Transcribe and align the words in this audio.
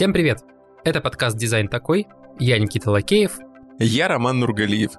Всем 0.00 0.14
привет! 0.14 0.38
Это 0.82 1.02
подкаст 1.02 1.36
«Дизайн 1.36 1.68
такой». 1.68 2.06
Я 2.38 2.58
Никита 2.58 2.90
Лакеев. 2.90 3.32
Я 3.78 4.08
Роман 4.08 4.40
Нургалиев. 4.40 4.92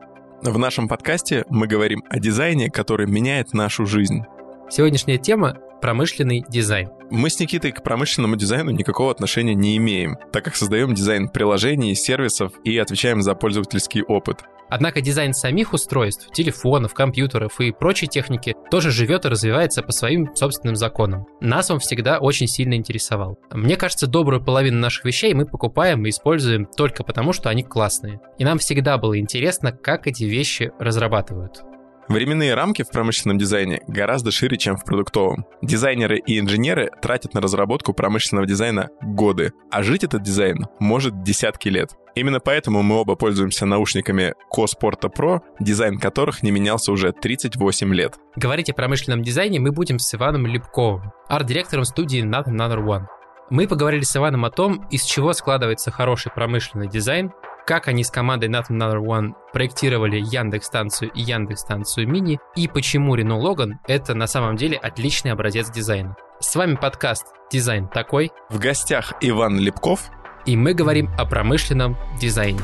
В 0.43 0.55
нашем 0.59 0.87
подкасте 0.87 1.43
мы 1.49 1.65
говорим 1.65 2.03
о 2.07 2.19
дизайне, 2.19 2.69
который 2.69 3.07
меняет 3.07 3.51
нашу 3.53 3.87
жизнь. 3.87 4.21
Сегодняшняя 4.69 5.17
тема– 5.17 5.57
промышленный 5.81 6.45
дизайн. 6.47 6.91
Мы 7.09 7.31
с 7.31 7.39
Никитой 7.39 7.71
к 7.71 7.81
промышленному 7.81 8.35
дизайну 8.35 8.69
никакого 8.69 9.09
отношения 9.09 9.55
не 9.55 9.75
имеем, 9.77 10.19
так 10.31 10.45
как 10.45 10.55
создаем 10.55 10.93
дизайн 10.93 11.29
приложений, 11.29 11.95
сервисов 11.95 12.53
и 12.63 12.77
отвечаем 12.77 13.23
за 13.23 13.33
пользовательский 13.33 14.03
опыт. 14.03 14.43
Однако 14.71 15.01
дизайн 15.01 15.33
самих 15.33 15.73
устройств, 15.73 16.31
телефонов, 16.31 16.93
компьютеров 16.93 17.59
и 17.59 17.71
прочей 17.71 18.07
техники 18.07 18.55
тоже 18.71 18.89
живет 18.89 19.25
и 19.25 19.27
развивается 19.27 19.83
по 19.83 19.91
своим 19.91 20.33
собственным 20.33 20.77
законам. 20.77 21.25
Нас 21.41 21.69
он 21.69 21.79
всегда 21.79 22.19
очень 22.19 22.47
сильно 22.47 22.75
интересовал. 22.75 23.37
Мне 23.51 23.75
кажется, 23.75 24.07
добрую 24.07 24.41
половину 24.41 24.79
наших 24.79 25.03
вещей 25.03 25.33
мы 25.33 25.45
покупаем 25.45 26.05
и 26.05 26.09
используем 26.09 26.65
только 26.65 27.03
потому, 27.03 27.33
что 27.33 27.49
они 27.49 27.63
классные. 27.63 28.21
И 28.37 28.45
нам 28.45 28.59
всегда 28.59 28.97
было 28.97 29.19
интересно, 29.19 29.73
как 29.73 30.07
эти 30.07 30.23
вещи 30.23 30.71
разрабатывают. 30.79 31.63
Временные 32.11 32.55
рамки 32.55 32.83
в 32.83 32.89
промышленном 32.89 33.37
дизайне 33.37 33.83
гораздо 33.87 34.31
шире, 34.31 34.57
чем 34.57 34.75
в 34.75 34.83
продуктовом. 34.83 35.45
Дизайнеры 35.61 36.17
и 36.17 36.39
инженеры 36.39 36.91
тратят 37.01 37.33
на 37.33 37.39
разработку 37.39 37.93
промышленного 37.93 38.45
дизайна 38.45 38.89
годы, 39.01 39.53
а 39.71 39.81
жить 39.81 40.03
этот 40.03 40.21
дизайн 40.21 40.67
может 40.77 41.23
десятки 41.23 41.69
лет. 41.69 41.91
Именно 42.13 42.41
поэтому 42.41 42.83
мы 42.83 42.95
оба 42.97 43.15
пользуемся 43.15 43.65
наушниками 43.65 44.33
Koss 44.53 44.78
Porta 44.78 45.09
Pro, 45.09 45.39
дизайн 45.61 45.97
которых 45.99 46.43
не 46.43 46.51
менялся 46.51 46.91
уже 46.91 47.13
38 47.13 47.93
лет. 47.93 48.15
Говорить 48.35 48.69
о 48.69 48.73
промышленном 48.73 49.23
дизайне 49.23 49.61
мы 49.61 49.71
будем 49.71 49.97
с 49.97 50.13
Иваном 50.13 50.45
Лепковым, 50.47 51.13
арт-директором 51.29 51.85
студии 51.85 52.21
Not 52.21 52.47
Another 52.47 52.85
One. 52.85 53.05
Мы 53.49 53.69
поговорили 53.69 54.03
с 54.03 54.17
Иваном 54.17 54.43
о 54.43 54.49
том, 54.49 54.85
из 54.91 55.03
чего 55.03 55.31
складывается 55.31 55.91
хороший 55.91 56.31
промышленный 56.33 56.89
дизайн, 56.89 57.31
как 57.65 57.87
они 57.87 58.03
с 58.03 58.09
командой 58.09 58.49
Not 58.49 58.69
Another 58.69 58.99
One 58.99 59.33
проектировали 59.53 60.19
Яндекс-станцию 60.19 61.11
и 61.11 61.21
Яндекс-станцию 61.21 62.07
Мини, 62.07 62.39
и 62.55 62.67
почему 62.67 63.15
Renault 63.15 63.41
Logan— 63.41 63.73
это 63.87 64.15
на 64.15 64.27
самом 64.27 64.55
деле 64.55 64.77
отличный 64.77 65.31
образец 65.31 65.69
дизайна. 65.69 66.15
С 66.39 66.55
вами 66.55 66.75
подкаст 66.75 67.27
«Дизайн 67.51 67.87
такой». 67.87 68.31
В 68.49 68.57
гостях 68.57 69.13
Иван 69.21 69.59
Лепков. 69.59 70.09
И 70.45 70.57
мы 70.57 70.73
говорим 70.73 71.09
о 71.19 71.25
промышленном 71.25 71.95
дизайне. 72.19 72.59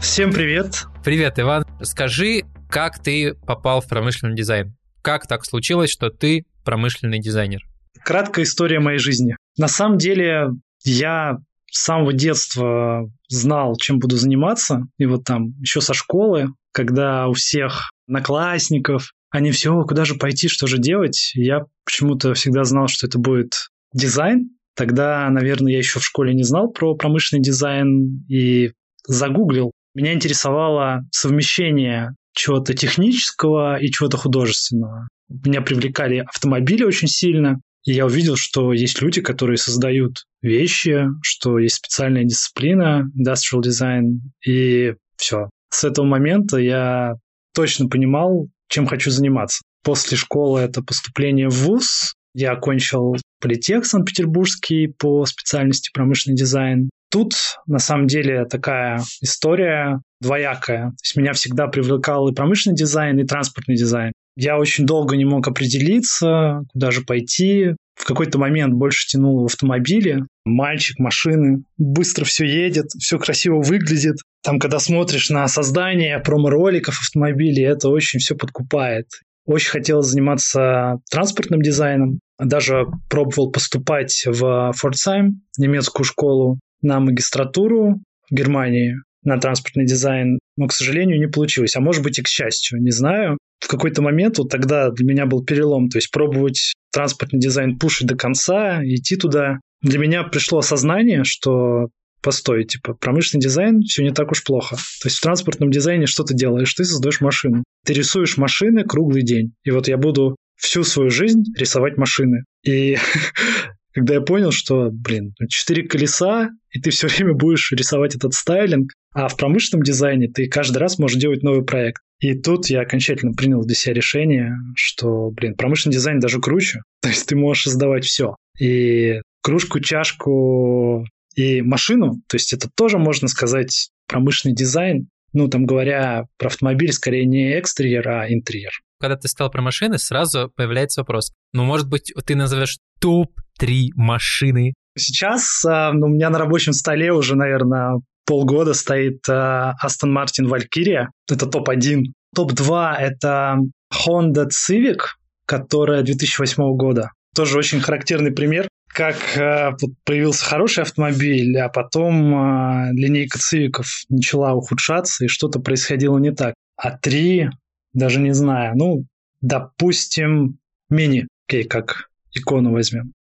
Всем 0.00 0.32
привет. 0.32 0.84
Привет, 1.02 1.38
Иван. 1.40 1.64
Скажи, 1.82 2.44
как 2.70 3.02
ты 3.02 3.34
попал 3.34 3.80
в 3.80 3.88
промышленный 3.88 4.36
дизайн? 4.36 4.75
Как 5.06 5.28
так 5.28 5.44
случилось, 5.44 5.92
что 5.92 6.10
ты 6.10 6.46
промышленный 6.64 7.20
дизайнер? 7.20 7.60
Краткая 8.04 8.44
история 8.44 8.80
моей 8.80 8.98
жизни. 8.98 9.36
На 9.56 9.68
самом 9.68 9.98
деле, 9.98 10.48
я 10.82 11.36
с 11.70 11.84
самого 11.84 12.12
детства 12.12 13.08
знал, 13.28 13.76
чем 13.76 14.00
буду 14.00 14.16
заниматься. 14.16 14.80
И 14.98 15.06
вот 15.06 15.22
там 15.22 15.50
еще 15.60 15.80
со 15.80 15.94
школы, 15.94 16.48
когда 16.72 17.28
у 17.28 17.34
всех 17.34 17.92
наклассников, 18.08 19.12
они 19.30 19.52
все, 19.52 19.80
куда 19.84 20.04
же 20.04 20.16
пойти, 20.16 20.48
что 20.48 20.66
же 20.66 20.78
делать, 20.78 21.30
я 21.34 21.60
почему-то 21.84 22.34
всегда 22.34 22.64
знал, 22.64 22.88
что 22.88 23.06
это 23.06 23.20
будет 23.20 23.68
дизайн. 23.94 24.50
Тогда, 24.74 25.30
наверное, 25.30 25.70
я 25.70 25.78
еще 25.78 26.00
в 26.00 26.04
школе 26.04 26.34
не 26.34 26.42
знал 26.42 26.72
про 26.72 26.96
промышленный 26.96 27.44
дизайн 27.44 28.24
и 28.28 28.72
загуглил. 29.06 29.70
Меня 29.94 30.14
интересовало 30.14 31.02
совмещение 31.12 32.10
чего-то 32.36 32.74
технического 32.74 33.80
и 33.80 33.90
чего-то 33.90 34.16
художественного. 34.16 35.08
Меня 35.28 35.62
привлекали 35.62 36.18
автомобили 36.18 36.84
очень 36.84 37.08
сильно, 37.08 37.60
и 37.84 37.92
я 37.92 38.06
увидел, 38.06 38.36
что 38.36 38.72
есть 38.72 39.00
люди, 39.00 39.20
которые 39.20 39.56
создают 39.56 40.24
вещи, 40.42 41.06
что 41.22 41.58
есть 41.58 41.76
специальная 41.76 42.24
дисциплина, 42.24 43.04
industrial 43.16 43.62
design, 43.62 44.18
и 44.46 44.94
все. 45.16 45.48
С 45.70 45.84
этого 45.84 46.04
момента 46.04 46.58
я 46.58 47.14
точно 47.54 47.88
понимал, 47.88 48.48
чем 48.68 48.86
хочу 48.86 49.10
заниматься. 49.10 49.62
После 49.82 50.16
школы 50.16 50.60
это 50.60 50.82
поступление 50.82 51.48
в 51.48 51.54
ВУЗ. 51.54 52.14
Я 52.34 52.52
окончил 52.52 53.16
политех 53.40 53.86
Санкт-Петербургский 53.86 54.88
по 54.88 55.24
специальности 55.24 55.90
промышленный 55.92 56.36
дизайн. 56.36 56.90
Тут, 57.10 57.34
на 57.66 57.78
самом 57.78 58.06
деле, 58.06 58.44
такая 58.46 59.00
история 59.20 60.00
двоякая. 60.20 60.90
То 60.90 60.96
есть 61.02 61.16
меня 61.16 61.32
всегда 61.32 61.68
привлекал 61.68 62.28
и 62.28 62.34
промышленный 62.34 62.76
дизайн, 62.76 63.18
и 63.18 63.24
транспортный 63.24 63.76
дизайн. 63.76 64.12
Я 64.36 64.58
очень 64.58 64.84
долго 64.84 65.16
не 65.16 65.24
мог 65.24 65.46
определиться, 65.48 66.62
куда 66.72 66.90
же 66.90 67.02
пойти. 67.02 67.74
В 67.94 68.04
какой-то 68.04 68.38
момент 68.38 68.74
больше 68.74 69.06
тянул 69.06 69.42
в 69.42 69.46
автомобиле. 69.46 70.26
Мальчик, 70.44 70.98
машины, 70.98 71.62
быстро 71.78 72.26
все 72.26 72.44
едет, 72.44 72.90
все 72.98 73.18
красиво 73.18 73.62
выглядит. 73.62 74.16
Там, 74.42 74.58
когда 74.58 74.78
смотришь 74.78 75.30
на 75.30 75.48
создание 75.48 76.18
промо-роликов 76.18 76.98
автомобилей, 77.00 77.62
это 77.62 77.88
очень 77.88 78.20
все 78.20 78.36
подкупает. 78.36 79.06
Очень 79.46 79.70
хотел 79.70 80.02
заниматься 80.02 80.98
транспортным 81.10 81.62
дизайном. 81.62 82.20
Даже 82.38 82.86
пробовал 83.08 83.50
поступать 83.50 84.24
в 84.26 84.72
Фордсайм, 84.76 85.40
немецкую 85.56 86.04
школу, 86.04 86.58
на 86.82 87.00
магистратуру 87.00 88.00
в 88.30 88.34
Германии 88.34 88.96
на 89.24 89.38
транспортный 89.38 89.86
дизайн, 89.86 90.38
но, 90.56 90.68
к 90.68 90.72
сожалению, 90.72 91.18
не 91.18 91.26
получилось. 91.26 91.76
А 91.76 91.80
может 91.80 92.02
быть 92.02 92.18
и 92.18 92.22
к 92.22 92.28
счастью, 92.28 92.80
не 92.80 92.92
знаю. 92.92 93.38
В 93.58 93.68
какой-то 93.68 94.00
момент 94.00 94.38
вот 94.38 94.50
тогда 94.50 94.90
для 94.90 95.04
меня 95.04 95.26
был 95.26 95.44
перелом, 95.44 95.88
то 95.88 95.98
есть 95.98 96.10
пробовать 96.12 96.74
транспортный 96.92 97.40
дизайн 97.40 97.78
пушить 97.78 98.06
до 98.06 98.16
конца, 98.16 98.82
идти 98.84 99.16
туда. 99.16 99.58
Для 99.82 99.98
меня 99.98 100.22
пришло 100.22 100.58
осознание, 100.58 101.24
что 101.24 101.88
постой, 102.22 102.64
типа, 102.64 102.94
промышленный 102.94 103.42
дизайн 103.42 103.82
все 103.82 104.02
не 104.02 104.12
так 104.12 104.30
уж 104.30 104.42
плохо. 104.44 104.76
То 104.76 105.08
есть 105.08 105.18
в 105.18 105.22
транспортном 105.22 105.70
дизайне 105.70 106.06
что 106.06 106.24
ты 106.24 106.34
делаешь? 106.34 106.74
Ты 106.74 106.84
создаешь 106.84 107.20
машину. 107.20 107.64
Ты 107.84 107.92
рисуешь 107.92 108.36
машины 108.36 108.84
круглый 108.84 109.22
день. 109.22 109.52
И 109.64 109.70
вот 109.70 109.88
я 109.88 109.96
буду 109.96 110.36
всю 110.56 110.84
свою 110.84 111.10
жизнь 111.10 111.44
рисовать 111.56 111.96
машины. 111.96 112.44
И 112.64 112.96
когда 113.96 114.12
я 114.12 114.20
понял, 114.20 114.52
что, 114.52 114.90
блин, 114.92 115.32
четыре 115.48 115.82
колеса, 115.88 116.50
и 116.70 116.78
ты 116.78 116.90
все 116.90 117.06
время 117.08 117.32
будешь 117.32 117.72
рисовать 117.72 118.14
этот 118.14 118.34
стайлинг, 118.34 118.92
а 119.14 119.28
в 119.28 119.38
промышленном 119.38 119.82
дизайне 119.82 120.28
ты 120.28 120.48
каждый 120.48 120.76
раз 120.76 120.98
можешь 120.98 121.18
делать 121.18 121.42
новый 121.42 121.64
проект. 121.64 122.02
И 122.20 122.34
тут 122.34 122.66
я 122.66 122.82
окончательно 122.82 123.32
принял 123.32 123.64
для 123.64 123.74
себя 123.74 123.94
решение, 123.94 124.52
что, 124.74 125.30
блин, 125.30 125.54
промышленный 125.54 125.94
дизайн 125.94 126.20
даже 126.20 126.40
круче. 126.40 126.82
То 127.00 127.08
есть 127.08 127.26
ты 127.26 127.36
можешь 127.36 127.64
создавать 127.64 128.04
все. 128.04 128.36
И 128.60 129.22
кружку, 129.42 129.80
чашку 129.80 131.06
и 131.34 131.62
машину, 131.62 132.20
то 132.26 132.36
есть 132.36 132.54
это 132.54 132.68
тоже, 132.74 132.98
можно 132.98 133.28
сказать, 133.28 133.90
промышленный 134.08 134.56
дизайн. 134.56 135.08
Ну, 135.32 135.48
там 135.48 135.66
говоря 135.66 136.24
про 136.38 136.48
автомобиль, 136.48 136.92
скорее 136.92 137.26
не 137.26 137.58
экстерьер, 137.58 138.08
а 138.08 138.32
интерьер. 138.32 138.72
Когда 139.00 139.16
ты 139.16 139.28
сказал 139.28 139.50
про 139.50 139.62
машины, 139.62 139.98
сразу 139.98 140.50
появляется 140.56 141.02
вопрос. 141.02 141.32
Ну, 141.52 141.64
может 141.64 141.88
быть, 141.88 142.12
ты 142.24 142.34
назовешь 142.34 142.78
топ-3 143.00 143.88
машины? 143.94 144.74
Сейчас 144.96 145.64
э, 145.64 145.90
ну, 145.92 146.06
у 146.06 146.10
меня 146.10 146.30
на 146.30 146.38
рабочем 146.38 146.72
столе 146.72 147.12
уже, 147.12 147.36
наверное, 147.36 148.00
полгода 148.24 148.74
стоит 148.74 149.28
Aston 149.28 149.74
Martin 150.04 150.48
Valkyria. 150.48 151.06
Это 151.30 151.46
топ-1. 151.46 152.04
Топ-2— 152.34 152.94
это 152.98 153.58
Honda 153.92 154.48
Civic, 154.48 155.00
которая 155.46 156.02
2008 156.02 156.76
года. 156.76 157.10
Тоже 157.34 157.58
очень 157.58 157.80
характерный 157.80 158.32
пример, 158.32 158.68
как 158.88 159.16
э, 159.36 159.72
появился 160.04 160.44
хороший 160.44 160.82
автомобиль, 160.82 161.56
а 161.58 161.68
потом 161.68 162.34
э, 162.34 162.92
линейка 162.92 163.38
цивиков 163.38 163.86
начала 164.08 164.54
ухудшаться, 164.54 165.24
и 165.24 165.28
что-то 165.28 165.60
происходило 165.60 166.18
не 166.18 166.32
так. 166.32 166.54
А 166.76 166.96
три, 166.96 167.48
даже 167.96 168.20
не 168.20 168.32
знаю, 168.32 168.76
ну, 168.76 169.04
допустим, 169.40 170.58
мини, 170.90 171.26
окей, 171.48 171.64
как 171.64 172.08
икону 172.32 172.72
возьмем. 172.72 173.12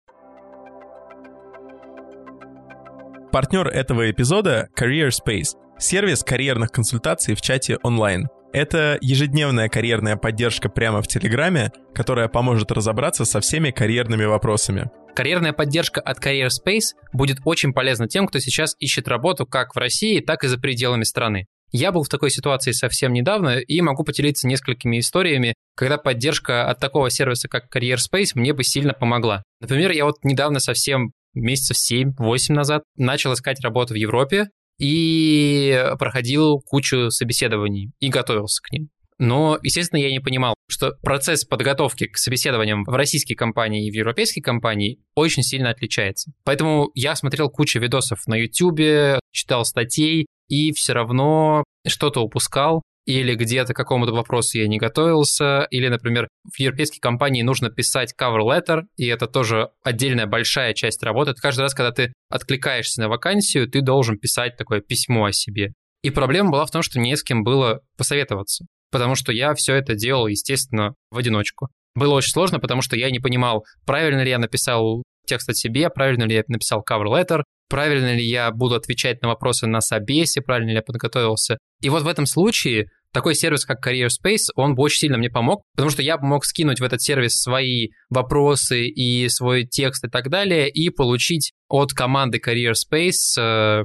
Партнер 3.32 3.68
этого 3.68 4.12
эпизода— 4.12 4.70
Career 4.78 5.10
Space, 5.10 5.58
сервис 5.80 6.24
карьерных 6.24 6.72
консультаций 6.72 7.36
в 7.36 7.42
чате 7.42 7.78
онлайн. 7.84 8.28
Это 8.54 8.98
ежедневная 9.02 9.68
карьерная 9.68 10.16
поддержка 10.16 10.70
прямо 10.70 11.02
в 11.02 11.08
Телеграме, 11.08 11.72
которая 11.94 12.30
поможет 12.30 12.72
разобраться 12.72 13.26
со 13.26 13.42
всеми 13.42 13.72
карьерными 13.72 14.24
вопросами. 14.24 14.90
Карьерная 15.14 15.54
поддержка 15.54 16.02
от 16.02 16.20
Career 16.26 16.48
Space 16.48 16.96
будет 17.14 17.38
очень 17.46 17.74
полезна 17.74 18.08
тем, 18.08 18.28
кто 18.28 18.40
сейчас 18.40 18.76
ищет 18.80 19.08
работу 19.08 19.46
как 19.46 19.76
в 19.76 19.78
России, 19.78 20.20
так 20.20 20.44
и 20.44 20.48
за 20.48 20.58
пределами 20.58 21.04
страны. 21.04 21.48
Я 21.78 21.92
был 21.92 22.04
в 22.04 22.08
такой 22.08 22.30
ситуации 22.30 22.72
совсем 22.72 23.12
недавно 23.12 23.58
и 23.58 23.82
могу 23.82 24.06
поделиться 24.06 24.48
несколькими 24.48 25.00
историями, 25.00 25.56
когда 25.76 25.98
поддержка 25.98 26.70
от 26.70 26.80
такого 26.80 27.10
сервиса, 27.10 27.50
как 27.50 27.66
Career 27.76 27.98
Space, 27.98 28.32
мне 28.34 28.54
бы 28.54 28.64
сильно 28.64 28.94
помогла. 28.94 29.44
Например, 29.60 29.92
я 29.92 30.06
вот 30.06 30.24
недавно 30.24 30.62
совсем 30.62 31.12
месяцев 31.34 31.76
7-8 31.92 32.54
назад 32.54 32.84
начал 32.96 33.34
искать 33.34 33.60
работу 33.60 33.94
в 33.94 33.98
Европе 33.98 34.46
и 34.80 35.92
проходил 36.00 36.62
кучу 36.62 37.12
собеседований 37.12 37.92
и 38.00 38.08
готовился 38.08 38.62
к 38.64 38.72
ним. 38.72 38.88
Но, 39.18 39.60
естественно, 39.62 40.00
я 40.00 40.12
не 40.12 40.22
понимал, 40.22 40.56
что 40.70 40.94
процесс 41.02 41.44
подготовки 41.44 42.08
к 42.08 42.18
собеседованиям 42.18 42.86
в 42.86 42.94
российской 42.96 43.36
компании 43.36 43.88
и 43.88 43.92
в 43.92 43.96
европейской 43.96 44.40
компании 44.40 45.00
очень 45.14 45.44
сильно 45.44 45.72
отличается. 45.72 46.32
Поэтому 46.46 46.90
я 46.96 47.16
смотрел 47.16 47.50
кучу 47.50 47.80
видосов 47.80 48.20
на 48.28 48.36
YouTube, 48.36 49.20
читал 49.32 49.66
статей, 49.66 50.26
и 50.48 50.72
все 50.74 50.94
равно 50.94 51.64
что-то 51.88 52.22
упускал, 52.22 52.82
или 53.06 53.36
где-то 53.36 53.74
к 53.74 53.78
какому-то 53.78 54.14
вопросу 54.14 54.58
я 54.58 54.68
не 54.68 54.78
готовился, 54.78 55.68
или, 55.70 55.88
например, 55.88 56.28
в 56.44 56.60
европейской 56.60 57.00
компании 57.00 57.44
нужно 57.44 57.70
писать 57.70 58.14
cover 58.20 58.40
letter, 58.42 58.82
и 58.98 59.06
это 59.06 59.28
тоже 59.28 59.70
отдельная 59.84 60.26
большая 60.26 60.74
часть 60.74 61.04
работы. 61.04 61.34
Каждый 61.34 61.62
раз, 61.62 61.74
когда 61.74 61.92
ты 61.92 62.14
откликаешься 62.30 63.02
на 63.02 63.10
вакансию, 63.10 63.70
ты 63.70 63.82
должен 63.82 64.18
писать 64.18 64.58
такое 64.58 64.82
письмо 64.82 65.26
о 65.26 65.32
себе. 65.32 65.74
И 66.02 66.10
проблема 66.10 66.52
была 66.52 66.66
в 66.66 66.72
том, 66.72 66.82
что 66.82 67.00
не 67.00 67.16
с 67.16 67.24
кем 67.24 67.44
было 67.44 67.82
посоветоваться, 67.98 68.66
потому 68.92 69.16
что 69.16 69.32
я 69.32 69.54
все 69.54 69.76
это 69.76 69.96
делал, 69.96 70.28
естественно, 70.28 70.94
в 71.12 71.18
одиночку. 71.18 71.70
Было 71.96 72.16
очень 72.16 72.32
сложно, 72.32 72.60
потому 72.60 72.82
что 72.82 72.96
я 72.98 73.10
не 73.10 73.20
понимал, 73.20 73.64
правильно 73.86 74.22
ли 74.22 74.30
я 74.30 74.40
написал 74.40 75.04
текст 75.26 75.50
от 75.50 75.58
себе, 75.58 75.90
правильно 75.90 76.24
ли 76.24 76.36
я 76.36 76.44
написал 76.48 76.84
cover 76.88 77.06
letter, 77.06 77.44
правильно 77.70 78.16
ли 78.16 78.24
я 78.24 78.52
буду 78.52 78.76
отвечать 78.76 79.22
на 79.22 79.30
вопросы 79.30 79.68
на 79.68 79.82
собесе, 79.82 80.42
правильно 80.42 80.70
ли 80.70 80.76
я 80.76 80.82
подготовился. 80.82 81.58
И 81.82 81.90
вот 81.90 82.04
в 82.04 82.08
этом 82.08 82.26
случае 82.26 82.88
такой 83.16 83.34
сервис, 83.34 83.66
как 83.66 83.86
Career 83.86 84.08
Space, 84.08 84.52
он 84.56 84.76
бы 84.76 84.84
очень 84.84 85.00
сильно 85.00 85.18
мне 85.18 85.30
помог, 85.30 85.64
потому 85.76 85.90
что 85.90 86.02
я 86.02 86.18
мог 86.18 86.44
скинуть 86.44 86.82
в 86.82 86.84
этот 86.84 87.02
сервис 87.02 87.40
свои 87.40 87.88
вопросы 88.10 88.88
и 88.88 89.30
свой 89.30 89.66
текст 89.66 90.04
и 90.04 90.10
так 90.10 90.30
далее, 90.30 90.70
и 90.70 90.90
получить 90.90 91.54
от 91.70 91.94
команды 91.94 92.42
Career 92.46 92.74
Space 92.74 93.40
э, 93.40 93.84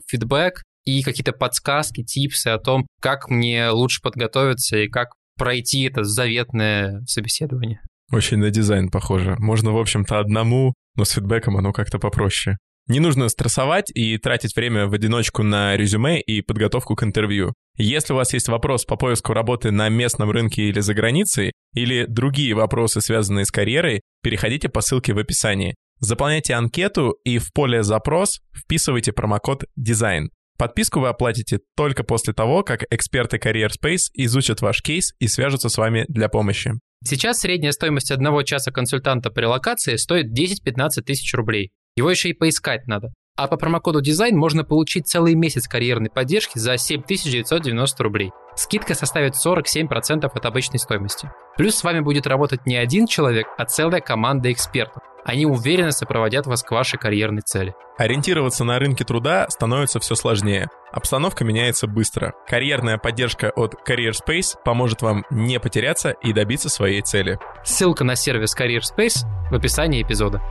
и 0.84 1.02
какие-то 1.02 1.32
подсказки, 1.32 2.02
типсы 2.02 2.48
о 2.48 2.58
том, 2.58 2.86
как 3.00 3.28
мне 3.28 3.68
лучше 3.68 4.00
подготовиться 4.02 4.78
и 4.78 4.88
как 4.88 5.10
пройти 5.38 5.84
это 5.84 6.02
заветное 6.04 7.02
собеседование. 7.06 7.80
Очень 8.12 8.38
на 8.38 8.50
дизайн 8.50 8.90
похоже. 8.90 9.36
Можно, 9.38 9.72
в 9.72 9.78
общем-то, 9.78 10.18
одному, 10.18 10.74
но 10.96 11.04
с 11.04 11.12
фидбэком 11.12 11.56
оно 11.56 11.72
как-то 11.72 11.98
попроще. 11.98 12.58
Не 12.90 12.98
нужно 12.98 13.28
стрессовать 13.28 13.88
и 13.94 14.18
тратить 14.18 14.56
время 14.56 14.88
в 14.88 14.94
одиночку 14.94 15.44
на 15.44 15.76
резюме 15.76 16.20
и 16.20 16.42
подготовку 16.42 16.96
к 16.96 17.04
интервью. 17.04 17.54
Если 17.76 18.12
у 18.12 18.16
вас 18.16 18.32
есть 18.32 18.48
вопрос 18.48 18.84
по 18.84 18.96
поиску 18.96 19.32
работы 19.32 19.70
на 19.70 19.88
местном 19.88 20.32
рынке 20.32 20.62
или 20.62 20.80
за 20.80 20.92
границей, 20.92 21.52
или 21.72 22.04
другие 22.08 22.52
вопросы, 22.54 23.00
связанные 23.00 23.44
с 23.44 23.52
карьерой, 23.52 24.00
переходите 24.24 24.68
по 24.68 24.80
ссылке 24.80 25.12
в 25.12 25.18
описании. 25.18 25.76
Заполняйте 26.00 26.54
анкету 26.54 27.16
и 27.22 27.38
в 27.38 27.52
поле 27.52 27.84
«Запрос» 27.84 28.40
вписывайте 28.52 29.12
промокод 29.12 29.66
«Дизайн». 29.76 30.30
Подписку 30.58 30.98
вы 30.98 31.10
оплатите 31.10 31.60
только 31.76 32.02
после 32.02 32.34
того, 32.34 32.64
как 32.64 32.82
эксперты 32.90 33.36
Career 33.36 33.68
Space 33.68 34.10
изучат 34.14 34.62
ваш 34.62 34.82
кейс 34.82 35.12
и 35.20 35.28
свяжутся 35.28 35.68
с 35.68 35.78
вами 35.78 36.06
для 36.08 36.28
помощи. 36.28 36.72
Сейчас 37.04 37.38
средняя 37.38 37.70
стоимость 37.70 38.10
одного 38.10 38.42
часа 38.42 38.72
консультанта 38.72 39.30
по 39.30 39.38
релокации 39.38 39.94
стоит 39.94 40.36
10-15 40.36 41.02
тысяч 41.02 41.32
рублей. 41.34 41.70
Его 41.96 42.10
еще 42.10 42.30
и 42.30 42.34
поискать 42.34 42.86
надо. 42.86 43.12
А 43.36 43.48
по 43.48 43.56
промокоду 43.56 44.02
дизайн 44.02 44.36
можно 44.36 44.64
получить 44.64 45.08
целый 45.08 45.34
месяц 45.34 45.66
карьерной 45.66 46.10
поддержки 46.10 46.58
за 46.58 46.76
7990 46.76 48.02
рублей. 48.02 48.32
Скидка 48.54 48.94
составит 48.94 49.34
47% 49.34 50.26
от 50.26 50.44
обычной 50.44 50.78
стоимости. 50.78 51.30
Плюс 51.56 51.76
с 51.76 51.84
вами 51.84 52.00
будет 52.00 52.26
работать 52.26 52.66
не 52.66 52.76
один 52.76 53.06
человек, 53.06 53.46
а 53.56 53.64
целая 53.64 54.00
команда 54.00 54.52
экспертов. 54.52 55.02
Они 55.24 55.46
уверенно 55.46 55.92
сопроводят 55.92 56.46
вас 56.46 56.62
к 56.62 56.70
вашей 56.70 56.98
карьерной 56.98 57.42
цели. 57.42 57.74
Ориентироваться 57.98 58.64
на 58.64 58.78
рынке 58.78 59.04
труда 59.04 59.46
становится 59.50 60.00
все 60.00 60.14
сложнее. 60.14 60.68
Обстановка 60.92 61.44
меняется 61.44 61.86
быстро. 61.86 62.34
Карьерная 62.46 62.98
поддержка 62.98 63.50
от 63.54 63.74
Career 63.88 64.12
Space 64.12 64.56
поможет 64.64 65.02
вам 65.02 65.24
не 65.30 65.60
потеряться 65.60 66.10
и 66.10 66.32
добиться 66.32 66.68
своей 66.68 67.02
цели. 67.02 67.38
Ссылка 67.64 68.04
на 68.04 68.16
сервис 68.16 68.56
Career 68.56 68.80
Space 68.80 69.26
в 69.50 69.54
описании 69.54 70.02
эпизода. 70.02 70.42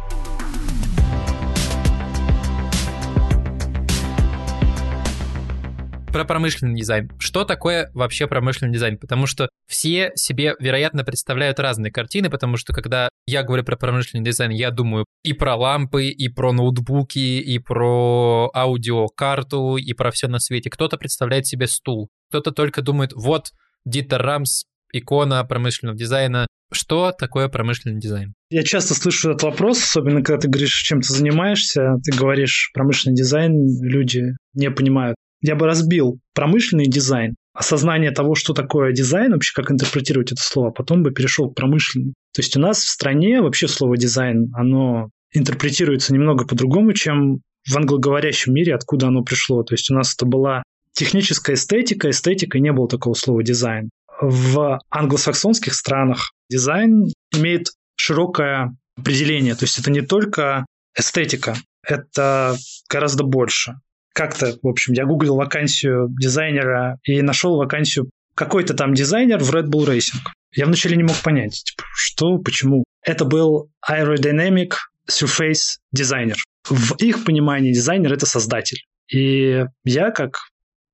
Про 6.12 6.26
промышленный 6.26 6.76
дизайн. 6.76 7.10
Что 7.20 7.46
такое 7.46 7.90
вообще 7.94 8.28
промышленный 8.28 8.74
дизайн? 8.74 8.98
Потому 8.98 9.26
что 9.28 9.50
все 9.68 10.12
себе, 10.16 10.56
вероятно, 10.60 11.04
представляют 11.04 11.60
разные 11.60 11.92
картины, 11.92 12.30
потому 12.30 12.58
что 12.58 12.74
когда 12.74 13.10
я 13.28 13.44
говорю 13.44 13.64
про 13.64 13.78
промышленный 13.78 14.24
дизайн, 14.24 14.52
я 14.52 14.72
думаю 14.72 15.06
и 15.24 15.34
про 15.34 15.56
лампы, 15.56 16.08
и 16.08 16.30
про 16.30 16.52
ноутбуки, 16.52 17.20
и 17.20 17.60
про 17.60 18.50
аудиокарту, 18.54 19.78
и 19.78 19.94
про 19.94 20.12
все 20.12 20.28
на 20.28 20.40
свете. 20.40 20.70
Кто-то 20.70 20.98
представляет 20.98 21.46
себе 21.46 21.68
стул, 21.68 22.10
кто-то 22.30 22.52
только 22.52 22.82
думает, 22.82 23.12
вот 23.14 23.52
Дитер 23.86 24.22
Рамс, 24.22 24.64
икона 24.92 25.44
промышленного 25.44 25.98
дизайна. 25.98 26.48
Что 26.72 27.12
такое 27.12 27.48
промышленный 27.48 28.00
дизайн? 28.00 28.34
Я 28.52 28.64
часто 28.64 28.94
слышу 28.94 29.32
этот 29.32 29.44
вопрос, 29.44 29.84
особенно 29.84 30.22
когда 30.22 30.42
ты 30.42 30.48
говоришь, 30.48 30.82
чем 30.84 31.02
ты 31.02 31.12
занимаешься, 31.14 31.96
ты 32.04 32.16
говоришь 32.16 32.70
промышленный 32.74 33.16
дизайн, 33.16 33.68
люди 33.82 34.36
не 34.54 34.70
понимают 34.70 35.16
я 35.42 35.56
бы 35.56 35.66
разбил 35.66 36.20
промышленный 36.34 36.88
дизайн, 36.88 37.36
осознание 37.54 38.12
того, 38.12 38.36
что 38.36 38.54
такое 38.54 38.94
дизайн, 38.94 39.34
вообще 39.34 39.54
как 39.54 39.72
интерпретировать 39.72 40.32
это 40.32 40.42
слово, 40.42 40.70
а 40.70 40.72
потом 40.72 41.04
бы 41.04 41.12
перешел 41.12 41.50
к 41.50 41.56
промышленный. 41.56 42.14
То 42.34 42.42
есть 42.42 42.56
у 42.56 42.60
нас 42.60 42.80
в 42.80 42.90
стране 42.90 43.42
вообще 43.42 43.68
слово 43.68 43.98
дизайн, 43.98 44.52
оно 44.54 45.10
интерпретируется 45.34 46.14
немного 46.14 46.46
по-другому, 46.46 46.94
чем 46.94 47.42
в 47.68 47.78
англоговорящем 47.78 48.54
мире, 48.54 48.76
откуда 48.76 49.08
оно 49.08 49.24
пришло. 49.24 49.64
То 49.64 49.74
есть 49.74 49.92
у 49.92 49.94
нас 49.94 50.14
это 50.14 50.26
была 50.26 50.64
техническая 50.94 51.56
эстетика, 51.56 52.10
эстетика 52.10 52.60
не 52.60 52.72
было 52.72 52.88
такого 52.88 53.14
слова 53.14 53.44
дизайн. 53.44 53.90
В 54.22 54.80
англосаксонских 54.90 55.74
странах 55.74 56.32
дизайн 56.50 57.08
имеет 57.36 57.68
широкое 57.96 58.76
определение, 58.98 59.56
то 59.56 59.64
есть 59.64 59.80
это 59.80 59.92
не 59.92 60.02
только 60.02 60.66
эстетика, 60.98 61.56
это 61.84 62.58
гораздо 62.90 63.24
больше 63.24 63.76
как-то, 64.14 64.58
в 64.62 64.68
общем, 64.68 64.94
я 64.94 65.06
гуглил 65.06 65.36
вакансию 65.36 66.10
дизайнера 66.20 66.98
и 67.04 67.22
нашел 67.22 67.58
вакансию 67.58 68.10
какой-то 68.36 68.74
там 68.74 68.94
дизайнер 68.94 69.40
в 69.40 69.54
Red 69.54 69.68
Bull 69.68 69.88
Racing. 69.88 70.20
Я 70.56 70.66
вначале 70.66 70.96
не 70.96 71.04
мог 71.04 71.16
понять, 71.22 71.64
типа, 71.64 71.84
что, 71.94 72.38
почему. 72.38 72.84
Это 73.04 73.26
был 73.26 73.70
Aerodynamic 73.88 74.74
Surface 75.10 75.78
дизайнер. 75.92 76.38
В 76.68 76.96
их 76.98 77.24
понимании 77.24 77.74
дизайнер— 77.74 78.14
это 78.14 78.26
создатель. 78.26 78.84
И 79.12 79.66
я, 79.84 80.12
как 80.12 80.38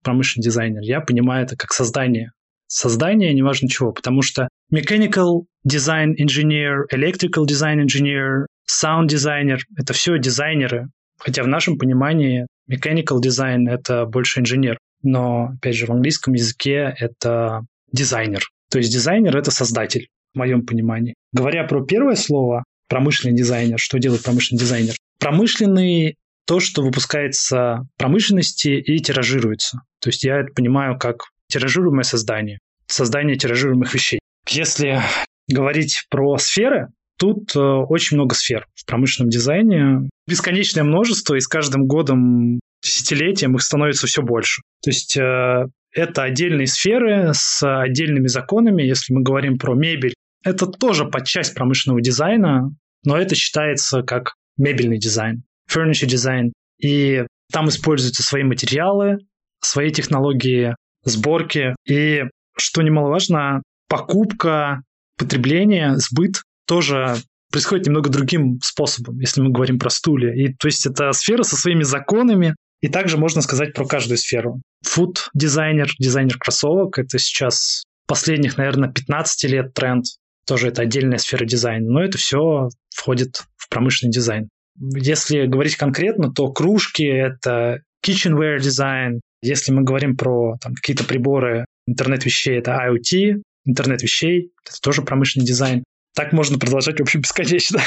промышленный 0.03 0.43
дизайнер, 0.43 0.81
я 0.81 1.01
понимаю 1.01 1.45
это 1.45 1.55
как 1.55 1.71
создание. 1.73 2.31
Создание, 2.67 3.33
неважно 3.33 3.69
чего, 3.69 3.91
потому 3.91 4.21
что 4.21 4.47
mechanical 4.73 5.43
design 5.67 6.13
engineer, 6.19 6.83
electrical 6.93 7.45
design 7.45 7.83
engineer, 7.85 8.45
sound 8.69 9.07
designer— 9.07 9.57
это 9.77 9.93
все 9.93 10.17
дизайнеры, 10.17 10.87
Хотя 11.17 11.43
в 11.43 11.47
нашем 11.47 11.77
понимании 11.77 12.45
mechanical 12.69 13.21
design— 13.21 13.69
это 13.69 14.05
больше 14.05 14.39
инженер, 14.39 14.77
но, 15.03 15.51
опять 15.57 15.75
же, 15.75 15.85
в 15.85 15.91
английском 15.91 16.33
языке 16.33 16.95
это 16.97 17.65
дизайнер. 17.91 18.49
То 18.69 18.79
есть 18.79 18.91
дизайнер— 18.91 19.35
это 19.37 19.51
создатель, 19.51 20.07
в 20.33 20.37
моем 20.37 20.65
понимании. 20.65 21.15
Говоря 21.31 21.63
про 21.65 21.85
первое 21.85 22.15
слово, 22.15 22.63
промышленный 22.89 23.35
дизайнер, 23.35 23.79
что 23.79 23.99
делает 23.99 24.23
промышленный 24.23 24.59
дизайнер? 24.59 24.95
Промышленный— 25.19 26.15
то, 26.45 26.59
что 26.59 26.83
выпускается 26.83 27.87
промышленности 27.97 28.67
и 28.67 28.99
тиражируется. 28.99 29.81
То 29.99 30.09
есть 30.09 30.23
я 30.23 30.41
это 30.41 30.53
понимаю 30.53 30.99
как 30.99 31.29
тиражируемое 31.47 32.03
создание, 32.03 32.59
создание 32.85 33.35
тиражируемых 33.35 33.93
вещей. 33.93 34.19
Если 34.49 35.01
говорить 35.47 36.05
про 36.09 36.37
сферы, 36.37 36.89
Тут 37.17 37.55
э, 37.55 37.59
очень 37.59 38.17
много 38.17 38.35
сфер 38.35 38.67
в 38.75 38.85
промышленном 38.85 39.29
дизайне. 39.29 40.09
Бесконечное 40.27 40.83
множество, 40.83 41.35
и 41.35 41.39
с 41.39 41.47
каждым 41.47 41.85
годом, 41.85 42.59
десятилетием 42.83 43.55
их 43.55 43.61
становится 43.61 44.07
все 44.07 44.21
больше. 44.21 44.61
То 44.83 44.89
есть 44.89 45.17
э, 45.17 45.65
это 45.91 46.23
отдельные 46.23 46.67
сферы 46.67 47.31
с 47.33 47.63
отдельными 47.63 48.27
законами. 48.27 48.83
Если 48.83 49.13
мы 49.13 49.21
говорим 49.21 49.57
про 49.57 49.75
мебель, 49.75 50.13
это 50.43 50.67
тоже 50.67 51.05
подчасть 51.05 51.55
промышленного 51.55 52.01
дизайна, 52.01 52.69
но 53.03 53.17
это 53.17 53.33
считается 53.35 54.01
как 54.03 54.33
мебельный 54.57 54.99
дизайн, 54.99 55.43
furniture 55.71 56.05
дизайн. 56.05 56.51
И 56.79 57.25
там 57.51 57.69
используются 57.69 58.23
свои 58.23 58.43
материалы, 58.43 59.19
свои 59.61 59.91
технологии 59.91 60.75
сборки. 61.03 61.75
И, 61.87 62.23
что 62.57 62.81
немаловажно, 62.81 63.63
покупка, 63.87 64.81
потребление, 65.17 65.97
сбыт 65.97 66.41
тоже 66.65 67.17
происходит 67.51 67.85
немного 67.85 68.09
другим 68.09 68.59
способом, 68.61 69.19
если 69.19 69.41
мы 69.41 69.51
говорим 69.51 69.79
про 69.79 69.89
стулья. 69.89 70.33
И 70.33 70.53
то 70.53 70.67
есть 70.67 70.85
это 70.85 71.11
сфера 71.13 71.43
со 71.43 71.55
своими 71.55 71.83
законами, 71.83 72.55
и 72.81 72.87
также 72.87 73.17
можно 73.17 73.41
сказать 73.41 73.73
про 73.73 73.85
каждую 73.85 74.17
сферу. 74.17 74.61
Фуд-дизайнер, 74.83 75.89
дизайнер 75.97 76.37
кроссовок, 76.37 76.99
это 76.99 77.17
сейчас 77.17 77.83
последних, 78.07 78.57
наверное, 78.57 78.91
15 78.91 79.49
лет 79.49 79.73
тренд. 79.73 80.05
Тоже 80.45 80.67
это 80.67 80.83
отдельная 80.83 81.17
сфера 81.17 81.45
дизайна, 81.45 81.89
но 81.89 82.03
это 82.03 82.17
все 82.17 82.69
входит 82.93 83.43
в 83.57 83.69
промышленный 83.69 84.11
дизайн. 84.11 84.49
Если 84.77 85.45
говорить 85.47 85.77
конкретно, 85.77 86.31
то 86.31 86.51
кружки— 86.51 87.03
это 87.03 87.79
kitchenware 88.05 88.59
дизайн. 88.59 89.21
Если 89.41 89.71
мы 89.71 89.83
говорим 89.83 90.17
про 90.17 90.57
там, 90.61 90.73
какие-то 90.75 91.05
приборы 91.05 91.65
интернет 91.87 92.25
вещей, 92.25 92.59
это 92.59 92.71
IoT, 92.71 93.41
интернет 93.65 94.03
вещей, 94.03 94.51
это 94.65 94.79
тоже 94.81 95.01
промышленный 95.01 95.47
дизайн. 95.47 95.83
Так 96.15 96.31
можно 96.31 96.57
продолжать, 96.57 96.97
в 96.99 97.03
общем, 97.03 97.21
бесконечно. 97.21 97.81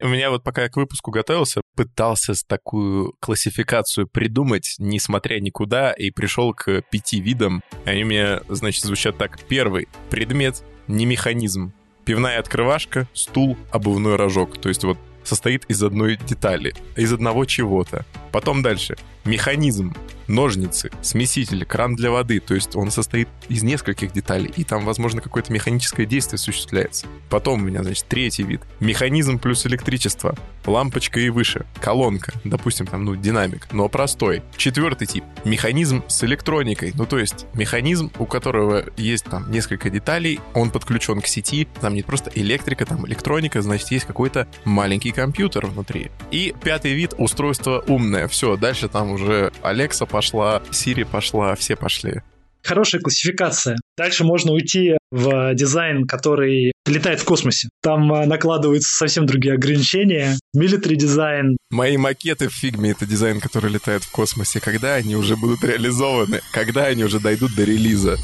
У 0.00 0.08
меня 0.08 0.30
вот 0.30 0.42
пока 0.42 0.64
я 0.64 0.68
к 0.68 0.76
выпуску 0.76 1.10
готовился, 1.10 1.62
пытался 1.74 2.34
такую 2.46 3.14
классификацию 3.20 4.08
придумать, 4.08 4.74
несмотря 4.78 5.38
никуда, 5.40 5.92
и 5.92 6.10
пришел 6.10 6.52
к 6.52 6.82
пяти 6.90 7.20
видам. 7.20 7.62
Они 7.86 8.02
у 8.02 8.06
меня, 8.06 8.40
значит, 8.48 8.82
звучат 8.82 9.16
так. 9.16 9.38
Первый— 9.48 9.88
предмет, 10.10 10.62
не 10.86 11.06
механизм. 11.06 11.72
Пивная 12.04 12.40
открывашка, 12.40 13.08
стул, 13.14 13.56
обувной 13.70 14.16
рожок. 14.16 14.60
То 14.60 14.68
есть 14.68 14.82
вот 14.82 14.98
состоит 15.24 15.64
из 15.66 15.82
одной 15.82 16.16
детали, 16.16 16.74
из 16.96 17.12
одного 17.12 17.44
чего-то. 17.44 18.04
Потом 18.32 18.62
дальше. 18.62 18.96
Механизм, 19.24 19.94
ножницы, 20.26 20.90
смеситель, 21.02 21.64
кран 21.64 21.94
для 21.94 22.10
воды. 22.10 22.40
То 22.40 22.54
есть 22.54 22.74
он 22.74 22.90
состоит 22.90 23.28
из 23.48 23.62
нескольких 23.62 24.12
деталей, 24.12 24.52
и 24.56 24.64
там, 24.64 24.84
возможно, 24.84 25.20
какое-то 25.20 25.52
механическое 25.52 26.06
действие 26.06 26.36
осуществляется. 26.36 27.06
Потом 27.28 27.62
у 27.62 27.66
меня, 27.66 27.82
значит, 27.82 28.06
третий 28.08 28.42
вид. 28.42 28.62
Механизм 28.80 29.38
плюс 29.38 29.66
электричество. 29.66 30.34
Лампочка 30.64 31.20
и 31.20 31.28
выше. 31.28 31.66
Колонка. 31.80 32.32
Допустим, 32.44 32.86
там, 32.86 33.04
ну, 33.04 33.14
динамик, 33.14 33.68
но 33.72 33.88
простой. 33.88 34.42
Четвертый 34.56 35.06
тип. 35.06 35.24
Механизм 35.44 36.02
с 36.08 36.24
электроникой. 36.24 36.92
Ну, 36.94 37.06
то 37.06 37.18
есть 37.18 37.46
механизм, 37.54 38.10
у 38.18 38.26
которого 38.26 38.84
есть 38.96 39.24
там 39.24 39.50
несколько 39.50 39.90
деталей, 39.90 40.40
он 40.54 40.70
подключен 40.70 41.20
к 41.20 41.26
сети. 41.26 41.68
Там 41.80 41.94
не 41.94 42.02
просто 42.02 42.30
электрика, 42.34 42.86
там 42.86 43.06
электроника, 43.06 43.60
значит, 43.62 43.90
есть 43.90 44.06
какой-то 44.06 44.48
маленький 44.64 45.12
компьютер 45.12 45.66
внутри. 45.66 46.10
И 46.30 46.54
пятый 46.62 46.94
вид— 46.94 47.14
устройство 47.18 47.84
умное 47.86 48.21
все, 48.28 48.56
дальше 48.56 48.88
там 48.88 49.12
уже 49.12 49.52
Алекса 49.62 50.06
пошла, 50.06 50.62
Сири 50.70 51.04
пошла, 51.04 51.54
все 51.54 51.76
пошли. 51.76 52.22
Хорошая 52.64 53.00
классификация. 53.00 53.76
Дальше 53.96 54.24
можно 54.24 54.52
уйти 54.52 54.96
в 55.10 55.54
дизайн, 55.54 56.06
который 56.06 56.72
летает 56.86 57.20
в 57.20 57.24
космосе. 57.24 57.68
Там 57.82 58.12
а, 58.12 58.24
накладываются 58.24 58.96
совсем 58.96 59.26
другие 59.26 59.54
ограничения. 59.54 60.36
Military 60.54 60.94
дизайн. 60.94 61.56
Мои 61.70 61.96
макеты 61.96 62.48
в 62.48 62.52
фигме— 62.54 62.90
это 62.92 63.04
дизайн, 63.04 63.40
который 63.40 63.70
летает 63.70 64.04
в 64.04 64.12
космосе. 64.12 64.60
Когда 64.60 64.94
они 64.94 65.16
уже 65.16 65.36
будут 65.36 65.64
реализованы? 65.64 66.40
Когда 66.52 66.84
они 66.84 67.04
уже 67.04 67.18
дойдут 67.18 67.54
до 67.56 67.64
релиза? 67.64 68.16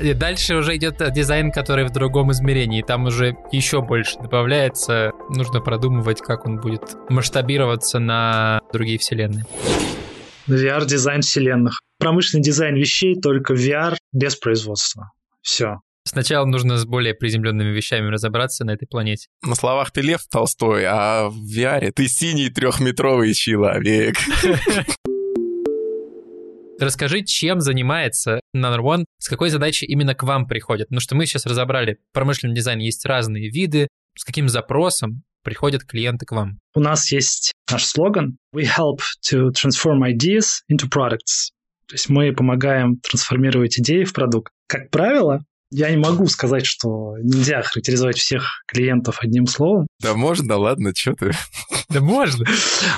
И 0.00 0.14
дальше 0.14 0.56
уже 0.56 0.76
идет 0.76 0.96
дизайн, 1.12 1.52
который 1.52 1.84
в 1.84 1.90
другом 1.90 2.32
измерении. 2.32 2.82
Там 2.82 3.04
уже 3.04 3.36
еще 3.52 3.82
больше 3.82 4.18
добавляется. 4.18 5.12
Нужно 5.28 5.60
продумывать, 5.60 6.20
как 6.20 6.46
он 6.46 6.58
будет 6.58 6.96
масштабироваться 7.08 7.98
на 7.98 8.60
другие 8.72 8.98
вселенные. 8.98 9.44
VR-дизайн 10.48 11.22
вселенных. 11.22 11.80
Промышленный 11.98 12.42
дизайн 12.42 12.74
вещей 12.74 13.20
только 13.20 13.54
VR 13.54 13.96
без 14.12 14.36
производства. 14.36 15.12
Все. 15.40 15.80
Сначала 16.04 16.46
нужно 16.46 16.78
с 16.78 16.84
более 16.84 17.14
приземленными 17.14 17.70
вещами 17.70 18.08
разобраться 18.08 18.64
на 18.64 18.72
этой 18.72 18.86
планете. 18.86 19.28
На 19.46 19.54
словах 19.54 19.92
ты 19.92 20.00
Лев 20.00 20.22
Толстой, 20.28 20.84
а 20.84 21.28
в 21.28 21.36
VR 21.56 21.92
ты 21.92 22.08
синий 22.08 22.50
трехметровый 22.50 23.34
человек. 23.34 24.16
Расскажи, 26.82 27.22
чем 27.22 27.60
занимается 27.60 28.40
Number 28.56 28.80
One, 28.80 29.04
с 29.18 29.28
какой 29.28 29.50
задачей 29.50 29.86
именно 29.86 30.16
к 30.16 30.24
вам 30.24 30.48
приходят. 30.48 30.88
Потому 30.88 31.00
что 31.00 31.14
мы 31.14 31.26
сейчас 31.26 31.46
разобрали, 31.46 31.98
в 32.10 32.12
промышленном 32.12 32.56
дизайне 32.56 32.86
есть 32.86 33.06
разные 33.06 33.50
виды, 33.50 33.86
с 34.18 34.24
каким 34.24 34.48
запросом 34.48 35.22
приходят 35.44 35.84
клиенты 35.84 36.26
к 36.26 36.32
вам. 36.32 36.58
У 36.74 36.80
нас 36.80 37.12
есть 37.12 37.52
наш 37.70 37.84
слоган 37.84 38.36
«We 38.52 38.64
help 38.64 38.98
to 39.30 39.50
transform 39.50 40.00
ideas 40.02 40.62
into 40.68 40.88
products». 40.92 41.52
То 41.86 41.94
есть 41.94 42.08
мы 42.08 42.32
помогаем 42.32 42.96
трансформировать 42.96 43.78
идеи 43.78 44.02
в 44.02 44.12
продукт. 44.12 44.52
Как 44.66 44.90
правило, 44.90 45.44
я 45.72 45.90
не 45.90 45.96
могу 45.96 46.26
сказать, 46.26 46.66
что 46.66 47.16
нельзя 47.22 47.62
характеризовать 47.62 48.18
всех 48.18 48.62
клиентов 48.66 49.18
одним 49.20 49.46
словом. 49.46 49.86
Да 50.00 50.14
можно, 50.14 50.56
ладно, 50.56 50.92
что 50.94 51.14
ты. 51.14 51.32
Да 51.88 52.00
можно. 52.00 52.46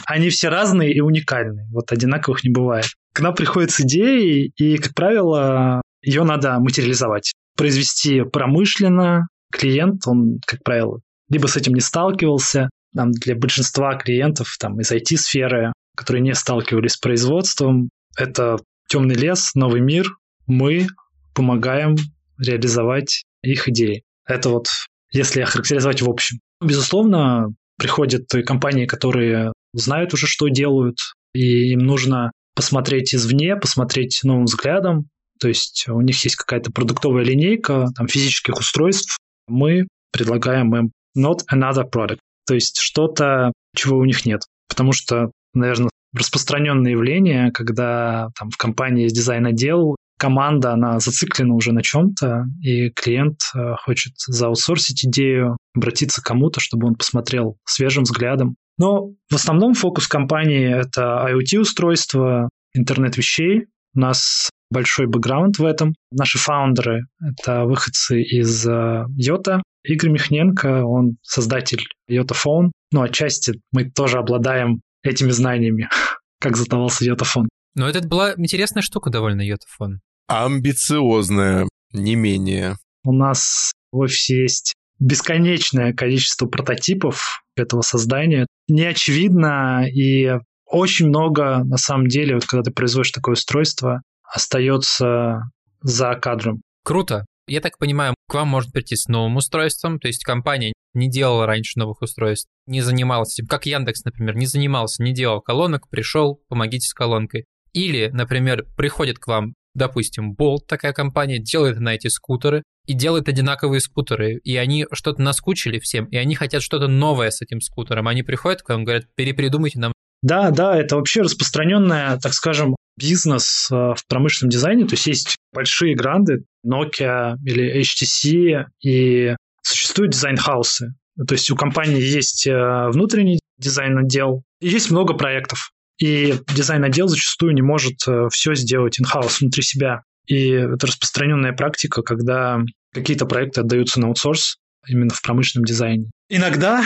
Они 0.07 0.29
все 0.29 0.49
разные 0.49 0.93
и 0.93 1.01
уникальные. 1.01 1.67
Вот 1.71 1.93
одинаковых 1.93 2.43
не 2.45 2.51
бывает. 2.51 2.87
К 3.13 3.21
нам 3.21 3.35
приходят 3.35 3.71
с 3.71 3.81
идеей, 3.81 4.53
и, 4.57 4.77
как 4.77 4.95
правило, 4.95 5.83
ее 6.03 6.25
надо 6.25 6.59
материализовать. 6.59 7.33
Произвести 7.57 8.23
промышленно. 8.23 9.29
Клиент, 9.53 10.07
он, 10.09 10.41
как 10.45 10.65
правило, 10.65 10.99
либо 11.29 11.47
с 11.47 11.57
этим 11.57 11.75
не 11.75 11.81
сталкивался. 11.81 12.69
Там, 12.95 13.13
для 13.13 13.37
большинства 13.37 13.95
клиентов 13.97 14.57
там, 14.59 14.81
из 14.81 14.91
IT-сферы, 14.91 15.73
которые 15.97 16.23
не 16.23 16.35
сталкивались 16.35 16.93
с 16.93 16.99
производством, 16.99 17.89
это 18.17 18.57
темный 18.89 19.15
лес, 19.15 19.55
новый 19.55 19.81
мир. 19.81 20.07
Мы 20.47 20.89
помогаем 21.35 21.97
реализовать 22.39 23.25
их 23.43 23.69
идеи. 23.69 24.03
Это 24.27 24.49
вот 24.51 24.69
если 25.13 25.43
охарактеризовать 25.43 26.03
в 26.03 26.11
общем. 26.11 26.39
Безусловно, 26.61 27.55
приходят 27.79 28.27
компании, 28.47 28.87
которые 28.87 29.53
знают 29.73 30.13
уже, 30.15 30.27
что 30.27 30.49
делают, 30.49 30.99
и 31.35 31.73
им 31.73 31.81
нужно 31.81 32.33
посмотреть 32.55 33.15
извне, 33.15 33.57
посмотреть 33.57 34.21
новым 34.23 34.45
взглядом. 34.45 35.09
То 35.41 35.49
есть 35.49 35.87
у 35.89 36.01
них 36.01 36.23
есть 36.25 36.37
какая-то 36.37 36.71
продуктовая 36.71 37.25
линейка 37.25 37.89
там, 37.97 38.07
физических 38.07 38.59
устройств. 38.59 39.19
Мы 39.49 39.89
предлагаем 40.13 40.75
им 40.75 40.93
not 41.17 41.41
another 41.53 41.85
product, 41.91 42.19
то 42.47 42.55
есть 42.55 42.79
что-то, 42.79 43.53
чего 43.77 43.99
у 43.99 44.05
них 44.05 44.25
нет. 44.27 44.43
Потому 44.69 44.93
что, 44.93 45.31
наверное, 45.53 45.91
распространенное 46.15 46.93
явление, 46.93 47.51
когда 47.51 48.29
там 48.39 48.51
в 48.51 48.57
компании 48.57 49.05
есть 49.05 49.17
дизайн-отдел, 49.17 49.97
команда, 50.19 50.73
она 50.73 51.01
зациклена 51.01 51.55
уже 51.55 51.73
на 51.73 51.83
чем-то, 51.83 52.45
и 52.61 52.91
клиент 52.91 53.41
э, 53.55 53.75
хочет 53.85 54.15
зааутсорсить 54.27 55.05
идею, 55.05 55.57
обратиться 55.75 56.23
к 56.23 56.25
кому-то, 56.25 56.61
чтобы 56.61 56.87
он 56.87 56.95
посмотрел 56.95 57.57
свежим 57.65 58.05
взглядом. 58.05 58.57
Но 58.79 59.11
в 59.31 59.35
основном 59.35 59.75
фокус 59.75 60.07
компании— 60.09 60.73
это 60.81 61.27
IoT-устройства, 61.29 62.49
интернет 62.75 63.17
вещей. 63.17 63.67
У 63.95 64.01
нас 64.01 64.51
большой 64.71 65.07
бэкграунд 65.07 65.59
в 65.59 65.65
этом. 65.65 65.95
Наши 66.11 66.39
фаундеры— 66.39 67.07
это 67.21 67.65
выходцы 67.65 68.23
из 68.23 68.67
Йота. 68.67 69.57
Э, 69.57 69.61
Игорь 69.85 70.11
Михненко, 70.11 70.85
он 70.85 71.19
создатель 71.23 71.87
Йота 72.09 72.35
Phone. 72.35 72.71
Ну, 72.91 73.03
отчасти 73.03 73.61
мы 73.73 73.91
тоже 73.91 74.19
обладаем 74.19 74.81
этими 75.03 75.31
знаниями, 75.31 75.89
как 76.41 76.57
задавался 76.57 77.05
Йота 77.05 77.25
Phone. 77.25 77.49
Но 77.75 77.89
это 77.89 78.07
была 78.07 78.35
интересная 78.37 78.83
штука 78.83 79.11
довольно, 79.11 79.43
Йотафон. 79.43 80.01
Амбициозная, 80.29 81.69
не 81.93 82.15
менее. 82.15 82.77
У 83.05 83.13
нас 83.13 83.73
в 83.93 83.99
офисе 83.99 84.43
есть 84.43 84.75
бесконечное 84.99 85.93
количество 85.93 86.47
прототипов 86.47 87.43
этого 87.57 87.83
создания. 87.83 88.47
Не 88.69 88.85
очевидно 88.85 89.87
и 89.89 90.39
очень 90.67 91.09
много, 91.09 91.63
на 91.65 91.77
самом 91.77 92.09
деле, 92.09 92.35
вот 92.35 92.47
когда 92.47 92.63
ты 92.63 92.71
производишь 92.73 93.13
такое 93.13 93.35
устройство, 93.35 94.03
остается 94.23 95.43
за 95.83 96.15
кадром. 96.15 96.63
Круто. 96.85 97.27
Я 97.47 97.61
так 97.61 97.77
понимаю, 97.79 98.15
к 98.27 98.35
вам 98.35 98.49
может 98.49 98.73
прийти 98.73 98.97
с 98.97 99.07
новым 99.07 99.37
устройством, 99.37 100.01
то 100.01 100.09
есть 100.09 100.25
компания 100.25 100.73
не 100.95 101.11
делала 101.11 101.45
раньше 101.47 101.79
новых 101.79 102.01
устройств, 102.01 102.49
не 102.67 102.81
занималась 102.81 103.39
этим, 103.39 103.47
как 103.47 103.67
Яндекс, 103.67 104.05
например, 104.05 104.37
не 104.37 104.47
занимался, 104.47 105.03
не 105.03 105.13
делал 105.13 105.43
колонок, 105.43 105.91
пришел, 105.91 106.41
помогите 106.49 106.89
с 106.89 106.95
колонкой. 106.95 107.45
Или, 107.75 108.09
например, 108.13 108.67
приходит 108.77 109.19
к 109.19 109.27
вам, 109.27 109.55
допустим, 109.75 110.35
Bolt, 110.35 110.61
такая 110.67 110.93
компания, 110.93 111.39
делает 111.39 111.81
на 111.81 111.95
эти 111.95 112.07
скутеры 112.09 112.63
и 112.87 112.95
делает 112.95 113.29
одинаковые 113.29 113.81
скутеры, 113.81 114.39
и 114.45 114.57
они 114.57 114.87
что-то 114.93 115.21
наскучили 115.21 115.79
всем, 115.81 116.07
и 116.07 116.17
они 116.17 116.35
хотят 116.35 116.63
что-то 116.63 116.87
новое 116.87 117.31
с 117.31 117.43
этим 117.43 117.61
скутером. 117.61 118.09
Они 118.09 118.23
приходят 118.23 118.63
к 118.63 118.69
вам 118.69 118.85
говорят, 118.85 119.05
перепридумайте 119.17 119.81
нам. 119.81 119.93
Да, 120.23 120.51
да, 120.51 120.79
это 120.79 120.97
вообще 120.97 121.23
распространенная, 121.23 122.19
так 122.19 122.33
скажем, 122.33 122.77
бизнес 122.97 123.69
э, 123.71 123.75
в 123.75 124.07
промышленном 124.09 124.51
дизайне. 124.51 124.87
То 124.87 124.95
есть 124.95 125.07
есть 125.07 125.37
большие 125.53 125.95
гранды, 125.95 126.45
Nokia 126.67 127.37
или 127.45 127.81
HTC, 127.83 128.67
и 128.83 129.37
существуют 129.63 130.13
дизайн-хаусы. 130.13 130.95
То 131.27 131.35
есть 131.35 131.51
у 131.51 131.57
компании 131.57 132.01
есть 132.01 132.47
э, 132.47 132.89
внутренний 132.89 133.41
дизайн-отдел, 133.59 134.43
и 134.61 134.69
есть 134.69 134.91
много 134.91 135.15
проектов. 135.15 135.71
И 135.99 136.35
дизайн-отдел 136.55 137.09
зачастую 137.09 137.55
не 137.55 137.63
может 137.63 137.97
э, 138.07 138.29
все 138.33 138.55
сделать 138.55 138.99
in-house 139.01 139.39
внутри 139.41 139.63
себя. 139.63 140.03
И 140.27 140.49
это 140.49 140.87
распространенная 140.87 141.53
практика, 141.53 142.03
когда 142.03 142.61
какие-то 142.93 143.27
проекты 143.27 143.61
отдаются 143.61 144.01
на 144.01 144.09
аутсорс 144.09 144.57
именно 144.89 145.13
в 145.13 145.23
промышленном 145.23 145.65
дизайне. 145.65 146.11
Иногда 146.29 146.85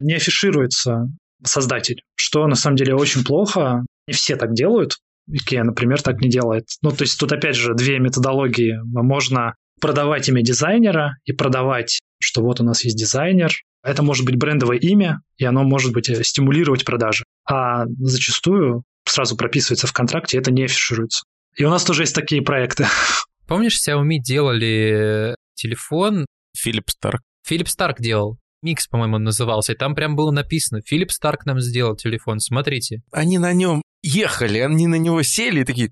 не 0.00 0.14
афишируется 0.14 1.06
создатель, 1.44 2.02
что 2.16 2.46
на 2.46 2.56
самом 2.56 2.76
деле 2.76 2.94
очень 2.94 3.24
плохо. 3.24 3.84
Не 4.06 4.14
все 4.14 4.36
так 4.36 4.54
делают. 4.54 4.96
IKEA, 5.30 5.62
например, 5.62 6.02
так 6.02 6.20
не 6.20 6.28
делает. 6.28 6.66
Ну, 6.82 6.90
то 6.90 7.02
есть 7.02 7.18
тут 7.18 7.32
опять 7.32 7.54
же 7.54 7.74
две 7.74 7.98
методологии. 7.98 8.78
Можно 8.84 9.54
продавать 9.80 10.28
имя 10.28 10.42
дизайнера 10.42 11.16
и 11.24 11.32
продавать, 11.32 12.00
что 12.18 12.42
вот 12.42 12.60
у 12.60 12.64
нас 12.64 12.84
есть 12.84 12.96
дизайнер, 12.96 13.52
это 13.82 14.02
может 14.02 14.26
быть 14.26 14.36
брендовое 14.36 14.78
имя, 14.78 15.22
и 15.38 15.44
оно 15.44 15.64
может 15.64 15.92
быть 15.92 16.08
э, 16.10 16.22
стимулировать 16.22 16.84
продажи. 16.84 17.24
А 17.50 17.84
зачастую 17.98 18.84
сразу 19.04 19.36
прописывается 19.36 19.86
в 19.86 19.92
контракте, 19.92 20.38
это 20.38 20.52
не 20.52 20.64
афишируется. 20.64 21.24
И 21.56 21.64
у 21.64 21.70
нас 21.70 21.84
тоже 21.84 22.04
есть 22.04 22.14
такие 22.14 22.42
проекты. 22.42 22.86
Помнишь, 23.48 23.80
Xiaomi 23.84 24.18
делали 24.22 25.34
телефон. 25.54 26.26
Филипп 26.56 26.90
Старк. 26.90 27.22
Филипп 27.44 27.68
Старк 27.68 28.00
делал. 28.00 28.38
Микс, 28.62 28.86
по-моему, 28.86 29.16
он 29.16 29.24
назывался, 29.24 29.72
и 29.72 29.76
там 29.76 29.94
прям 29.94 30.16
было 30.16 30.30
написано, 30.30 30.82
Филипп 30.84 31.10
Старк 31.10 31.46
нам 31.46 31.60
сделал 31.60 31.96
телефон, 31.96 32.40
смотрите. 32.40 33.00
Они 33.10 33.38
на 33.38 33.52
нем 33.54 33.82
ехали, 34.02 34.58
они 34.58 34.86
на 34.86 34.96
него 34.96 35.22
сели 35.22 35.60
и 35.60 35.64
такие... 35.64 35.90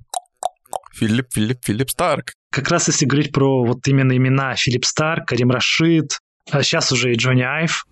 Филипп, 0.94 1.32
Филипп, 1.32 1.64
Филипп 1.64 1.90
Старк. 1.90 2.32
Как 2.50 2.68
раз 2.68 2.88
если 2.88 3.06
говорить 3.06 3.32
про 3.32 3.64
вот 3.64 3.86
именно 3.88 4.16
имена 4.16 4.54
Филипп 4.54 4.84
Старк, 4.84 5.28
Карим 5.28 5.50
Рашид, 5.50 6.18
а 6.50 6.62
сейчас 6.62 6.92
уже 6.92 7.12
и 7.12 7.16
Джонни 7.16 7.42
Айв. 7.42 7.84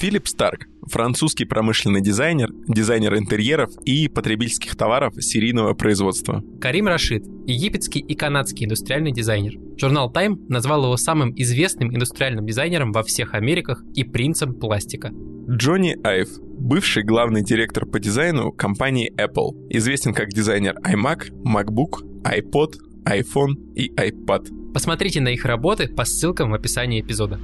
Филипп 0.00 0.28
Старк– 0.28 0.66
французский 0.90 1.44
промышленный 1.44 2.00
дизайнер, 2.00 2.48
дизайнер 2.66 3.18
интерьеров 3.18 3.70
и 3.84 4.08
потребительских 4.08 4.74
товаров 4.74 5.12
серийного 5.22 5.74
производства. 5.74 6.42
Карим 6.58 6.88
Рашид– 6.88 7.22
египетский 7.46 8.00
и 8.00 8.14
канадский 8.14 8.64
индустриальный 8.64 9.12
дизайнер. 9.12 9.58
Журнал 9.76 10.10
Time 10.10 10.38
назвал 10.48 10.84
его 10.84 10.96
самым 10.96 11.34
известным 11.36 11.94
индустриальным 11.94 12.46
дизайнером 12.46 12.92
во 12.92 13.02
всех 13.02 13.34
Америках 13.34 13.84
и 13.94 14.02
принцем 14.04 14.54
пластика. 14.54 15.10
Джонни 15.50 15.98
Айв– 16.02 16.30
бывший 16.40 17.02
главный 17.02 17.42
директор 17.42 17.84
по 17.84 18.00
дизайну 18.00 18.52
компании 18.52 19.12
Apple, 19.18 19.68
известен 19.68 20.14
как 20.14 20.30
дизайнер 20.30 20.76
iMac, 20.76 21.30
MacBook, 21.44 22.00
iPod, 22.24 22.76
iPhone 23.04 23.74
и 23.74 23.92
iPad. 23.94 24.72
Посмотрите 24.72 25.20
на 25.20 25.28
их 25.28 25.44
работы 25.44 25.88
по 25.88 26.06
ссылкам 26.06 26.52
в 26.52 26.54
описании 26.54 27.02
эпизода. 27.02 27.38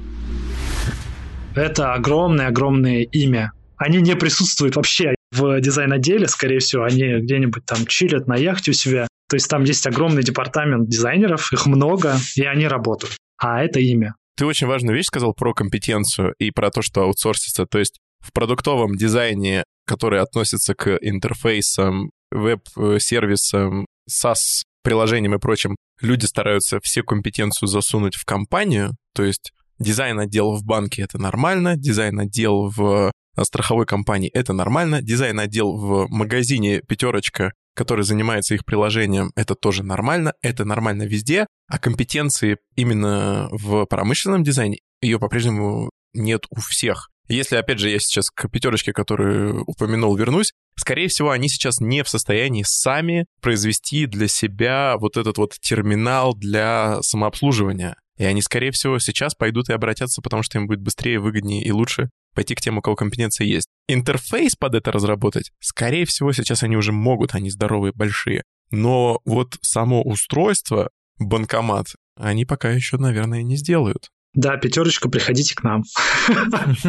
Это 1.57 1.93
огромное-огромное 1.93 3.01
имя. 3.01 3.51
Они 3.77 3.99
не 3.99 4.15
присутствуют 4.15 4.75
вообще 4.75 5.15
в 5.31 5.59
дизайн-отделе, 5.59 6.27
скорее 6.27 6.59
всего, 6.59 6.83
они 6.83 7.19
где-нибудь 7.19 7.65
там 7.65 7.87
чилят 7.87 8.27
на 8.27 8.35
яхте 8.35 8.71
у 8.71 8.73
себя. 8.75 9.07
То 9.27 9.35
есть 9.35 9.49
там 9.49 9.63
есть 9.63 9.87
огромный 9.87 10.21
департамент 10.21 10.87
дизайнеров, 10.87 11.51
их 11.51 11.65
много, 11.65 12.15
и 12.35 12.43
они 12.43 12.67
работают. 12.67 13.17
А 13.39 13.63
это 13.63 13.79
имя. 13.79 14.13
Ты 14.37 14.45
очень 14.45 14.67
важную 14.67 14.95
вещь 14.95 15.07
сказал 15.07 15.33
про 15.33 15.55
компетенцию 15.55 16.35
и 16.37 16.51
про 16.51 16.69
то, 16.69 16.83
что 16.83 17.01
аутсорсится. 17.01 17.65
То 17.65 17.79
есть 17.79 17.97
в 18.19 18.31
продуктовом 18.33 18.95
дизайне, 18.95 19.63
который 19.87 20.21
относится 20.21 20.75
к 20.75 20.95
интерфейсам, 21.01 22.11
веб-сервисам, 22.31 23.87
SaaS 24.07 24.61
приложениям 24.83 25.33
и 25.33 25.39
прочим, 25.39 25.75
люди 26.01 26.25
стараются 26.25 26.79
все 26.83 27.01
компетенцию 27.01 27.67
засунуть 27.67 28.15
в 28.15 28.25
компанию, 28.25 28.91
то 29.15 29.23
есть 29.23 29.53
Дизайн-отдел 29.79 30.55
в 30.55 30.63
банке— 30.63 31.01
это 31.03 31.17
нормально, 31.17 31.75
дизайн-отдел 31.77 32.69
в 32.69 33.11
э, 33.37 33.43
страховой 33.43 33.85
компании— 33.85 34.29
это 34.33 34.53
нормально, 34.53 35.01
дизайн-отдел 35.01 35.77
в 35.77 36.07
магазине 36.09 36.81
«Пятерочка», 36.81 37.53
который 37.75 38.03
занимается 38.03 38.55
их 38.55 38.65
приложением, 38.65 39.31
это 39.35 39.53
тоже 39.53 39.83
нормально, 39.83 40.33
это 40.41 40.65
нормально 40.65 41.03
везде, 41.03 41.45
а 41.67 41.77
компетенции 41.77 42.57
именно 42.75 43.49
в 43.51 43.85
промышленном 43.85 44.43
дизайне 44.43 44.79
ее 44.99 45.19
по-прежнему 45.19 45.91
нет 46.13 46.45
у 46.49 46.59
всех. 46.59 47.09
Если, 47.29 47.57
опять 47.57 47.79
же, 47.79 47.89
я 47.89 47.99
сейчас 47.99 48.29
к 48.29 48.47
пятерочке, 48.49 48.93
которую 48.93 49.63
упомянул, 49.65 50.15
вернусь, 50.15 50.53
скорее 50.77 51.09
всего, 51.09 51.31
они 51.31 51.49
сейчас 51.49 51.79
не 51.79 52.03
в 52.03 52.09
состоянии 52.09 52.63
сами 52.65 53.25
произвести 53.41 54.05
для 54.05 54.27
себя 54.27 54.95
вот 54.97 55.17
этот 55.17 55.37
вот 55.37 55.53
терминал 55.59 56.33
для 56.33 57.01
самообслуживания. 57.01 57.97
И 58.17 58.25
они, 58.25 58.41
скорее 58.41 58.71
всего, 58.71 58.99
сейчас 58.99 59.35
пойдут 59.35 59.69
и 59.69 59.73
обратятся, 59.73 60.21
потому 60.21 60.43
что 60.43 60.57
им 60.57 60.67
будет 60.67 60.81
быстрее, 60.81 61.19
выгоднее 61.19 61.63
и 61.63 61.71
лучше 61.71 62.09
пойти 62.33 62.55
к 62.55 62.61
тем, 62.61 62.77
у 62.77 62.81
кого 62.81 62.95
компетенция 62.95 63.45
есть. 63.45 63.67
Интерфейс 63.87 64.55
под 64.55 64.75
это 64.75 64.91
разработать, 64.91 65.51
скорее 65.59 66.05
всего, 66.05 66.31
сейчас 66.33 66.63
они 66.63 66.77
уже 66.77 66.91
могут, 66.91 67.33
они 67.33 67.49
здоровые, 67.49 67.93
большие. 67.95 68.43
Но 68.69 69.19
вот 69.25 69.57
само 69.61 70.03
устройство, 70.03 70.89
банкомат, 71.19 71.87
они 72.15 72.45
пока 72.45 72.71
еще, 72.71 72.97
наверное, 72.97 73.43
не 73.43 73.55
сделают. 73.55 74.09
Да, 74.33 74.57
пятерочка, 74.57 75.09
приходите 75.09 75.55
к 75.55 75.63
нам. 75.63 75.81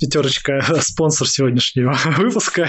Пятерочка 0.00 0.60
спонсор 0.80 1.26
сегодняшнего 1.26 1.96
выпуска. 2.18 2.68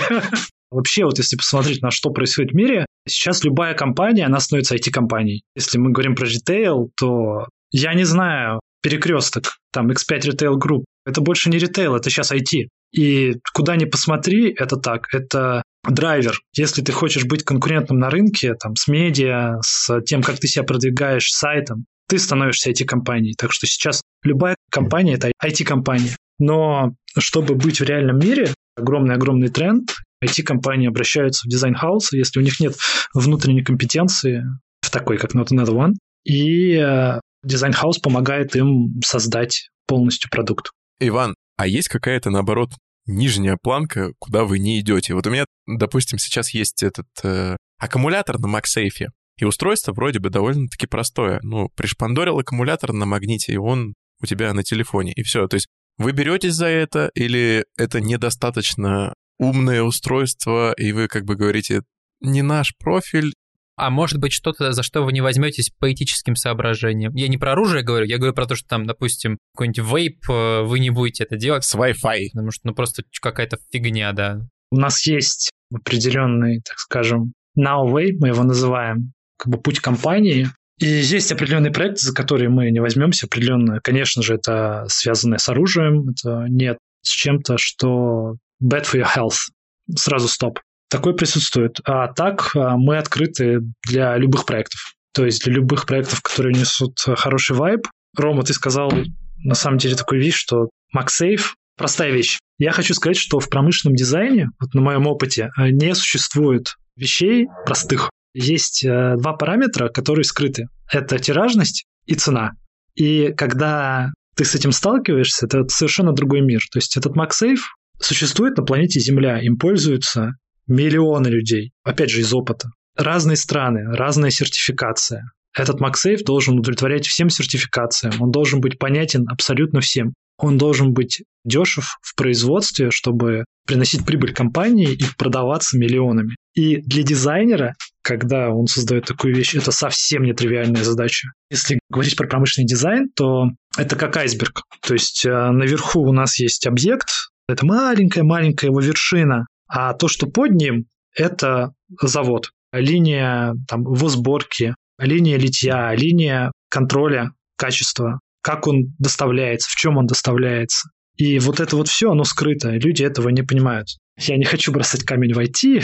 Вообще, 0.71 1.03
вот 1.03 1.17
если 1.17 1.35
посмотреть 1.35 1.81
на 1.81 1.91
что 1.91 2.09
происходит 2.09 2.51
в 2.51 2.55
мире, 2.55 2.85
сейчас 3.07 3.43
любая 3.43 3.73
компания, 3.73 4.25
она 4.25 4.39
становится 4.39 4.75
IT-компанией. 4.75 5.43
Если 5.55 5.77
мы 5.77 5.91
говорим 5.91 6.15
про 6.15 6.25
ритейл, 6.25 6.89
то 6.95 7.47
я 7.73 7.93
не 7.93 8.05
знаю, 8.05 8.61
перекресток, 8.81 9.57
там 9.71 9.91
X5 9.91 10.31
Retail 10.31 10.55
Group, 10.57 10.83
это 11.05 11.19
больше 11.19 11.49
не 11.49 11.57
ритейл, 11.57 11.95
это 11.95 12.09
сейчас 12.09 12.31
IT. 12.31 12.67
И 12.93 13.33
куда 13.53 13.75
ни 13.75 13.85
посмотри, 13.85 14.53
это 14.53 14.77
так, 14.77 15.07
это 15.13 15.63
драйвер. 15.87 16.39
Если 16.55 16.81
ты 16.81 16.91
хочешь 16.91 17.25
быть 17.25 17.43
конкурентным 17.43 17.97
на 17.97 18.09
рынке, 18.09 18.53
там, 18.53 18.75
с 18.75 18.87
медиа, 18.87 19.57
с 19.61 19.99
тем, 20.01 20.21
как 20.21 20.39
ты 20.39 20.47
себя 20.47 20.63
продвигаешь 20.63 21.31
сайтом, 21.31 21.85
ты 22.07 22.19
становишься 22.19 22.69
IT-компанией. 22.69 23.33
Так 23.37 23.51
что 23.51 23.65
сейчас 23.65 24.01
любая 24.23 24.55
компания– 24.69 25.13
это 25.15 25.31
IT-компания. 25.43 26.15
Но 26.39 26.93
чтобы 27.17 27.55
быть 27.55 27.79
в 27.79 27.83
реальном 27.83 28.19
мире, 28.19 28.53
огромный-огромный 28.77 29.49
тренд, 29.49 29.95
IT-компании 30.23 30.87
обращаются 30.87 31.45
в 31.45 31.49
дизайн-хаус, 31.49 32.13
если 32.13 32.39
у 32.39 32.43
них 32.43 32.59
нет 32.59 32.75
внутренней 33.13 33.63
компетенции, 33.63 34.43
в 34.81 34.91
такой, 34.91 35.17
как 35.17 35.33
Not 35.33 35.47
Another 35.47 35.73
One, 35.73 35.93
и 36.23 36.75
э, 36.75 37.19
дизайн-хаус 37.43 37.99
помогает 37.99 38.55
им 38.55 39.01
создать 39.03 39.69
полностью 39.87 40.29
продукт. 40.29 40.71
Иван, 40.99 41.35
а 41.57 41.67
есть 41.67 41.89
какая-то, 41.89 42.29
наоборот, 42.29 42.71
нижняя 43.05 43.57
планка, 43.61 44.13
куда 44.19 44.43
вы 44.45 44.59
не 44.59 44.79
идете? 44.79 45.13
Вот 45.13 45.27
у 45.27 45.29
меня, 45.29 45.45
допустим, 45.67 46.17
сейчас 46.17 46.53
есть 46.53 46.83
этот 46.83 47.07
э, 47.23 47.57
аккумулятор 47.77 48.39
на 48.39 48.47
MagSafe, 48.47 49.07
и 49.37 49.45
устройство 49.45 49.93
вроде 49.93 50.19
бы 50.19 50.29
довольно-таки 50.29 50.87
простое. 50.87 51.39
Ну, 51.43 51.69
пришпандорил 51.75 52.39
аккумулятор 52.39 52.93
на 52.93 53.05
магните, 53.05 53.53
и 53.53 53.57
он 53.57 53.93
у 54.21 54.25
тебя 54.25 54.53
на 54.53 54.63
телефоне, 54.63 55.11
и 55.13 55.23
все. 55.23 55.47
То 55.47 55.55
есть 55.55 55.67
вы 55.97 56.11
беретесь 56.11 56.53
за 56.53 56.67
это, 56.67 57.11
или 57.13 57.65
это 57.77 57.99
недостаточно 57.99 59.13
умное 59.37 59.83
устройство, 59.83 60.73
и 60.73 60.91
вы 60.91 61.07
как 61.07 61.25
бы 61.25 61.35
говорите, 61.35 61.81
не 62.21 62.41
наш 62.41 62.75
профиль, 62.77 63.33
а 63.75 63.89
может 63.89 64.19
быть 64.19 64.33
что-то, 64.33 64.71
за 64.71 64.83
что 64.83 65.01
вы 65.01 65.13
не 65.13 65.21
возьметесь 65.21 65.71
по 65.79 65.91
этическим 65.91 66.35
соображениям. 66.35 67.13
Я 67.15 67.27
не 67.27 67.37
про 67.37 67.53
оружие 67.53 67.83
говорю, 67.83 68.05
я 68.05 68.17
говорю 68.17 68.33
про 68.33 68.45
то, 68.45 68.55
что 68.55 68.67
там, 68.67 68.85
допустим, 68.85 69.37
какой-нибудь 69.53 69.91
вейп, 69.91 70.29
э, 70.29 70.61
вы 70.63 70.79
не 70.79 70.89
будете 70.89 71.23
это 71.23 71.37
делать. 71.37 71.63
С 71.63 71.75
Wi-Fi. 71.75 72.29
Потому 72.33 72.51
что, 72.51 72.67
ну, 72.67 72.73
просто 72.73 73.03
какая-то 73.21 73.57
фигня, 73.71 74.11
да. 74.13 74.41
У 74.71 74.77
нас 74.77 75.05
есть 75.05 75.51
определенный, 75.73 76.61
так 76.61 76.77
скажем, 76.77 77.33
now 77.57 77.91
way, 77.91 78.11
мы 78.19 78.29
его 78.29 78.43
называем, 78.43 79.13
как 79.37 79.51
бы 79.51 79.59
путь 79.59 79.79
компании, 79.79 80.47
и 80.79 80.85
есть 80.85 81.31
определенный 81.31 81.71
проект, 81.71 81.99
за 81.99 82.13
который 82.13 82.49
мы 82.49 82.71
не 82.71 82.79
возьмемся, 82.79 83.27
определенно. 83.27 83.79
Конечно 83.81 84.21
же, 84.21 84.35
это 84.35 84.85
связанное 84.87 85.37
с 85.37 85.47
оружием, 85.49 86.09
это 86.09 86.45
нет 86.49 86.77
с 87.01 87.09
чем-то, 87.09 87.57
что 87.57 88.37
bad 88.61 88.85
for 88.85 88.99
your 88.99 89.07
health. 89.15 89.51
Сразу 89.95 90.27
стоп. 90.27 90.59
Такое 90.93 91.15
присутствует. 91.15 91.79
А 91.85 92.13
так 92.13 92.55
а, 92.55 92.77
мы 92.77 92.97
открыты 92.99 93.61
для 93.89 94.15
любых 94.15 94.45
проектов. 94.45 94.93
То 95.11 95.25
есть 95.25 95.43
для 95.43 95.53
любых 95.53 95.87
проектов, 95.87 96.21
которые 96.21 96.53
несут 96.53 96.95
хороший 97.17 97.55
вайб. 97.55 97.87
Рома, 98.15 98.43
ты 98.43 98.53
сказал 98.53 98.93
на 99.37 99.55
самом 99.55 99.79
деле 99.79 99.95
такую 99.95 100.21
вещь, 100.21 100.35
что 100.35 100.69
MagSafe– 100.95 101.41
простая 101.79 102.11
вещь. 102.11 102.37
Я 102.59 102.73
хочу 102.73 102.93
сказать, 102.93 103.17
что 103.17 103.39
в 103.39 103.49
промышленном 103.49 103.95
дизайне, 103.95 104.49
вот 104.59 104.75
на 104.75 104.81
моем 104.81 105.07
опыте, 105.07 105.49
а, 105.57 105.71
не 105.71 105.95
существует 105.95 106.75
вещей 106.95 107.47
простых. 107.65 108.11
Есть 108.35 108.85
два 108.85 109.33
параметра, 109.33 109.89
которые 109.89 110.25
скрыты. 110.25 110.67
Это 110.91 111.17
тиражность 111.17 111.85
и 112.05 112.13
цена. 112.13 112.51
И 112.93 113.33
когда 113.35 114.11
ты 114.35 114.45
с 114.45 114.53
этим 114.53 114.71
сталкиваешься, 114.71 115.47
это 115.47 115.67
совершенно 115.69 116.13
другой 116.13 116.41
мир. 116.41 116.61
То 116.71 116.77
есть 116.77 116.97
этот 116.97 117.17
MagSafe 117.17 117.61
существует 117.99 118.57
на 118.57 118.63
планете 118.63 118.99
Земля, 118.99 119.39
им 119.39 119.57
пользуются 119.57 120.33
миллионы 120.67 121.27
людей, 121.27 121.71
опять 121.83 122.09
же, 122.09 122.21
из 122.21 122.33
опыта. 122.33 122.69
Разные 122.95 123.37
страны, 123.37 123.95
разная 123.95 124.29
сертификация. 124.29 125.23
Этот 125.55 125.79
MagSafe 125.81 126.23
должен 126.23 126.59
удовлетворять 126.59 127.05
всем 127.05 127.29
сертификациям, 127.29 128.21
он 128.21 128.31
должен 128.31 128.59
быть 128.59 128.79
понятен 128.79 129.25
абсолютно 129.29 129.81
всем. 129.81 130.13
Он 130.37 130.57
должен 130.57 130.93
быть 130.93 131.21
дешев 131.45 131.97
в 132.01 132.15
производстве, 132.15 132.89
чтобы 132.89 133.45
приносить 133.67 134.05
прибыль 134.05 134.33
компании 134.33 134.91
и 134.91 135.03
продаваться 135.17 135.77
миллионами. 135.77 136.35
И 136.55 136.77
для 136.77 137.03
дизайнера, 137.03 137.75
когда 138.01 138.49
он 138.49 138.65
создает 138.67 139.05
такую 139.05 139.35
вещь, 139.35 139.55
это 139.55 139.71
совсем 139.71 140.23
нетривиальная 140.23 140.83
задача. 140.83 141.29
Если 141.49 141.79
говорить 141.89 142.15
про 142.15 142.27
промышленный 142.27 142.67
дизайн, 142.67 143.09
то 143.15 143.45
это 143.77 143.95
как 143.95 144.17
айсберг. 144.17 144.63
То 144.85 144.93
есть 144.93 145.25
э, 145.25 145.29
наверху 145.29 146.01
у 146.01 146.11
нас 146.11 146.39
есть 146.39 146.65
объект, 146.67 147.09
это 147.47 147.65
маленькая-маленькая 147.65 148.67
его 148.67 148.79
вершина, 148.79 149.45
а 149.75 149.93
то, 149.93 150.07
что 150.07 150.27
под 150.27 150.51
ним, 150.51 150.85
это 151.15 151.73
завод. 151.99 152.51
Линия 152.71 153.55
там, 153.67 153.81
его 153.81 154.07
сборки, 154.07 154.75
линия 154.99 155.37
литья, 155.37 155.93
линия 155.95 156.51
контроля 156.69 157.31
качества, 157.57 158.19
как 158.43 158.67
он 158.67 158.93
доставляется, 158.99 159.69
в 159.71 159.75
чем 159.75 159.97
он 159.97 160.05
доставляется. 160.05 160.89
И 161.17 161.39
вот 161.39 161.59
это 161.59 161.75
вот 161.75 161.87
все, 161.87 162.11
оно 162.11 162.23
скрыто, 162.23 162.69
люди 162.69 163.03
этого 163.03 163.29
не 163.29 163.41
понимают. 163.41 163.87
Я 164.19 164.37
не 164.37 164.45
хочу 164.45 164.71
бросать 164.71 165.03
камень 165.03 165.33
в 165.33 165.39
IT 165.39 165.83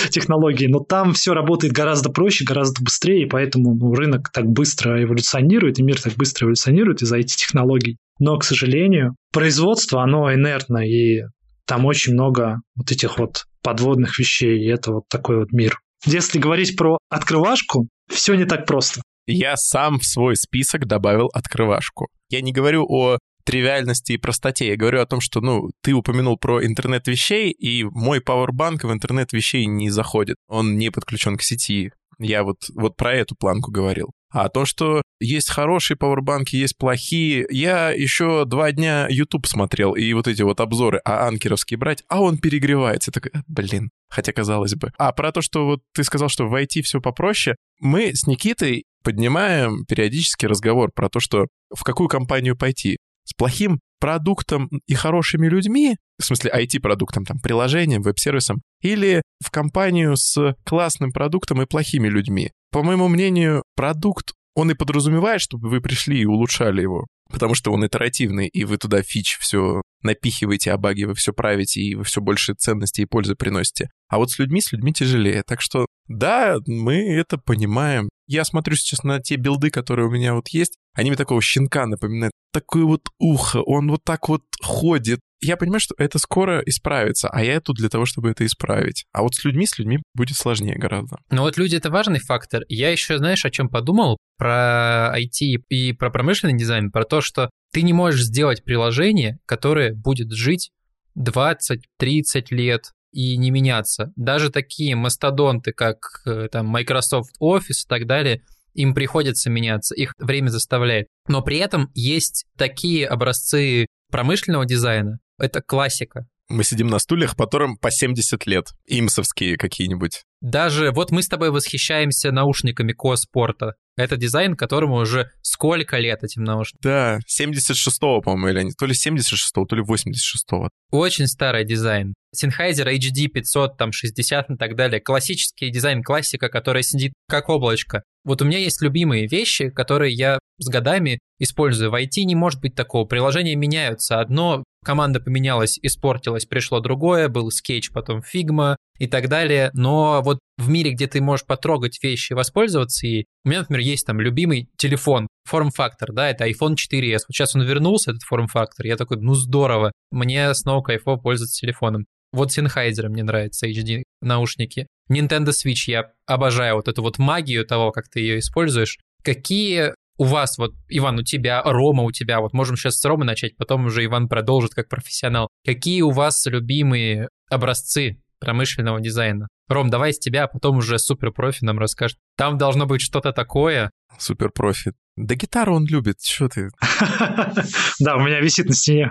технологии, 0.10 0.66
но 0.66 0.80
там 0.80 1.14
все 1.14 1.32
работает 1.32 1.72
гораздо 1.72 2.10
проще, 2.10 2.44
гораздо 2.44 2.82
быстрее, 2.82 3.22
и 3.22 3.26
поэтому 3.26 3.74
ну, 3.74 3.94
рынок 3.94 4.30
так 4.30 4.44
быстро 4.44 5.02
эволюционирует, 5.02 5.78
и 5.78 5.82
мир 5.82 6.00
так 6.00 6.14
быстро 6.14 6.46
эволюционирует 6.46 7.00
из-за 7.00 7.18
IT-технологий. 7.18 7.96
Но, 8.18 8.36
к 8.38 8.44
сожалению, 8.44 9.14
производство, 9.32 10.02
оно 10.02 10.32
инертно, 10.32 10.86
и 10.86 11.22
там 11.66 11.84
очень 11.84 12.14
много 12.14 12.62
вот 12.74 12.90
этих 12.90 13.18
вот 13.18 13.44
подводных 13.62 14.18
вещей, 14.18 14.64
и 14.64 14.68
это 14.68 14.92
вот 14.92 15.08
такой 15.08 15.38
вот 15.38 15.52
мир. 15.52 15.80
Если 16.04 16.38
говорить 16.38 16.76
про 16.76 16.98
открывашку, 17.10 17.88
все 18.08 18.34
не 18.34 18.44
так 18.44 18.66
просто. 18.66 19.02
Я 19.26 19.56
сам 19.56 19.98
в 19.98 20.04
свой 20.04 20.36
список 20.36 20.86
добавил 20.86 21.28
открывашку. 21.34 22.08
Я 22.30 22.40
не 22.40 22.52
говорю 22.52 22.86
о 22.88 23.18
тривиальности 23.44 24.12
и 24.12 24.18
простоте. 24.18 24.68
Я 24.68 24.76
говорю 24.76 25.00
о 25.00 25.06
том, 25.06 25.20
что, 25.20 25.40
ну, 25.40 25.70
ты 25.82 25.92
упомянул 25.94 26.36
про 26.36 26.64
интернет 26.64 27.06
вещей, 27.06 27.50
и 27.50 27.84
мой 27.84 28.20
пауэрбанк 28.20 28.84
в 28.84 28.92
интернет 28.92 29.32
вещей 29.32 29.66
не 29.66 29.90
заходит. 29.90 30.36
Он 30.48 30.76
не 30.76 30.90
подключен 30.90 31.36
к 31.36 31.42
сети. 31.42 31.92
Я 32.18 32.44
вот, 32.44 32.68
вот 32.74 32.96
про 32.96 33.14
эту 33.14 33.34
планку 33.36 33.70
говорил. 33.70 34.12
А 34.36 34.50
то, 34.50 34.66
что 34.66 35.00
есть 35.18 35.48
хорошие 35.48 35.96
пауэрбанки, 35.96 36.56
есть 36.56 36.76
плохие. 36.76 37.46
Я 37.48 37.88
еще 37.88 38.44
два 38.44 38.70
дня 38.70 39.06
YouTube 39.08 39.46
смотрел, 39.46 39.94
и 39.94 40.12
вот 40.12 40.28
эти 40.28 40.42
вот 40.42 40.60
обзоры, 40.60 41.00
а 41.06 41.26
анкеровский 41.26 41.78
брать, 41.78 42.04
а 42.08 42.20
он 42.20 42.36
перегревается. 42.36 43.10
Так, 43.10 43.28
«Э, 43.28 43.40
блин, 43.46 43.88
хотя 44.10 44.32
казалось 44.34 44.74
бы. 44.74 44.92
А 44.98 45.12
про 45.12 45.32
то, 45.32 45.40
что 45.40 45.64
вот 45.64 45.80
ты 45.94 46.04
сказал, 46.04 46.28
что 46.28 46.46
в 46.46 46.54
IT 46.54 46.82
все 46.82 47.00
попроще, 47.00 47.56
мы 47.80 48.14
с 48.14 48.26
Никитой 48.26 48.84
поднимаем 49.02 49.86
периодически 49.86 50.44
разговор 50.44 50.90
про 50.94 51.08
то, 51.08 51.18
что 51.18 51.46
в 51.74 51.82
какую 51.82 52.10
компанию 52.10 52.58
пойти 52.58 52.98
с 53.24 53.32
плохим 53.32 53.80
продуктом 54.00 54.68
и 54.86 54.92
хорошими 54.92 55.46
людьми, 55.46 55.96
в 56.18 56.24
смысле 56.26 56.52
IT-продуктом, 56.54 57.24
там, 57.24 57.38
приложением, 57.38 58.02
веб-сервисом, 58.02 58.60
или 58.82 59.22
в 59.42 59.50
компанию 59.50 60.14
с 60.18 60.54
классным 60.64 61.12
продуктом 61.12 61.62
и 61.62 61.66
плохими 61.66 62.08
людьми. 62.08 62.50
По 62.70 62.82
моему 62.82 63.08
мнению, 63.08 63.62
продукт, 63.74 64.32
он 64.54 64.70
и 64.70 64.74
подразумевает, 64.74 65.40
чтобы 65.40 65.68
вы 65.68 65.80
пришли 65.80 66.18
и 66.18 66.24
улучшали 66.24 66.80
его, 66.80 67.06
потому 67.30 67.54
что 67.54 67.72
он 67.72 67.86
итеративный, 67.86 68.48
и 68.48 68.64
вы 68.64 68.78
туда 68.78 69.02
фич 69.02 69.38
все 69.38 69.82
напихиваете, 70.02 70.72
а 70.72 70.78
баги 70.78 71.04
вы 71.04 71.14
все 71.14 71.32
правите, 71.32 71.80
и 71.80 71.94
вы 71.94 72.04
все 72.04 72.20
больше 72.20 72.54
ценностей 72.54 73.02
и 73.02 73.06
пользы 73.06 73.34
приносите. 73.34 73.90
А 74.08 74.18
вот 74.18 74.30
с 74.30 74.38
людьми, 74.38 74.60
с 74.60 74.72
людьми 74.72 74.92
тяжелее. 74.92 75.42
Так 75.46 75.60
что, 75.60 75.86
да, 76.08 76.56
мы 76.66 76.96
это 76.96 77.38
понимаем. 77.38 78.08
Я 78.26 78.44
смотрю 78.44 78.76
сейчас 78.76 79.02
на 79.02 79.20
те 79.20 79.36
билды, 79.36 79.70
которые 79.70 80.08
у 80.08 80.10
меня 80.10 80.34
вот 80.34 80.48
есть, 80.48 80.76
они 80.96 81.10
мне 81.10 81.16
такого 81.16 81.40
щенка 81.40 81.86
напоминают. 81.86 82.32
Такое 82.52 82.84
вот 82.84 83.08
ухо, 83.18 83.58
он 83.58 83.88
вот 83.90 84.02
так 84.02 84.28
вот 84.28 84.42
ходит. 84.62 85.20
Я 85.42 85.58
понимаю, 85.58 85.80
что 85.80 85.94
это 85.98 86.18
скоро 86.18 86.60
исправится, 86.64 87.28
а 87.28 87.44
я 87.44 87.60
тут 87.60 87.76
для 87.76 87.90
того, 87.90 88.06
чтобы 88.06 88.30
это 88.30 88.46
исправить. 88.46 89.04
А 89.12 89.22
вот 89.22 89.34
с 89.34 89.44
людьми, 89.44 89.66
с 89.66 89.78
людьми 89.78 89.98
будет 90.14 90.36
сложнее 90.36 90.76
гораздо. 90.76 91.18
Ну 91.30 91.42
вот 91.42 91.58
люди— 91.58 91.76
это 91.76 91.90
важный 91.90 92.18
фактор. 92.18 92.62
Я 92.68 92.90
еще, 92.90 93.18
знаешь, 93.18 93.44
о 93.44 93.50
чем 93.50 93.68
подумал? 93.68 94.16
Про 94.38 95.14
IT 95.18 95.64
и 95.68 95.92
про 95.92 96.10
промышленный 96.10 96.56
дизайн, 96.56 96.90
про 96.90 97.04
то, 97.04 97.20
что 97.20 97.50
ты 97.72 97.82
не 97.82 97.92
можешь 97.92 98.24
сделать 98.24 98.64
приложение, 98.64 99.38
которое 99.44 99.92
будет 99.94 100.32
жить 100.32 100.70
20-30 101.18 102.46
лет 102.50 102.92
и 103.12 103.36
не 103.36 103.50
меняться. 103.50 104.12
Даже 104.16 104.50
такие 104.50 104.96
мастодонты, 104.96 105.72
как 105.72 106.22
э, 106.26 106.48
там 106.50 106.66
Microsoft 106.66 107.34
Office 107.40 107.84
и 107.84 107.88
так 107.88 108.06
далее, 108.06 108.42
им 108.76 108.94
приходится 108.94 109.50
меняться, 109.50 109.94
их 109.94 110.12
время 110.18 110.48
заставляет. 110.48 111.06
Но 111.28 111.42
при 111.42 111.58
этом 111.58 111.90
есть 111.94 112.46
такие 112.56 113.06
образцы 113.06 113.86
промышленного 114.10 114.66
дизайна, 114.66 115.18
это 115.38 115.60
классика. 115.60 116.26
Мы 116.48 116.62
сидим 116.62 116.86
на 116.86 117.00
стульях, 117.00 117.34
которым 117.36 117.76
по 117.76 117.90
70 117.90 118.46
лет. 118.46 118.68
Имсовские 118.86 119.56
какие-нибудь. 119.56 120.22
Даже 120.40 120.92
вот 120.92 121.10
мы 121.10 121.22
с 121.22 121.28
тобой 121.28 121.50
восхищаемся 121.50 122.30
наушниками 122.30 122.92
Коспорта. 122.92 123.72
Это 123.96 124.16
дизайн, 124.16 124.54
которому 124.54 124.96
уже 124.96 125.30
сколько 125.42 125.98
лет 125.98 126.22
этим 126.22 126.44
наушникам? 126.44 126.80
Да, 126.82 127.18
76-го, 127.28 128.20
по-моему, 128.20 128.48
или 128.48 128.58
они, 128.60 128.72
то 128.78 128.86
ли 128.86 128.92
76-го, 128.92 129.64
то 129.64 129.74
ли 129.74 129.82
86-го. 129.82 130.68
Очень 130.92 131.26
старый 131.26 131.64
дизайн. 131.64 132.14
Sennheiser 132.34 132.86
HD 132.86 133.28
500, 133.28 133.76
там 133.76 133.92
60 133.92 134.50
и 134.50 134.56
так 134.56 134.76
далее. 134.76 135.00
Классический 135.00 135.70
дизайн, 135.70 136.02
классика, 136.02 136.48
которая 136.48 136.82
сидит 136.82 137.12
как 137.28 137.48
облачко. 137.48 138.02
Вот 138.24 138.42
у 138.42 138.44
меня 138.44 138.58
есть 138.58 138.82
любимые 138.82 139.28
вещи, 139.28 139.70
которые 139.70 140.12
я 140.12 140.38
с 140.58 140.68
годами 140.68 141.20
использую. 141.38 141.90
В 141.90 141.94
IT 141.94 142.22
не 142.24 142.34
может 142.34 142.60
быть 142.60 142.74
такого. 142.74 143.04
Приложения 143.04 143.54
меняются. 143.54 144.20
Одно 144.20 144.64
команда 144.84 145.20
поменялась, 145.20 145.78
испортилась, 145.82 146.46
пришло 146.46 146.80
другое, 146.80 147.28
был 147.28 147.50
Sketch, 147.50 147.92
потом 147.92 148.20
Figma 148.20 148.76
и 148.98 149.06
так 149.06 149.28
далее. 149.28 149.70
Но 149.74 150.22
вот 150.24 150.38
в 150.58 150.68
мире, 150.68 150.92
где 150.92 151.06
ты 151.06 151.20
можешь 151.20 151.46
потрогать 151.46 152.02
вещи, 152.02 152.32
воспользоваться 152.32 153.06
ей, 153.06 153.26
у 153.44 153.48
меня, 153.48 153.60
например, 153.60 153.80
есть 153.80 154.06
там 154.06 154.20
любимый 154.20 154.68
телефон, 154.76 155.28
форм-фактор, 155.46 156.12
да, 156.12 156.30
это 156.30 156.48
iPhone 156.48 156.74
4s. 156.74 157.20
Вот 157.28 157.32
сейчас 157.32 157.54
он 157.54 157.62
вернулся, 157.62 158.10
этот 158.10 158.22
форм-фактор, 158.22 158.86
я 158.86 158.96
такой, 158.96 159.18
ну 159.18 159.34
здорово, 159.34 159.92
мне 160.10 160.52
снова 160.54 160.82
кайфово 160.82 161.16
пользоваться 161.16 161.60
телефоном. 161.60 162.06
Вот 162.32 162.50
Sennheiser 162.50 163.08
мне 163.08 163.22
нравится, 163.22 163.66
HD 163.66 164.02
наушники. 164.20 164.86
Nintendo 165.10 165.50
Switch, 165.50 165.84
я 165.86 166.10
обожаю 166.26 166.76
вот 166.76 166.88
эту 166.88 167.02
вот 167.02 167.18
магию 167.18 167.64
того, 167.64 167.92
как 167.92 168.08
ты 168.08 168.20
ее 168.20 168.40
используешь. 168.40 168.98
Какие 169.22 169.94
у 170.18 170.24
вас, 170.24 170.58
вот, 170.58 170.72
Иван, 170.88 171.18
у 171.18 171.22
тебя, 171.22 171.62
Рома 171.62 172.02
у 172.02 172.10
тебя, 172.10 172.40
вот 172.40 172.52
можем 172.52 172.76
сейчас 172.76 172.98
с 172.98 173.04
Ромы 173.04 173.24
начать, 173.24 173.56
потом 173.56 173.86
уже 173.86 174.04
Иван 174.04 174.28
продолжит 174.28 174.74
как 174.74 174.88
профессионал. 174.88 175.48
Какие 175.64 176.02
у 176.02 176.10
вас 176.10 176.44
любимые 176.46 177.28
образцы 177.50 178.18
промышленного 178.46 179.00
дизайна? 179.00 179.48
Ром, 179.68 179.90
давай 179.90 180.12
с 180.12 180.20
тебя, 180.20 180.44
а 180.44 180.46
потом 180.46 180.78
уже 180.78 181.00
суперпрофи 181.00 181.64
нам 181.64 181.80
расскажет. 181.80 182.16
Там 182.36 182.58
должно 182.58 182.86
быть 182.86 183.00
что-то 183.00 183.32
такое. 183.32 183.90
Суперпрофи. 184.18 184.92
Да 185.16 185.34
гитару 185.34 185.74
он 185.74 185.84
любит, 185.86 186.22
что 186.22 186.48
ты? 186.48 186.68
Да, 187.98 188.16
у 188.16 188.20
меня 188.20 188.38
висит 188.40 188.66
на 188.66 188.74
стене. 188.74 189.10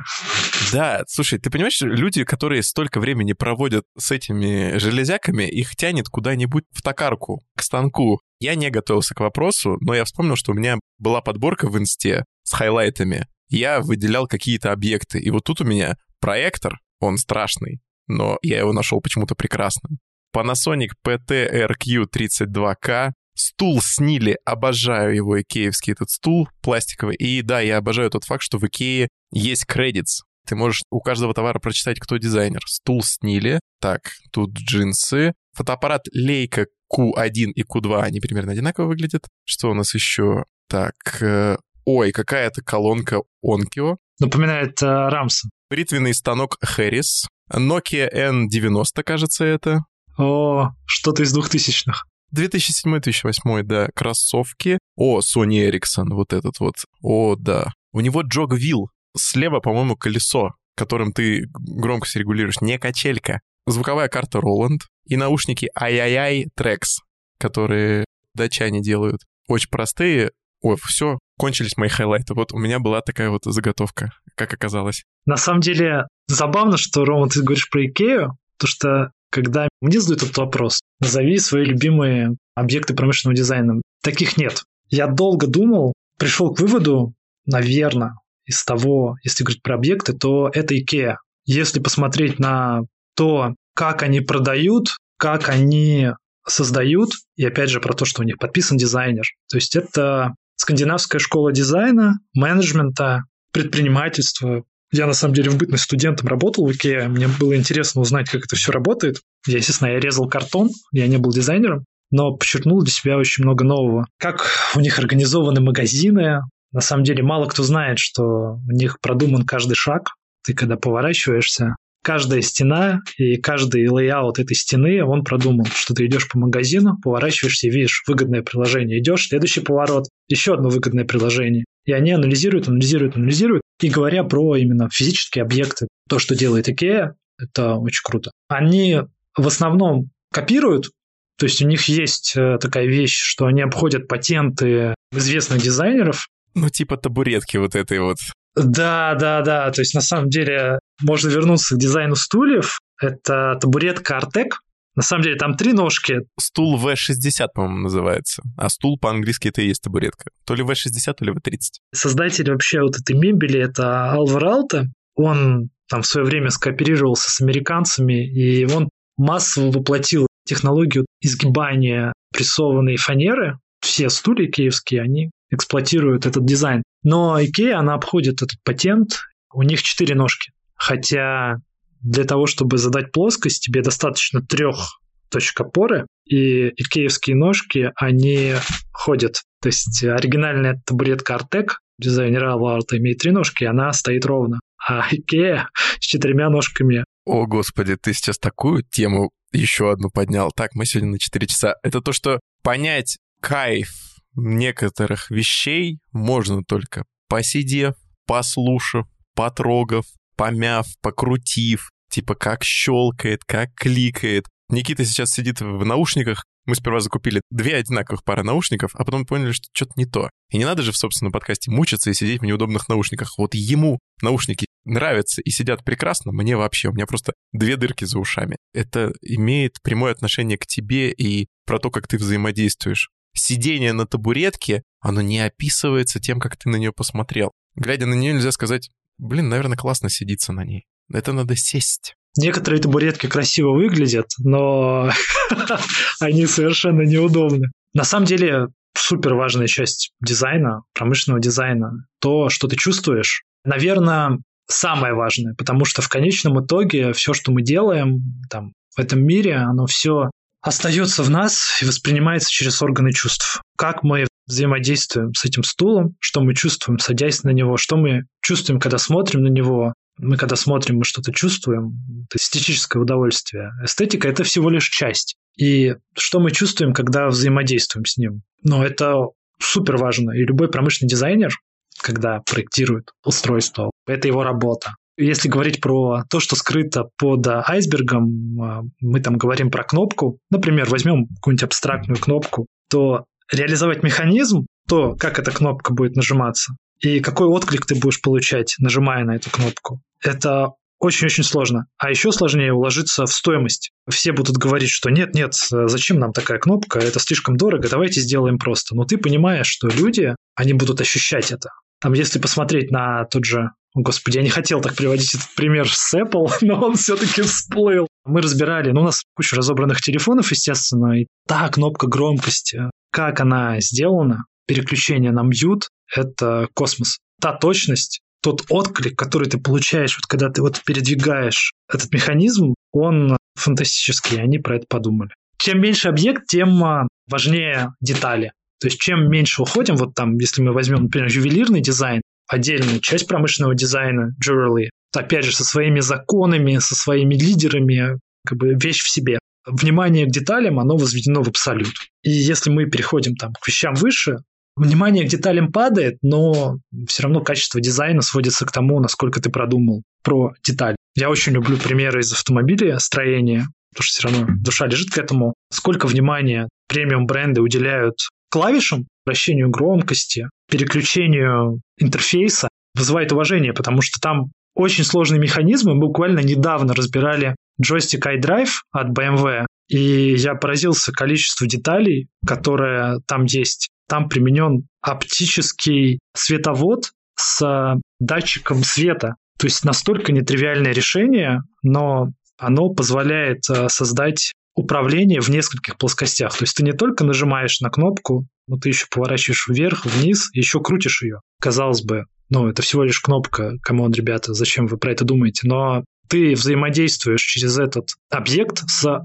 Да, 0.71 1.03
слушай, 1.07 1.37
ты 1.37 1.49
понимаешь, 1.49 1.81
люди, 1.81 2.23
которые 2.23 2.63
столько 2.63 3.01
времени 3.01 3.33
проводят 3.33 3.83
с 3.97 4.11
этими 4.11 4.77
железяками, 4.77 5.43
их 5.43 5.75
тянет 5.75 6.07
куда-нибудь 6.07 6.63
в 6.71 6.81
токарку, 6.81 7.43
к 7.57 7.61
станку. 7.61 8.21
Я 8.39 8.55
не 8.55 8.69
готовился 8.69 9.15
к 9.15 9.19
вопросу, 9.19 9.77
но 9.81 9.93
я 9.95 10.05
вспомнил, 10.05 10.37
что 10.37 10.51
у 10.51 10.55
меня 10.55 10.77
была 10.97 11.19
подборка 11.19 11.67
в 11.67 11.77
инсте 11.77 12.23
с 12.43 12.53
хайлайтами. 12.53 13.27
Я 13.49 13.81
выделял 13.81 14.27
какие-то 14.27 14.71
объекты, 14.71 15.19
и 15.19 15.29
вот 15.29 15.43
тут 15.43 15.59
у 15.59 15.65
меня 15.65 15.97
проектор, 16.21 16.79
он 16.99 17.17
страшный, 17.17 17.81
но 18.07 18.37
я 18.41 18.59
его 18.59 18.73
нашел 18.73 19.01
почему-то 19.01 19.35
прекрасным. 19.35 19.99
Panasonic 20.35 20.89
PTRQ32K. 21.05 23.11
Стул 23.37 23.81
снили, 23.81 24.37
обожаю 24.45 25.15
его, 25.15 25.41
икеевский 25.41 25.91
этот 25.91 26.09
стул 26.09 26.47
пластиковый. 26.61 27.17
И 27.17 27.41
да, 27.41 27.59
я 27.59 27.77
обожаю 27.77 28.09
тот 28.09 28.23
факт, 28.23 28.43
что 28.43 28.57
в 28.57 28.65
Икее 28.65 29.09
есть 29.31 29.65
кредитс. 29.65 30.21
Ты 30.47 30.55
можешь 30.55 30.83
у 30.89 31.01
каждого 31.01 31.33
товара 31.33 31.59
прочитать, 31.59 31.99
кто 31.99 32.17
дизайнер. 32.17 32.61
Стул 32.65 33.03
снили. 33.03 33.59
Так, 33.81 34.11
тут 34.31 34.53
джинсы. 34.53 35.33
Фотоаппарат 35.53 36.05
Leica 36.15 36.67
Q1 36.93 37.51
и 37.51 37.63
Q2, 37.63 38.01
они 38.01 38.19
примерно 38.19 38.51
одинаково 38.51 38.87
выглядят. 38.87 39.27
Что 39.43 39.71
у 39.71 39.73
нас 39.73 39.93
еще? 39.93 40.45
Так, 40.69 40.93
э, 41.21 41.57
ой, 41.85 42.11
какая-то 42.11 42.61
колонка 42.61 43.21
Onkyo. 43.43 43.97
Напоминает 44.19 44.81
э, 44.81 44.85
Рамса. 44.85 45.49
Бритвенный 45.69 46.13
станок 46.13 46.57
Harris. 46.63 47.25
Nokia 47.51 48.09
N90, 48.11 49.03
кажется, 49.03 49.45
это. 49.45 49.85
О, 50.17 50.71
что-то 50.85 51.23
из 51.23 51.33
двухтысячных. 51.33 52.05
2007-2008, 52.35 53.63
да, 53.63 53.87
кроссовки. 53.95 54.79
О, 54.95 55.19
Sony 55.19 55.69
Ericsson, 55.69 56.09
вот 56.09 56.33
этот 56.33 56.59
вот. 56.59 56.75
О, 57.01 57.35
да. 57.35 57.71
У 57.91 58.01
него 58.01 58.23
Wheel. 58.23 58.87
Слева, 59.17 59.59
по-моему, 59.59 59.95
колесо, 59.95 60.51
которым 60.75 61.13
ты 61.13 61.45
громкость 61.53 62.15
регулируешь, 62.15 62.61
не 62.61 62.77
качелька. 62.77 63.39
Звуковая 63.65 64.09
карта 64.09 64.39
Roland 64.39 64.81
и 65.07 65.15
наушники 65.15 65.69
ай-яй-яй 65.79 66.47
Trax, 66.59 66.99
которые 67.39 68.05
датчане 68.33 68.81
делают. 68.81 69.21
Очень 69.47 69.69
простые. 69.69 70.31
Ой, 70.61 70.77
все, 70.83 71.19
кончились 71.37 71.77
мои 71.77 71.89
хайлайты. 71.89 72.33
Вот 72.33 72.51
у 72.53 72.57
меня 72.57 72.79
была 72.79 73.01
такая 73.01 73.29
вот 73.29 73.43
заготовка, 73.45 74.11
как 74.35 74.53
оказалось. 74.53 75.03
На 75.25 75.37
самом 75.37 75.61
деле, 75.61 76.07
забавно, 76.27 76.77
что, 76.77 77.05
Рома, 77.05 77.29
ты 77.29 77.41
говоришь 77.41 77.69
про 77.69 77.85
Икею, 77.85 78.37
потому 78.57 78.69
что 78.69 79.11
когда 79.31 79.67
мне 79.81 79.99
задают 79.99 80.23
этот 80.23 80.37
вопрос, 80.37 80.81
назови 80.99 81.37
свои 81.39 81.65
любимые 81.65 82.37
объекты 82.55 82.93
промышленного 82.93 83.35
дизайна. 83.35 83.81
Таких 84.01 84.37
нет. 84.37 84.63
Я 84.89 85.07
долго 85.07 85.47
думал, 85.47 85.93
пришел 86.17 86.53
к 86.53 86.59
выводу, 86.59 87.13
наверное, 87.45 88.13
из 88.45 88.63
того, 88.63 89.17
если 89.23 89.43
говорить 89.43 89.61
про 89.61 89.75
объекты, 89.75 90.13
то 90.13 90.49
это 90.53 90.75
IKEA. 90.75 91.15
Если 91.45 91.79
посмотреть 91.79 92.39
на 92.39 92.81
то, 93.15 93.55
как 93.75 94.03
они 94.03 94.21
продают, 94.21 94.97
как 95.17 95.49
они 95.49 96.11
создают, 96.47 97.11
и 97.35 97.45
опять 97.45 97.69
же 97.69 97.81
про 97.81 97.93
то, 97.93 98.05
что 98.05 98.21
у 98.21 98.25
них 98.25 98.37
подписан 98.37 98.77
дизайнер. 98.77 99.25
То 99.49 99.57
есть 99.57 99.75
это 99.75 100.35
скандинавская 100.55 101.19
школа 101.19 101.51
дизайна, 101.51 102.19
менеджмента, 102.33 103.23
предпринимательства, 103.55 104.63
Я, 104.91 105.07
на 105.07 105.13
самом 105.13 105.33
деле, 105.33 105.49
в 105.49 105.57
бытность 105.57 105.85
студентом 105.85 106.27
работал 106.27 106.65
в 106.65 106.69
IKEA. 106.69 107.07
Мне 107.07 107.27
было 107.27 107.55
интересно 107.55 108.01
узнать, 108.01 108.29
как 108.29 108.45
это 108.45 108.55
все 108.57 108.71
работает. 108.71 109.21
Я, 109.47 109.57
естественно, 109.57 109.89
я 109.89 109.99
резал 109.99 110.27
картон, 110.27 110.69
я 110.91 111.07
не 111.07 111.17
был 111.17 111.31
дизайнером, 111.31 111.85
но 112.11 112.35
подчеркнул 112.35 112.81
для 112.81 112.91
себя 112.91 113.17
очень 113.17 113.43
много 113.43 113.63
нового. 113.63 114.07
Как 114.19 114.45
у 114.75 114.79
них 114.81 114.99
организованы 114.99 115.61
магазины. 115.61 116.41
На 116.73 116.81
самом 116.81 117.03
деле, 117.03 117.23
мало 117.23 117.47
кто 117.47 117.63
знает, 117.63 117.97
что 117.97 118.23
у 118.23 118.71
них 118.71 118.99
продуман 119.01 119.45
каждый 119.45 119.75
шаг. 119.75 120.09
Ты 120.45 120.53
когда 120.53 120.75
поворачиваешься, 120.75 121.75
каждая 122.03 122.41
стена 122.41 122.99
и 123.17 123.37
каждый 123.37 123.87
layout 123.87 124.37
этой 124.37 124.55
стены, 124.55 125.03
он 125.03 125.23
продумал, 125.23 125.65
что 125.73 125.93
ты 125.93 126.05
идешь 126.05 126.27
по 126.27 126.37
магазину, 126.37 126.97
поворачиваешься 127.01 127.67
и 127.67 127.71
видишь 127.71 128.03
выгодное 128.05 128.43
предложение. 128.43 128.99
Идешь, 128.99 129.29
следующий 129.29 129.61
поворот, 129.61 130.05
еще 130.27 130.53
одно 130.53 130.69
выгодное 130.69 131.05
предложение. 131.05 131.63
И 131.85 131.91
они 131.91 132.11
анализируют, 132.11 132.67
анализируют, 132.67 133.15
анализируют. 133.15 133.61
И 133.81 133.89
говоря 133.89 134.23
про 134.23 134.55
именно 134.55 134.89
физические 134.89 135.43
объекты, 135.43 135.87
то, 136.09 136.19
что 136.19 136.35
делает 136.35 136.67
IKEA, 136.69 137.13
это 137.37 137.75
очень 137.75 138.01
круто. 138.03 138.31
Они 138.47 139.01
в 139.37 139.47
основном 139.47 140.09
копируют, 140.31 140.89
то 141.37 141.45
есть 141.45 141.61
у 141.61 141.67
них 141.67 141.83
есть 141.85 142.33
э, 142.37 142.57
такая 142.59 142.85
вещь, 142.85 143.19
что 143.19 143.45
они 143.45 143.61
обходят 143.61 144.07
патенты 144.07 144.95
известных 145.11 145.61
дизайнеров. 145.61 146.27
Ну, 146.53 146.69
типа 146.69 146.97
табуретки 146.97 147.57
вот 147.57 147.75
этой 147.75 147.99
вот. 147.99 148.17
Да, 148.55 149.15
да, 149.15 149.41
да. 149.41 149.69
То 149.71 149.81
есть 149.81 149.93
на 149.93 150.01
самом 150.01 150.29
деле 150.29 150.79
можно 151.01 151.27
вернуться 151.27 151.75
к 151.75 151.79
дизайну 151.79 152.15
стульев. 152.15 152.79
Это 153.01 153.57
табуретка 153.59 154.17
Артек. 154.17 154.61
На 154.95 155.03
самом 155.03 155.23
деле 155.23 155.35
там 155.35 155.55
три 155.55 155.73
ножки. 155.73 156.21
Стул 156.39 156.79
V60, 156.79 157.47
по-моему, 157.53 157.79
называется. 157.79 158.43
А 158.57 158.69
стул 158.69 158.97
по-английски 158.97 159.49
это 159.49 159.61
и 159.61 159.67
есть 159.67 159.81
табуретка. 159.81 160.31
То 160.45 160.55
ли 160.55 160.63
V60, 160.63 161.13
то 161.13 161.25
ли 161.25 161.31
V30. 161.33 161.57
Создатель 161.93 162.49
вообще 162.49 162.81
вот 162.81 162.97
этой 162.97 163.15
мебели 163.15 163.59
это 163.59 164.11
Алвар 164.11 164.45
Алта. 164.45 164.87
Он 165.15 165.69
там 165.89 166.01
в 166.01 166.07
свое 166.07 166.25
время 166.25 166.49
скооперировался 166.49 167.29
с 167.29 167.41
американцами, 167.41 168.25
и 168.25 168.65
он 168.65 168.89
массово 169.17 169.71
воплотил 169.71 170.27
технологию 170.45 171.05
изгибания 171.21 172.13
прессованной 172.33 172.97
фанеры. 172.97 173.57
Все 173.81 174.09
стулья 174.09 174.49
киевские, 174.49 175.01
они 175.01 175.31
эксплуатируют 175.51 176.25
этот 176.25 176.45
дизайн. 176.45 176.83
Но 177.03 177.39
IKEA, 177.39 177.73
она 177.73 177.93
обходит 177.93 178.41
этот 178.41 178.57
патент. 178.63 179.21
У 179.53 179.61
них 179.61 179.81
четыре 179.83 180.15
ножки. 180.15 180.51
Хотя 180.75 181.57
для 182.05 182.23
того, 182.23 182.45
чтобы 182.45 182.77
задать 182.77 183.11
плоскость, 183.11 183.63
тебе 183.63 183.81
достаточно 183.81 184.41
трех 184.41 184.99
точек 185.29 185.59
опоры, 185.61 186.05
и 186.25 186.69
икеевские 186.69 187.35
ножки, 187.35 187.91
они 187.95 188.53
ходят. 188.91 189.41
То 189.61 189.69
есть 189.69 190.03
оригинальная 190.03 190.81
табуретка 190.85 191.35
Артек 191.35 191.79
дизайнера 191.97 192.57
Варта 192.57 192.97
имеет 192.97 193.19
три 193.19 193.31
ножки, 193.31 193.63
и 193.63 193.67
она 193.67 193.91
стоит 193.91 194.25
ровно. 194.25 194.59
А 194.87 195.07
Икея 195.11 195.69
с 195.99 196.05
четырьмя 196.05 196.49
ножками. 196.49 197.03
О, 197.25 197.47
господи, 197.47 197.97
ты 197.99 198.13
сейчас 198.13 198.37
такую 198.37 198.83
тему 198.83 199.31
еще 199.51 199.91
одну 199.91 200.09
поднял. 200.09 200.51
Так, 200.51 200.75
мы 200.75 200.85
сегодня 200.85 201.11
на 201.11 201.19
4 201.19 201.47
часа. 201.47 201.75
Это 201.81 202.01
то, 202.01 202.11
что 202.11 202.39
понять 202.61 203.17
кайф 203.41 203.89
некоторых 204.35 205.31
вещей 205.31 205.99
можно 206.11 206.61
только 206.63 207.03
посидев, 207.29 207.95
послушав, 208.27 209.07
потрогав, 209.33 210.05
помяв, 210.35 210.85
покрутив, 211.01 211.89
типа 212.15 212.35
как 212.35 212.63
щелкает, 212.63 213.43
как 213.45 213.73
кликает. 213.75 214.45
Никита 214.69 215.03
сейчас 215.03 215.31
сидит 215.31 215.59
в 215.59 215.83
наушниках. 215.83 216.45
Мы 216.65 216.75
сперва 216.75 217.01
закупили 217.01 217.41
две 217.51 217.75
одинаковых 217.75 218.23
пары 218.23 218.41
наушников, 218.41 218.91
а 218.95 219.03
потом 219.03 219.25
поняли, 219.25 219.51
что 219.51 219.67
что-то 219.73 219.91
не 219.97 220.05
то. 220.05 220.29
И 220.49 220.57
не 220.57 220.65
надо 220.65 220.81
же 220.81 220.91
в 220.91 220.97
собственном 220.97 221.33
подкасте 221.33 221.69
мучиться 221.69 222.09
и 222.09 222.13
сидеть 222.13 222.41
в 222.41 222.45
неудобных 222.45 222.87
наушниках. 222.87 223.37
Вот 223.37 223.53
ему 223.53 223.99
наушники 224.21 224.65
нравятся 224.85 225.41
и 225.41 225.49
сидят 225.49 225.83
прекрасно, 225.83 226.31
мне 226.31 226.55
вообще, 226.55 226.87
у 226.87 226.93
меня 226.93 227.05
просто 227.05 227.33
две 227.51 227.75
дырки 227.75 228.05
за 228.05 228.17
ушами. 228.17 228.55
Это 228.73 229.13
имеет 229.21 229.81
прямое 229.83 230.13
отношение 230.13 230.57
к 230.57 230.65
тебе 230.65 231.11
и 231.11 231.47
про 231.65 231.79
то, 231.79 231.91
как 231.91 232.07
ты 232.07 232.17
взаимодействуешь 232.17 233.09
сидение 233.33 233.91
на 233.91 234.07
табуретке, 234.07 234.83
оно 235.01 235.21
не 235.21 235.39
описывается 235.39 236.21
тем, 236.21 236.39
как 236.39 236.55
ты 236.55 236.69
на 236.69 236.77
нее 236.77 236.93
посмотрел. 236.93 237.51
Глядя 237.75 238.05
на 238.05 238.13
нее, 238.13 238.33
нельзя 238.33 238.53
сказать, 238.53 238.89
блин, 239.17 239.49
наверное, 239.49 239.77
классно 239.77 240.09
сидится 240.09 240.53
на 240.53 240.63
ней. 240.63 240.85
Это 241.11 241.33
надо 241.33 241.55
сесть. 241.55 242.15
Некоторые 242.37 242.81
табуретки 242.81 243.27
красиво 243.27 243.71
выглядят, 243.71 244.27
но 244.39 245.09
они 246.19 246.45
совершенно 246.47 247.01
неудобны. 247.01 247.67
На 247.93 248.03
самом 248.03 248.25
деле, 248.25 248.67
супер 248.97 249.35
важная 249.35 249.67
часть 249.67 250.11
дизайна, 250.21 250.81
промышленного 250.93 251.41
дизайна, 251.41 252.05
то, 252.19 252.49
что 252.49 252.67
ты 252.67 252.75
чувствуешь. 252.75 253.43
Наверное, 253.63 254.39
самое 254.67 255.13
важное, 255.13 255.53
потому 255.55 255.85
что 255.85 256.01
в 256.01 256.09
конечном 256.09 256.63
итоге 256.63 257.13
все, 257.13 257.33
что 257.33 257.51
мы 257.51 257.61
делаем 257.61 258.19
там, 258.49 258.73
в 258.95 258.99
этом 258.99 259.23
мире, 259.23 259.55
оно 259.55 259.85
все 259.85 260.29
остается 260.61 261.23
в 261.23 261.29
нас 261.29 261.79
и 261.81 261.85
воспринимается 261.85 262.49
через 262.51 262.81
органы 262.81 263.13
чувств. 263.13 263.61
Как 263.77 264.03
мы 264.03 264.27
взаимодействуем 264.47 265.33
с 265.33 265.45
этим 265.45 265.63
стулом, 265.63 266.15
что 266.19 266.41
мы 266.41 266.55
чувствуем, 266.55 266.99
садясь 266.99 267.43
на 267.43 267.49
него, 267.49 267.77
что 267.77 267.97
мы 267.97 268.23
чувствуем, 268.41 268.79
когда 268.79 268.97
смотрим 268.97 269.43
на 269.43 269.49
него. 269.49 269.93
Мы 270.17 270.37
когда 270.37 270.55
смотрим, 270.55 270.97
мы 270.97 271.03
что-то 271.03 271.31
чувствуем. 271.31 271.97
Это 272.25 272.37
эстетическое 272.37 273.01
удовольствие. 273.01 273.71
Эстетика— 273.83 274.27
это 274.29 274.43
всего 274.43 274.69
лишь 274.69 274.89
часть. 274.89 275.35
И 275.57 275.95
что 276.17 276.39
мы 276.39 276.51
чувствуем, 276.51 276.93
когда 276.93 277.27
взаимодействуем 277.27 278.05
с 278.05 278.17
ним. 278.17 278.41
Но 278.63 278.85
это 278.85 279.15
супер 279.59 279.97
важно. 279.97 280.31
И 280.31 280.45
любой 280.45 280.69
промышленный 280.69 281.09
дизайнер, 281.09 281.53
когда 282.01 282.41
проектирует 282.49 283.11
устройство, 283.23 283.91
это 284.05 284.27
его 284.27 284.43
работа. 284.43 284.95
Если 285.17 285.47
говорить 285.47 285.79
про 285.79 286.23
то, 286.29 286.41
что 286.41 286.57
скрыто 286.57 287.05
под 287.17 287.47
айсбергом, 287.47 288.61
а, 288.61 288.81
мы 288.99 289.21
там 289.21 289.37
говорим 289.37 289.71
про 289.71 289.85
кнопку. 289.85 290.39
Например, 290.49 290.89
возьмем 290.89 291.27
какую-нибудь 291.35 291.63
абстрактную 291.63 292.19
кнопку, 292.19 292.67
то 292.89 293.25
реализовать 293.49 294.03
механизм, 294.03 294.65
то, 294.89 295.15
как 295.15 295.39
эта 295.39 295.51
кнопка 295.51 295.93
будет 295.93 296.17
нажиматься, 296.17 296.75
и 297.01 297.19
какой 297.19 297.47
отклик 297.47 297.85
ты 297.85 297.95
будешь 297.95 298.21
получать, 298.21 298.75
нажимая 298.79 299.23
на 299.23 299.35
эту 299.35 299.49
кнопку, 299.49 300.01
это 300.21 300.69
очень-очень 300.99 301.43
сложно. 301.43 301.85
А 301.97 302.09
еще 302.09 302.31
сложнее 302.31 302.73
уложиться 302.73 303.25
в 303.25 303.31
стоимость. 303.31 303.91
Все 304.09 304.31
будут 304.31 304.57
говорить, 304.57 304.89
что 304.89 305.09
нет-нет, 305.09 305.53
зачем 305.69 306.19
нам 306.19 306.31
такая 306.31 306.57
кнопка, 306.57 306.99
это 306.99 307.19
слишком 307.19 307.57
дорого, 307.57 307.89
давайте 307.89 308.21
сделаем 308.21 308.57
просто. 308.57 308.95
Но 308.95 309.03
ты 309.03 309.17
понимаешь, 309.17 309.67
что 309.67 309.87
люди, 309.87 310.35
они 310.55 310.73
будут 310.73 311.01
ощущать 311.01 311.51
это. 311.51 311.69
Там, 311.99 312.13
если 312.13 312.39
посмотреть 312.39 312.91
на 312.91 313.25
тот 313.25 313.45
же 313.45 313.71
Господи, 313.95 314.37
я 314.37 314.43
не 314.43 314.49
хотел 314.49 314.81
так 314.81 314.93
приводить 314.95 315.33
этот 315.33 315.47
пример 315.55 315.87
с 315.89 316.13
Apple, 316.13 316.49
но 316.61 316.81
он 316.81 316.95
все-таки 316.95 317.41
всплыл. 317.41 318.07
Мы 318.25 318.41
разбирали, 318.41 318.91
ну, 318.91 319.01
у 319.01 319.05
нас 319.05 319.23
куча 319.35 319.55
разобранных 319.55 320.01
телефонов, 320.01 320.51
естественно, 320.51 321.21
и 321.21 321.27
та 321.47 321.69
кнопка 321.69 322.07
громкости, 322.07 322.89
как 323.09 323.39
она 323.39 323.79
сделана, 323.79 324.43
переключение 324.67 325.31
на 325.31 325.43
мьют, 325.43 325.89
это 326.15 326.67
космос. 326.73 327.19
Та 327.41 327.53
точность, 327.53 328.21
тот 328.41 328.65
отклик, 328.69 329.17
который 329.17 329.49
ты 329.49 329.59
получаешь, 329.59 330.17
вот 330.17 330.25
когда 330.27 330.49
ты 330.49 330.61
вот 330.61 330.81
передвигаешь 330.85 331.73
этот 331.91 332.11
механизм, 332.13 332.75
он 332.91 333.37
фантастический, 333.55 334.41
они 334.41 334.59
про 334.59 334.77
это 334.77 334.85
подумали. 334.87 335.31
Чем 335.57 335.81
меньше 335.81 336.09
объект, 336.09 336.47
тем 336.47 336.83
а, 336.83 337.07
важнее 337.27 337.93
детали. 338.01 338.51
То 338.79 338.87
есть 338.87 338.99
чем 338.99 339.29
меньше 339.29 339.61
уходим, 339.61 339.95
вот 339.95 340.13
там, 340.13 340.37
если 340.37 340.61
мы 340.61 340.73
возьмем, 340.73 341.03
например, 341.03 341.29
ювелирный 341.29 341.81
дизайн, 341.81 342.21
отдельная 342.47 342.99
часть 342.99 343.27
промышленного 343.27 343.73
дизайна, 343.73 344.35
jewelry, 344.43 344.89
опять 345.15 345.45
же, 345.45 345.55
со 345.55 345.63
своими 345.63 346.01
законами, 346.01 346.77
со 346.79 346.93
своими 346.95 347.35
лидерами, 347.35 348.19
как 348.45 348.57
бы 348.57 348.75
вещь 348.75 349.01
в 349.01 349.09
себе. 349.09 349.39
Внимание 349.65 350.25
к 350.27 350.31
деталям, 350.31 350.79
оно 350.79 350.97
возведено 350.97 351.41
в 351.41 351.47
абсолют. 351.47 351.93
И 352.21 352.29
если 352.29 352.69
мы 352.69 352.85
переходим 352.85 353.35
там 353.35 353.53
к 353.59 353.67
вещам 353.67 353.95
выше, 353.95 354.37
внимание 354.75 355.25
к 355.25 355.29
деталям 355.29 355.71
падает, 355.71 356.17
но 356.21 356.77
все 357.07 357.23
равно 357.23 357.41
качество 357.41 357.79
дизайна 357.79 358.21
сводится 358.21 358.65
к 358.65 358.71
тому, 358.71 358.99
насколько 358.99 359.41
ты 359.41 359.49
продумал 359.49 360.03
про 360.23 360.53
деталь. 360.63 360.95
Я 361.15 361.29
очень 361.29 361.53
люблю 361.53 361.77
примеры 361.77 362.21
из 362.21 362.33
автомобиля 362.33 362.99
строения, 362.99 363.67
потому 363.93 364.03
что 364.03 364.19
все 364.19 364.27
равно 364.27 364.53
душа 364.61 364.87
лежит 364.87 365.09
к 365.11 365.17
этому. 365.17 365.53
Сколько 365.71 366.07
внимания 366.07 366.67
премиум 366.87 367.25
бренды 367.25 367.61
уделяют 367.61 368.15
клавишам, 368.49 369.07
вращению 369.25 369.69
громкости, 369.69 370.49
переключению 370.69 371.81
интерфейса 371.97 372.69
вызывает 372.95 373.31
уважение, 373.31 373.73
потому 373.73 374.01
что 374.01 374.19
там 374.19 374.51
очень 374.75 375.03
сложные 375.03 375.39
механизмы. 375.39 375.93
Мы 375.93 376.07
буквально 376.07 376.39
недавно 376.39 376.93
разбирали 376.93 377.55
джойстик 377.81 378.25
iDrive 378.25 378.69
от 378.91 379.17
BMW, 379.17 379.65
и 379.87 380.35
я 380.35 380.55
поразился 380.55 381.11
количеству 381.11 381.67
деталей, 381.67 382.27
которые 382.45 383.19
там 383.27 383.45
есть. 383.45 383.89
Там 384.07 384.29
применен 384.29 384.87
оптический 385.01 386.19
световод 386.33 387.11
с 387.37 387.99
датчиком 388.19 388.83
света. 388.83 389.35
То 389.57 389.67
есть 389.67 389.83
настолько 389.85 390.31
нетривиальное 390.31 390.91
решение, 390.91 391.61
но 391.83 392.29
оно 392.57 392.89
позволяет 392.89 393.69
э, 393.69 393.89
создать 393.89 394.53
управление 394.75 395.41
в 395.41 395.49
нескольких 395.49 395.97
плоскостях. 395.97 396.57
То 396.57 396.63
есть 396.63 396.75
ты 396.75 396.83
не 396.83 396.91
только 396.91 397.23
нажимаешь 397.23 397.79
на 397.79 397.89
кнопку, 397.89 398.45
но 398.67 398.77
ты 398.77 398.89
еще 398.89 399.05
поворачиваешь 399.09 399.67
вверх, 399.67 400.05
вниз, 400.05 400.49
еще 400.53 400.81
крутишь 400.81 401.23
ее. 401.23 401.39
Казалось 401.61 402.01
бы, 402.01 402.25
Ну, 402.49 402.67
это 402.67 402.81
всего 402.81 403.03
лишь 403.03 403.21
кнопка, 403.21 403.73
come 403.81 403.98
on, 403.98 404.11
ребята, 404.11 404.53
зачем 404.53 404.87
вы 404.87 404.97
про 404.97 405.11
это 405.11 405.25
думаете? 405.25 405.67
Но 405.67 406.03
ты 406.29 406.53
взаимодействуешь 406.53 407.41
через 407.41 407.77
этот 407.77 408.09
объект 408.29 408.83
с 408.87 409.21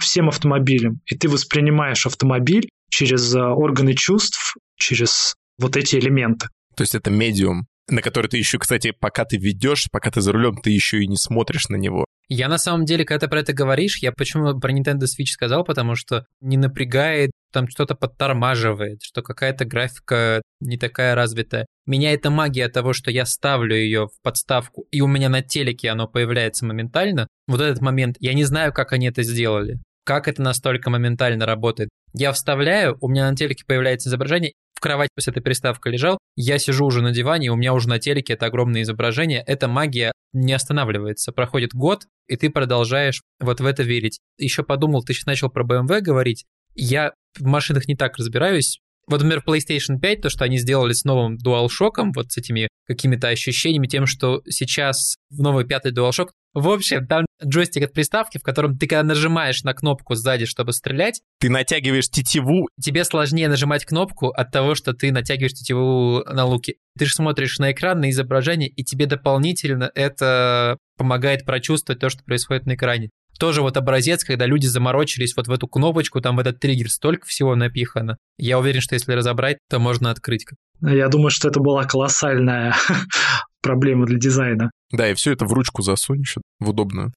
всем 0.00 0.28
автомобилем, 0.28 1.00
и 1.06 1.16
ты 1.16 1.28
воспринимаешь 1.28 2.06
автомобиль 2.06 2.68
через 2.90 3.34
э, 3.34 3.40
органы 3.40 3.94
чувств, 3.94 4.56
через 4.76 5.34
вот 5.58 5.76
эти 5.76 5.96
элементы. 5.96 6.48
То 6.76 6.82
есть 6.82 6.94
это 6.94 7.10
медиум, 7.10 7.66
на 7.88 8.02
который 8.02 8.28
ты 8.28 8.38
еще, 8.38 8.58
кстати, 8.58 8.92
пока 8.98 9.24
ты 9.24 9.36
ведешь, 9.36 9.88
пока 9.90 10.10
ты 10.10 10.20
за 10.20 10.32
рулем, 10.32 10.56
ты 10.56 10.70
еще 10.70 11.02
и 11.02 11.06
не 11.06 11.16
смотришь 11.16 11.68
на 11.68 11.76
него. 11.76 12.04
Я 12.28 12.48
на 12.48 12.58
самом 12.58 12.84
деле, 12.84 13.04
когда 13.04 13.26
ты 13.26 13.30
про 13.30 13.40
это 13.40 13.52
говоришь, 13.52 13.98
я 14.02 14.12
почему 14.12 14.58
про 14.60 14.72
Nintendo 14.72 15.02
Switch 15.02 15.32
сказал, 15.32 15.64
потому 15.64 15.96
что 15.96 16.26
не 16.40 16.56
напрягает, 16.56 17.32
там 17.52 17.68
что-то 17.68 17.96
подтормаживает, 17.96 19.02
что 19.02 19.22
какая-то 19.22 19.64
графика 19.64 20.40
не 20.60 20.78
такая 20.78 21.16
развитая. 21.16 21.66
Меня 21.86 22.12
эта 22.12 22.30
магия 22.30 22.68
того, 22.68 22.92
что 22.92 23.10
я 23.10 23.26
ставлю 23.26 23.74
ее 23.74 24.06
в 24.06 24.22
подставку, 24.22 24.86
и 24.92 25.00
у 25.00 25.08
меня 25.08 25.28
на 25.28 25.42
телеке 25.42 25.90
оно 25.90 26.06
появляется 26.06 26.64
моментально. 26.64 27.26
Вот 27.48 27.60
этот 27.60 27.80
момент, 27.82 28.16
я 28.20 28.32
не 28.32 28.44
знаю, 28.44 28.72
как 28.72 28.92
они 28.92 29.08
это 29.08 29.24
сделали. 29.24 29.80
Как 30.04 30.28
это 30.28 30.40
настолько 30.40 30.88
моментально 30.88 31.46
работает. 31.46 31.90
Я 32.12 32.32
вставляю, 32.32 32.96
у 33.00 33.08
меня 33.08 33.30
на 33.30 33.36
телеке 33.36 33.64
появляется 33.66 34.08
изображение, 34.08 34.52
в 34.74 34.80
кровать 34.80 35.10
с 35.18 35.28
этой 35.28 35.42
приставкой 35.42 35.92
лежал, 35.92 36.18
я 36.36 36.58
сижу 36.58 36.86
уже 36.86 37.02
на 37.02 37.12
диване, 37.12 37.48
и 37.48 37.50
у 37.50 37.56
меня 37.56 37.74
уже 37.74 37.88
на 37.88 37.98
телеке 37.98 38.32
это 38.32 38.46
огромное 38.46 38.82
изображение, 38.82 39.44
эта 39.46 39.68
магия 39.68 40.12
не 40.32 40.54
останавливается. 40.54 41.32
Проходит 41.32 41.74
год, 41.74 42.06
и 42.28 42.36
ты 42.36 42.48
продолжаешь 42.48 43.20
вот 43.40 43.60
в 43.60 43.66
это 43.66 43.82
верить. 43.82 44.20
Еще 44.38 44.62
подумал, 44.62 45.04
ты 45.04 45.12
сейчас 45.12 45.26
начал 45.26 45.50
про 45.50 45.64
BMW 45.64 46.00
говорить, 46.00 46.46
я 46.74 47.12
в 47.38 47.44
машинах 47.44 47.88
не 47.88 47.94
так 47.94 48.16
разбираюсь, 48.16 48.80
вот, 49.10 49.22
например, 49.22 49.42
PlayStation 49.44 49.98
5, 49.98 50.20
то, 50.22 50.30
что 50.30 50.44
они 50.44 50.56
сделали 50.56 50.92
с 50.92 51.04
новым 51.04 51.36
DualShock, 51.36 52.12
вот 52.14 52.30
с 52.30 52.38
этими 52.38 52.68
какими-то 52.86 53.28
ощущениями, 53.28 53.88
тем, 53.88 54.06
что 54.06 54.40
сейчас 54.48 55.16
в 55.30 55.42
новый 55.42 55.66
пятый 55.66 55.92
DualShock, 55.92 56.28
в 56.54 56.68
общем, 56.68 57.06
там 57.06 57.26
джойстик 57.44 57.84
от 57.84 57.92
приставки, 57.92 58.38
в 58.38 58.42
котором 58.42 58.76
ты 58.78 58.86
когда 58.86 59.02
нажимаешь 59.02 59.62
на 59.64 59.74
кнопку 59.74 60.14
сзади, 60.14 60.46
чтобы 60.46 60.72
стрелять... 60.72 61.20
Ты 61.40 61.50
натягиваешь 61.50 62.08
тетиву. 62.08 62.68
Тебе 62.80 63.04
сложнее 63.04 63.48
нажимать 63.48 63.84
кнопку 63.84 64.28
от 64.28 64.50
того, 64.52 64.74
что 64.74 64.92
ты 64.92 65.12
натягиваешь 65.12 65.54
тетиву 65.54 66.24
на 66.26 66.44
луке. 66.44 66.74
Ты 66.98 67.06
же 67.06 67.14
смотришь 67.14 67.58
на 67.58 67.72
экран, 67.72 68.00
на 68.00 68.10
изображение, 68.10 68.68
и 68.68 68.84
тебе 68.84 69.06
дополнительно 69.06 69.90
это 69.94 70.76
помогает 70.96 71.44
прочувствовать 71.44 72.00
то, 72.00 72.10
что 72.10 72.22
происходит 72.24 72.66
на 72.66 72.74
экране 72.74 73.10
тоже 73.40 73.62
вот 73.62 73.76
образец, 73.76 74.22
когда 74.22 74.46
люди 74.46 74.66
заморочились 74.66 75.34
вот 75.36 75.48
в 75.48 75.50
эту 75.50 75.66
кнопочку, 75.66 76.20
там 76.20 76.36
в 76.36 76.40
этот 76.40 76.60
триггер 76.60 76.90
столько 76.90 77.26
всего 77.26 77.56
напихано. 77.56 78.18
Я 78.38 78.58
уверен, 78.58 78.80
что 78.80 78.94
если 78.94 79.12
разобрать, 79.14 79.56
то 79.68 79.80
можно 79.80 80.10
открыть. 80.10 80.46
Я 80.82 81.08
думаю, 81.08 81.30
что 81.30 81.48
это 81.48 81.58
была 81.58 81.84
колоссальная 81.84 82.76
проблема 83.62 84.06
для 84.06 84.18
дизайна. 84.18 84.70
Да, 84.92 85.10
и 85.10 85.14
все 85.14 85.32
это 85.32 85.46
в 85.46 85.52
ручку 85.52 85.82
засунешь 85.82 86.36
в 86.60 86.68
удобную. 86.68 87.12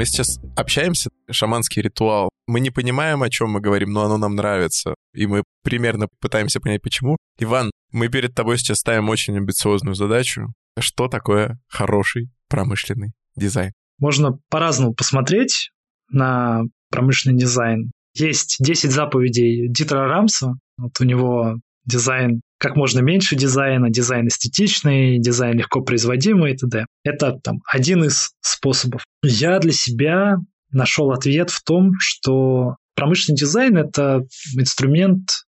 Мы 0.00 0.06
сейчас 0.06 0.40
общаемся, 0.56 1.10
шаманский 1.30 1.82
ритуал. 1.82 2.30
Мы 2.46 2.60
не 2.60 2.70
понимаем, 2.70 3.22
о 3.22 3.28
чем 3.28 3.50
мы 3.50 3.60
говорим, 3.60 3.92
но 3.92 4.06
оно 4.06 4.16
нам 4.16 4.34
нравится. 4.34 4.94
И 5.12 5.26
мы 5.26 5.44
примерно 5.62 6.08
пытаемся 6.22 6.58
понять, 6.58 6.80
почему. 6.80 7.18
Иван, 7.38 7.70
мы 7.92 8.08
перед 8.08 8.34
тобой 8.34 8.56
сейчас 8.56 8.78
ставим 8.78 9.10
очень 9.10 9.36
амбициозную 9.36 9.94
задачу. 9.94 10.54
Что 10.78 11.08
такое 11.08 11.58
хороший 11.68 12.30
промышленный 12.48 13.12
дизайн? 13.36 13.72
Можно 13.98 14.38
по-разному 14.48 14.94
посмотреть 14.94 15.70
на 16.08 16.62
промышленный 16.88 17.38
дизайн. 17.38 17.90
Есть 18.14 18.56
10 18.58 18.90
заповедей 18.92 19.68
Дитера 19.68 20.08
Рамса. 20.08 20.54
Вот 20.78 20.98
у 20.98 21.04
него 21.04 21.56
дизайн 21.84 22.40
как 22.60 22.76
можно 22.76 23.00
меньше 23.00 23.36
дизайна, 23.36 23.88
дизайн 23.88 24.28
эстетичный, 24.28 25.18
дизайн 25.18 25.56
легко 25.56 25.80
производимый 25.80 26.52
и 26.52 26.56
т.д. 26.56 26.84
Это 27.04 27.32
там 27.42 27.62
один 27.66 28.04
из 28.04 28.32
способов. 28.42 29.02
Я 29.22 29.58
для 29.60 29.72
себя 29.72 30.36
нашел 30.70 31.10
ответ 31.10 31.48
в 31.50 31.64
том, 31.64 31.92
что 31.98 32.76
промышленный 32.94 33.38
дизайн– 33.38 33.76
это 33.78 34.26
инструмент 34.54 35.46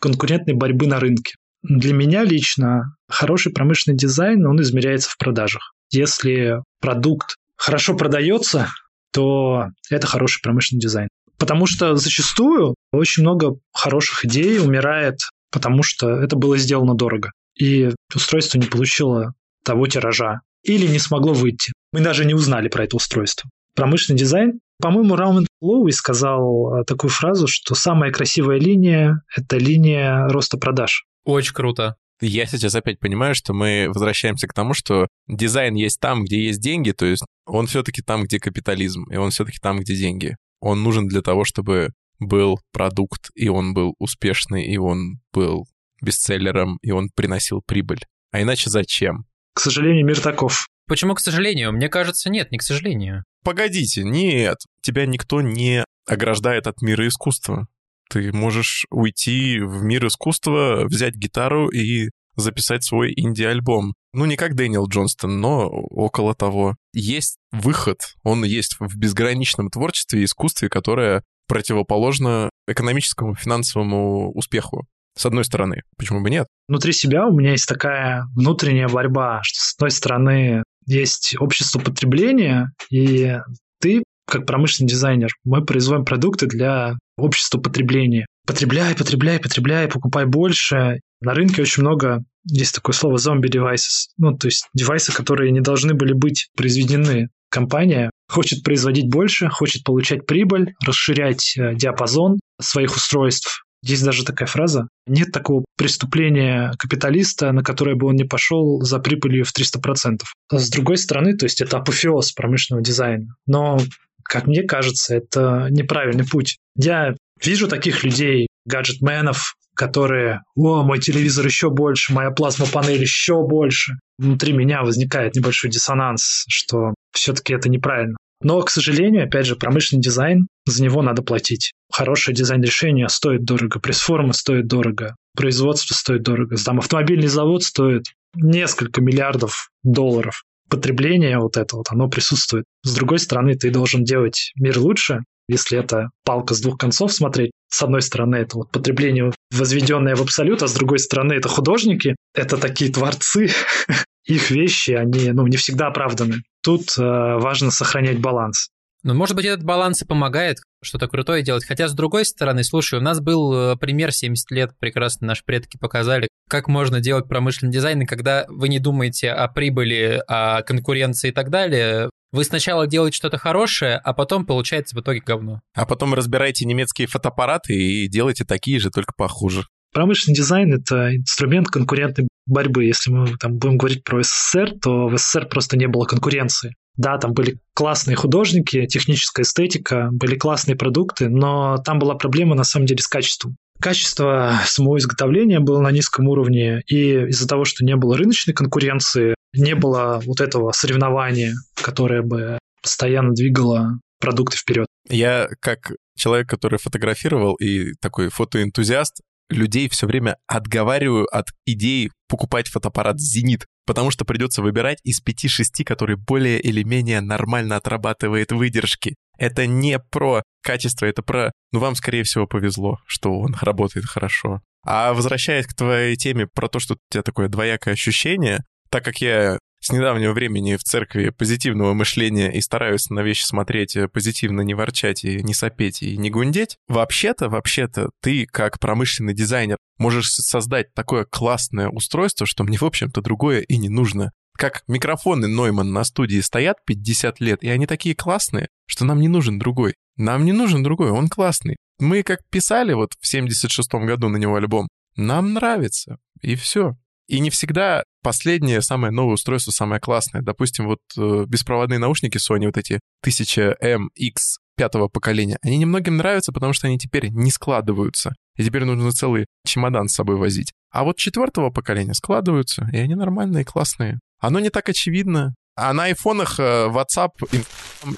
конкурентной 0.00 0.54
борьбы 0.54 0.88
на 0.88 0.98
рынке. 0.98 1.36
Для 1.62 1.94
меня 1.94 2.24
лично 2.24 2.96
хороший 3.08 3.52
промышленный 3.52 3.96
дизайн, 3.96 4.44
он 4.44 4.60
измеряется 4.60 5.10
в 5.10 5.16
продажах. 5.16 5.74
Если 5.90 6.56
продукт 6.80 7.36
хорошо 7.54 7.94
продается, 7.94 8.68
то 9.12 9.66
это 9.90 10.08
хороший 10.08 10.42
промышленный 10.42 10.80
дизайн. 10.80 11.08
Потому 11.38 11.66
что 11.66 11.94
зачастую 11.94 12.74
очень 12.90 13.22
много 13.22 13.58
хороших 13.72 14.24
идей 14.24 14.58
умирает 14.58 15.18
потому 15.50 15.82
что 15.82 16.10
это 16.10 16.36
было 16.36 16.56
сделано 16.56 16.94
дорого. 16.94 17.32
И 17.58 17.90
устройство 18.14 18.58
не 18.58 18.66
получило 18.66 19.34
того 19.64 19.86
тиража 19.86 20.40
или 20.62 20.86
не 20.86 20.98
смогло 20.98 21.32
выйти. 21.32 21.72
Мы 21.92 22.00
даже 22.00 22.24
не 22.24 22.34
узнали 22.34 22.68
про 22.68 22.84
это 22.84 22.96
устройство. 22.96 23.50
Промышленный 23.74 24.18
дизайн. 24.18 24.60
По-моему, 24.80 25.16
Раумен 25.16 25.46
Лоуи 25.60 25.90
сказал 25.90 26.80
э, 26.80 26.84
такую 26.84 27.10
фразу, 27.10 27.46
что 27.48 27.74
самая 27.74 28.12
красивая 28.12 28.58
линия– 28.58 29.22
это 29.36 29.56
линия 29.56 30.28
роста 30.28 30.56
продаж. 30.56 31.04
Очень 31.24 31.54
круто. 31.54 31.96
Я 32.20 32.46
сейчас 32.46 32.74
опять 32.74 32.98
понимаю, 32.98 33.34
что 33.34 33.54
мы 33.54 33.86
возвращаемся 33.88 34.48
к 34.48 34.54
тому, 34.54 34.74
что 34.74 35.06
дизайн 35.28 35.74
есть 35.74 36.00
там, 36.00 36.24
где 36.24 36.44
есть 36.44 36.60
деньги, 36.60 36.90
то 36.90 37.06
есть 37.06 37.24
он 37.46 37.66
все-таки 37.66 38.02
там, 38.02 38.24
где 38.24 38.40
капитализм, 38.40 39.04
и 39.10 39.16
он 39.16 39.30
все-таки 39.30 39.58
там, 39.60 39.78
где 39.78 39.94
деньги. 39.94 40.36
Он 40.60 40.82
нужен 40.82 41.06
для 41.06 41.22
того, 41.22 41.44
чтобы 41.44 41.90
был 42.18 42.58
продукт, 42.72 43.30
и 43.34 43.48
он 43.48 43.74
был 43.74 43.94
успешный, 43.98 44.66
и 44.66 44.76
он 44.78 45.20
был 45.32 45.66
бестселлером, 46.02 46.78
и 46.82 46.90
он 46.90 47.10
приносил 47.14 47.62
прибыль. 47.64 48.00
А 48.30 48.42
иначе 48.42 48.70
зачем? 48.70 49.24
К 49.54 49.60
сожалению, 49.60 50.06
мир 50.06 50.20
таков. 50.20 50.68
Почему 50.86 51.14
к 51.14 51.20
сожалению? 51.20 51.72
Мне 51.72 51.88
кажется, 51.88 52.30
нет, 52.30 52.50
не 52.50 52.58
к 52.58 52.62
сожалению. 52.62 53.24
Погодите, 53.44 54.04
нет. 54.04 54.58
Тебя 54.80 55.06
никто 55.06 55.40
не 55.42 55.84
ограждает 56.06 56.66
от 56.66 56.80
мира 56.82 57.06
искусства. 57.06 57.66
Ты 58.08 58.32
можешь 58.32 58.86
уйти 58.90 59.60
в 59.60 59.82
мир 59.82 60.06
искусства, 60.06 60.84
взять 60.86 61.14
гитару 61.14 61.68
и 61.68 62.08
записать 62.36 62.84
свой 62.84 63.12
инди-альбом. 63.14 63.94
Ну, 64.12 64.24
не 64.24 64.36
как 64.36 64.54
Дэниел 64.54 64.86
Джонстон, 64.88 65.40
но 65.40 65.68
около 65.68 66.34
того. 66.34 66.76
Есть 66.94 67.36
выход, 67.52 67.98
он 68.22 68.44
есть 68.44 68.76
в 68.78 68.96
безграничном 68.96 69.70
творчестве 69.70 70.22
и 70.22 70.24
искусстве, 70.24 70.68
которое 70.68 71.22
противоположно 71.48 72.50
экономическому, 72.68 73.34
финансовому 73.34 74.30
успеху. 74.32 74.86
С 75.16 75.26
одной 75.26 75.44
стороны, 75.44 75.82
почему 75.96 76.22
бы 76.22 76.30
нет? 76.30 76.46
Внутри 76.68 76.92
себя 76.92 77.26
у 77.26 77.36
меня 77.36 77.50
есть 77.50 77.66
такая 77.66 78.24
внутренняя 78.36 78.88
борьба, 78.88 79.40
что 79.42 79.60
с 79.60 79.74
одной 79.74 79.90
стороны 79.90 80.62
есть 80.86 81.34
общество 81.40 81.80
потребления, 81.80 82.70
и 82.90 83.36
ты, 83.80 84.04
как 84.26 84.46
промышленный 84.46 84.88
дизайнер, 84.88 85.30
мы 85.44 85.64
производим 85.64 86.04
продукты 86.04 86.46
для 86.46 86.94
общества 87.16 87.58
потребления. 87.58 88.26
Потребляй, 88.46 88.94
потребляй, 88.94 89.40
потребляй, 89.40 89.88
покупай 89.88 90.24
больше. 90.24 91.00
На 91.20 91.34
рынке 91.34 91.62
очень 91.62 91.82
много, 91.82 92.22
есть 92.44 92.74
такое 92.74 92.94
слово 92.94 93.18
зомби 93.18 93.48
devices, 93.48 94.06
ну, 94.16 94.36
то 94.36 94.46
есть 94.46 94.68
девайсы, 94.72 95.12
которые 95.12 95.50
не 95.50 95.60
должны 95.60 95.94
были 95.94 96.12
быть 96.12 96.48
произведены 96.56 97.28
компания 97.50 98.10
хочет 98.28 98.62
производить 98.62 99.08
больше, 99.08 99.48
хочет 99.48 99.84
получать 99.84 100.26
прибыль, 100.26 100.74
расширять 100.84 101.56
э, 101.56 101.74
диапазон 101.74 102.38
своих 102.60 102.94
устройств. 102.94 103.64
Есть 103.82 104.04
даже 104.04 104.24
такая 104.24 104.48
фраза. 104.48 104.88
Нет 105.06 105.30
такого 105.32 105.64
преступления 105.76 106.72
капиталиста, 106.78 107.52
на 107.52 107.62
которое 107.62 107.94
бы 107.94 108.08
он 108.08 108.16
не 108.16 108.24
пошел 108.24 108.80
за 108.82 108.98
прибылью 108.98 109.44
в 109.44 109.52
300%. 109.56 110.22
С 110.50 110.70
другой 110.70 110.98
стороны, 110.98 111.36
то 111.36 111.46
есть 111.46 111.60
это 111.60 111.78
апофеоз 111.78 112.32
промышленного 112.32 112.84
дизайна. 112.84 113.36
Но, 113.46 113.78
как 114.24 114.46
мне 114.46 114.64
кажется, 114.64 115.14
это 115.14 115.68
неправильный 115.70 116.26
путь. 116.26 116.58
Я 116.76 117.14
вижу 117.42 117.68
таких 117.68 118.02
людей, 118.02 118.47
гаджетменов, 118.68 119.56
которые, 119.74 120.42
о, 120.56 120.82
мой 120.82 120.98
телевизор 120.98 121.46
еще 121.46 121.70
больше, 121.70 122.12
моя 122.12 122.30
плазма-панель 122.30 123.00
еще 123.00 123.46
больше. 123.46 123.94
Внутри 124.18 124.52
меня 124.52 124.82
возникает 124.82 125.36
небольшой 125.36 125.70
диссонанс, 125.70 126.44
что 126.48 126.94
все-таки 127.12 127.54
это 127.54 127.68
неправильно. 127.68 128.16
Но, 128.40 128.60
к 128.62 128.70
сожалению, 128.70 129.24
опять 129.24 129.46
же, 129.46 129.56
промышленный 129.56 130.02
дизайн, 130.02 130.46
за 130.64 130.82
него 130.82 131.02
надо 131.02 131.22
платить. 131.22 131.72
Хорошее 131.92 132.36
дизайн-решение 132.36 133.08
стоит 133.08 133.44
дорого, 133.44 133.80
пресс-форма 133.80 134.32
стоит 134.32 134.66
дорого, 134.68 135.16
производство 135.36 135.94
стоит 135.94 136.22
дорого, 136.22 136.56
там 136.56 136.78
автомобильный 136.78 137.26
завод 137.28 137.64
стоит 137.64 138.04
несколько 138.34 139.00
миллиардов 139.00 139.70
долларов. 139.82 140.42
Потребление 140.68 141.38
вот 141.38 141.56
это 141.56 141.76
вот, 141.76 141.86
оно 141.90 142.08
присутствует. 142.08 142.64
С 142.84 142.94
другой 142.94 143.18
стороны, 143.18 143.54
ты 143.54 143.70
должен 143.70 144.04
делать 144.04 144.52
мир 144.56 144.78
лучше, 144.78 145.20
если 145.48 145.78
это 145.78 146.10
палка 146.24 146.54
с 146.54 146.60
двух 146.60 146.78
концов 146.78 147.12
смотреть. 147.12 147.50
С 147.70 147.82
одной 147.82 148.02
стороны, 148.02 148.36
это 148.36 148.56
вот 148.56 148.70
потребление, 148.70 149.32
возведенное 149.50 150.16
в 150.16 150.22
абсолют, 150.22 150.62
а 150.62 150.68
с 150.68 150.74
другой 150.74 150.98
стороны, 150.98 151.34
это 151.34 151.48
художники, 151.48 152.16
это 152.34 152.56
такие 152.56 152.90
творцы, 152.90 153.50
их 154.24 154.50
вещи, 154.50 154.92
они 154.92 155.30
ну, 155.30 155.46
не 155.46 155.56
всегда 155.56 155.88
оправданы. 155.88 156.42
Тут 156.62 156.96
э, 156.98 157.02
важно 157.02 157.70
сохранять 157.70 158.20
баланс. 158.20 158.68
Ну, 159.02 159.14
может 159.14 159.36
быть, 159.36 159.44
этот 159.44 159.64
баланс 159.64 160.02
и 160.02 160.06
помогает. 160.06 160.58
Что-то 160.82 161.08
крутое 161.08 161.42
делать. 161.42 161.64
Хотя, 161.64 161.88
с 161.88 161.94
другой 161.94 162.24
стороны, 162.24 162.64
слушай, 162.64 162.98
у 162.98 163.02
нас 163.02 163.20
был 163.20 163.52
э, 163.54 163.76
пример 163.76 164.12
70 164.12 164.50
лет, 164.50 164.70
прекрасно 164.78 165.26
наши 165.26 165.44
предки 165.44 165.76
показали, 165.76 166.28
как 166.48 166.68
можно 166.68 167.00
делать 167.00 167.28
промышленный 167.28 167.72
дизайн, 167.72 168.02
и 168.02 168.06
когда 168.06 168.46
вы 168.48 168.68
не 168.68 168.78
думаете 168.78 169.30
о 169.30 169.48
прибыли, 169.48 170.22
о 170.26 170.62
конкуренции 170.62 171.28
и 171.28 171.32
так 171.32 171.50
далее, 171.50 172.10
вы 172.30 172.44
сначала 172.44 172.86
делаете 172.86 173.16
что-то 173.16 173.38
хорошее, 173.38 173.96
а 173.96 174.12
потом 174.12 174.44
получается 174.44 174.96
в 174.96 175.00
итоге 175.00 175.20
говно. 175.20 175.60
А 175.74 175.86
потом 175.86 176.14
разбирайте 176.14 176.66
немецкие 176.66 177.08
фотоаппараты 177.08 177.74
и 177.74 178.08
делайте 178.08 178.44
такие 178.44 178.78
же, 178.78 178.90
только 178.90 179.12
похуже. 179.16 179.64
Промышленный 179.92 180.36
дизайн— 180.36 180.74
это 180.74 181.16
инструмент 181.16 181.68
конкурентной 181.68 182.28
борьбы. 182.46 182.84
Если 182.84 183.10
мы 183.10 183.36
там 183.38 183.56
будем 183.56 183.78
говорить 183.78 184.04
про 184.04 184.22
СССР, 184.22 184.72
то 184.82 185.08
в 185.08 185.16
СССР 185.16 185.46
просто 185.46 185.78
не 185.78 185.86
было 185.86 186.04
конкуренции. 186.04 186.74
Да, 186.98 187.16
там 187.16 187.32
были 187.32 187.58
классные 187.74 188.16
художники, 188.16 188.86
техническая 188.86 189.44
эстетика, 189.44 190.08
были 190.12 190.36
классные 190.36 190.76
продукты, 190.76 191.28
но 191.28 191.78
там 191.78 192.00
была 192.00 192.16
проблема 192.16 192.54
на 192.56 192.64
самом 192.64 192.86
деле 192.86 193.00
с 193.00 193.06
качеством. 193.06 193.56
Качество 193.80 194.54
самого 194.66 194.98
изготовления 194.98 195.60
было 195.60 195.80
на 195.80 195.92
низком 195.92 196.26
уровне, 196.26 196.82
и 196.88 197.28
из-за 197.28 197.46
того, 197.46 197.64
что 197.64 197.84
не 197.84 197.94
было 197.94 198.16
рыночной 198.16 198.52
конкуренции, 198.52 199.36
не 199.54 199.76
было 199.76 200.20
вот 200.26 200.40
этого 200.40 200.72
соревнования, 200.72 201.54
которое 201.76 202.22
бы 202.22 202.58
постоянно 202.82 203.32
двигало 203.32 204.00
продукты 204.20 204.56
вперед. 204.56 204.88
Я 205.08 205.48
как 205.60 205.92
человек, 206.16 206.48
который 206.48 206.80
фотографировал 206.80 207.54
и 207.54 207.92
такой 208.00 208.28
фотоэнтузиаст, 208.28 209.20
людей 209.50 209.88
все 209.88 210.06
время 210.06 210.36
отговариваю 210.48 211.26
от 211.32 211.46
идеи 211.64 212.10
покупать 212.28 212.68
фотоаппарат 212.68 213.20
«Зенит», 213.20 213.66
потому 213.88 214.10
что 214.10 214.26
придется 214.26 214.60
выбирать 214.60 214.98
из 215.02 215.22
5-6, 215.24 215.82
который 215.82 216.16
более 216.16 216.60
или 216.60 216.82
менее 216.82 217.22
нормально 217.22 217.76
отрабатывает 217.76 218.52
выдержки. 218.52 219.14
Это 219.38 219.66
не 219.66 219.98
про 219.98 220.42
качество, 220.62 221.06
это 221.06 221.22
про... 221.22 221.52
Ну, 221.72 221.78
вам, 221.78 221.94
скорее 221.94 222.22
всего, 222.22 222.46
повезло, 222.46 222.98
что 223.06 223.32
он 223.40 223.56
работает 223.62 224.04
хорошо. 224.04 224.60
А 224.84 225.14
возвращаясь 225.14 225.66
к 225.66 225.74
твоей 225.74 226.16
теме 226.16 226.46
про 226.46 226.68
то, 226.68 226.80
что 226.80 226.94
у 226.94 226.98
тебя 227.10 227.22
такое 227.22 227.48
двоякое 227.48 227.94
ощущение, 227.94 228.62
так 228.90 229.06
как 229.06 229.22
я 229.22 229.58
с 229.88 229.92
недавнего 229.92 230.34
времени 230.34 230.76
в 230.76 230.84
церкви 230.84 231.30
позитивного 231.30 231.94
мышления 231.94 232.52
и 232.52 232.60
стараюсь 232.60 233.08
на 233.08 233.20
вещи 233.20 233.44
смотреть 233.44 233.96
э, 233.96 234.06
позитивно, 234.06 234.60
не 234.60 234.74
ворчать 234.74 235.24
и 235.24 235.42
не 235.42 235.54
сопеть 235.54 236.02
и 236.02 236.18
не 236.18 236.28
гундеть, 236.28 236.76
вообще-то, 236.88 237.48
вообще-то, 237.48 238.10
ты 238.20 238.44
как 238.44 238.78
промышленный 238.78 239.32
дизайнер 239.32 239.78
можешь 239.96 240.30
создать 240.30 240.92
такое 240.92 241.24
классное 241.24 241.88
устройство, 241.88 242.46
что 242.46 242.64
мне, 242.64 242.76
в 242.76 242.82
общем-то, 242.82 243.22
другое 243.22 243.60
и 243.60 243.78
не 243.78 243.88
нужно. 243.88 244.32
Как 244.58 244.82
микрофоны 244.88 245.48
Нойман 245.48 245.90
на 245.90 246.04
студии 246.04 246.40
стоят 246.40 246.84
50 246.84 247.40
лет, 247.40 247.64
и 247.64 247.70
они 247.70 247.86
такие 247.86 248.14
классные, 248.14 248.68
что 248.86 249.06
нам 249.06 249.20
не 249.20 249.28
нужен 249.28 249.58
другой. 249.58 249.94
Нам 250.16 250.44
не 250.44 250.52
нужен 250.52 250.82
другой, 250.82 251.10
он 251.10 251.28
классный. 251.28 251.76
Мы 251.98 252.22
как 252.22 252.40
писали 252.50 252.92
вот 252.92 253.14
в 253.18 253.34
76-м 253.34 254.04
году 254.04 254.28
на 254.28 254.36
него 254.36 254.56
альбом, 254.56 254.88
нам 255.16 255.54
нравится, 255.54 256.18
и 256.42 256.56
все. 256.56 256.96
И 257.28 257.40
не 257.40 257.50
всегда 257.50 258.04
последнее, 258.22 258.80
самое 258.80 259.12
новое 259.12 259.34
устройство, 259.34 259.70
самое 259.70 260.00
классное. 260.00 260.42
Допустим, 260.42 260.86
вот 260.86 260.98
э, 261.16 261.44
беспроводные 261.46 261.98
наушники 261.98 262.38
Sony, 262.38 262.66
вот 262.66 262.78
эти 262.78 263.00
1000MX 263.24 264.34
пятого 264.76 265.08
поколения, 265.08 265.58
они 265.62 265.76
немногим 265.76 266.16
нравятся, 266.16 266.52
потому 266.52 266.72
что 266.72 266.86
они 266.86 266.98
теперь 266.98 267.28
не 267.28 267.50
складываются. 267.50 268.34
И 268.56 268.64
теперь 268.64 268.84
нужно 268.84 269.12
целый 269.12 269.46
чемодан 269.66 270.08
с 270.08 270.14
собой 270.14 270.36
возить. 270.36 270.72
А 270.90 271.04
вот 271.04 271.16
четвертого 271.18 271.70
поколения 271.70 272.14
складываются, 272.14 272.88
и 272.92 272.96
они 272.96 273.14
нормальные, 273.14 273.64
классные. 273.64 274.18
Оно 274.40 274.58
не 274.60 274.70
так 274.70 274.88
очевидно. 274.88 275.54
А 275.76 275.92
на 275.92 276.04
айфонах 276.04 276.58
э, 276.58 276.88
WhatsApp 276.88 277.30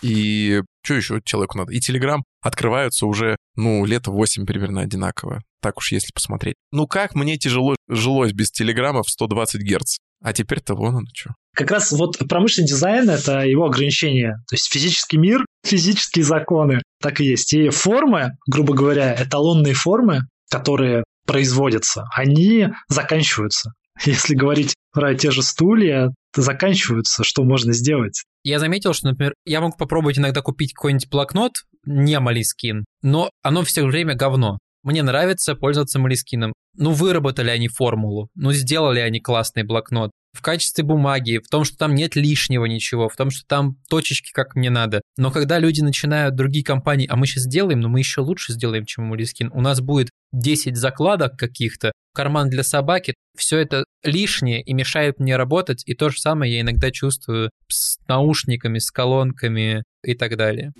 и 0.03 0.63
что 0.83 0.95
еще 0.95 1.21
человеку 1.25 1.59
надо? 1.59 1.73
И 1.73 1.79
Telegram 1.79 2.21
открываются 2.41 3.07
уже, 3.07 3.37
ну, 3.57 3.85
лет 3.85 4.07
8 4.07 4.47
примерно 4.47 4.83
одинаково. 4.83 5.43
Так 5.61 5.79
уж 5.79 5.93
если 5.93 6.13
посмотреть. 6.13 6.57
Ну 6.73 6.87
как 6.87 7.15
мне 7.15 7.37
тяжело 7.37 7.77
жилось 7.89 8.33
без 8.33 8.51
телеграмма 8.51 9.03
в 9.03 9.11
120 9.11 9.63
Гц? 9.63 9.99
А 10.23 10.33
теперь-то 10.33 10.75
вон 10.75 10.97
оно 10.97 11.07
что. 11.15 11.35
Как 11.55 11.71
раз 11.71 11.93
вот 11.93 12.19
промышленный 12.29 12.69
дизайн— 12.69 13.09
это 13.11 13.41
его 13.41 13.67
ограничение. 13.67 14.37
То 14.49 14.55
есть 14.55 14.73
физический 14.73 15.19
мир, 15.19 15.45
физические 15.65 16.25
законы, 16.25 16.83
так 17.01 17.21
и 17.21 17.25
есть. 17.25 17.53
И 17.53 17.69
формы, 17.71 18.33
грубо 18.47 18.75
говоря, 18.75 19.15
эталонные 19.15 19.75
формы, 19.75 20.23
которые 20.51 21.05
производятся, 21.27 22.05
они 22.15 22.69
заканчиваются. 22.89 23.73
Если 24.05 24.35
говорить 24.35 24.75
про 24.93 25.15
те 25.15 25.31
же 25.31 25.43
стулья, 25.43 26.09
то 26.33 26.43
заканчиваются, 26.43 27.25
что 27.25 27.45
можно 27.45 27.73
сделать. 27.73 28.25
Я 28.43 28.59
заметил, 28.59 28.95
что, 28.95 29.09
например, 29.09 29.35
я 29.45 29.61
мог 29.61 29.77
попробовать 29.77 30.19
иногда 30.19 30.43
купить 30.43 30.73
какой-нибудь 30.73 31.11
блокнот, 31.11 31.53
не 31.85 32.19
Moleskine, 32.19 32.85
но 33.03 33.31
оно 33.43 33.63
все 33.63 33.85
время 33.85 34.15
говно. 34.15 34.59
Мне 34.83 35.03
нравится 35.03 35.55
пользоваться 35.55 35.99
Moleskine 35.99 36.41
ом. 36.41 36.55
Ну, 36.77 36.93
выработали 36.93 37.51
они 37.51 37.69
формулу, 37.69 38.29
ну, 38.35 38.53
сделали 38.53 39.01
они 39.01 39.21
классный 39.21 39.63
блокнот. 39.63 40.11
В 40.33 40.43
качестве 40.43 40.85
бумаги, 40.85 41.41
в 41.45 41.49
том, 41.49 41.65
что 41.65 41.77
там 41.77 41.95
нет 41.95 42.15
лишнего 42.15 42.65
ничего, 42.65 43.09
в 43.09 43.17
том, 43.17 43.31
что 43.31 43.45
там 43.47 43.77
точечки 43.91 44.31
как 44.33 44.55
мне 44.55 44.71
надо. 44.71 45.03
Но 45.19 45.33
когда 45.33 45.59
люди 45.59 45.81
начинают, 45.81 46.37
другие 46.37 46.65
компании, 46.65 47.09
а 47.11 47.17
мы 47.17 47.27
сейчас 47.27 47.45
сделаем, 47.45 47.81
но 47.81 47.89
мы 47.89 47.99
еще 47.99 48.21
лучше 48.21 48.53
сделаем, 48.53 48.87
чем 48.87 49.05
Moleskine. 49.07 49.51
У 49.53 49.61
нас 49.61 49.81
будет 49.81 50.11
10 50.33 50.77
закладок 50.77 51.37
каких-то, 51.37 51.93
карман 52.15 52.49
для 52.49 52.63
собаки, 52.63 53.15
все 53.37 53.59
это 53.59 53.85
лишнее 54.05 54.63
и 54.63 54.73
мешает 54.73 55.19
мне 55.19 55.37
работать, 55.37 55.83
и 55.87 55.95
то 55.95 56.11
же 56.11 56.19
самое 56.19 56.53
я 56.53 56.61
иногда 56.61 56.91
чувствую 56.91 57.51
с 57.69 57.99
наушниками, 58.07 58.79
с 58.79 58.91
колонками 58.91 59.83
и 60.05 60.15
так 60.15 60.37
далее. 60.37 60.73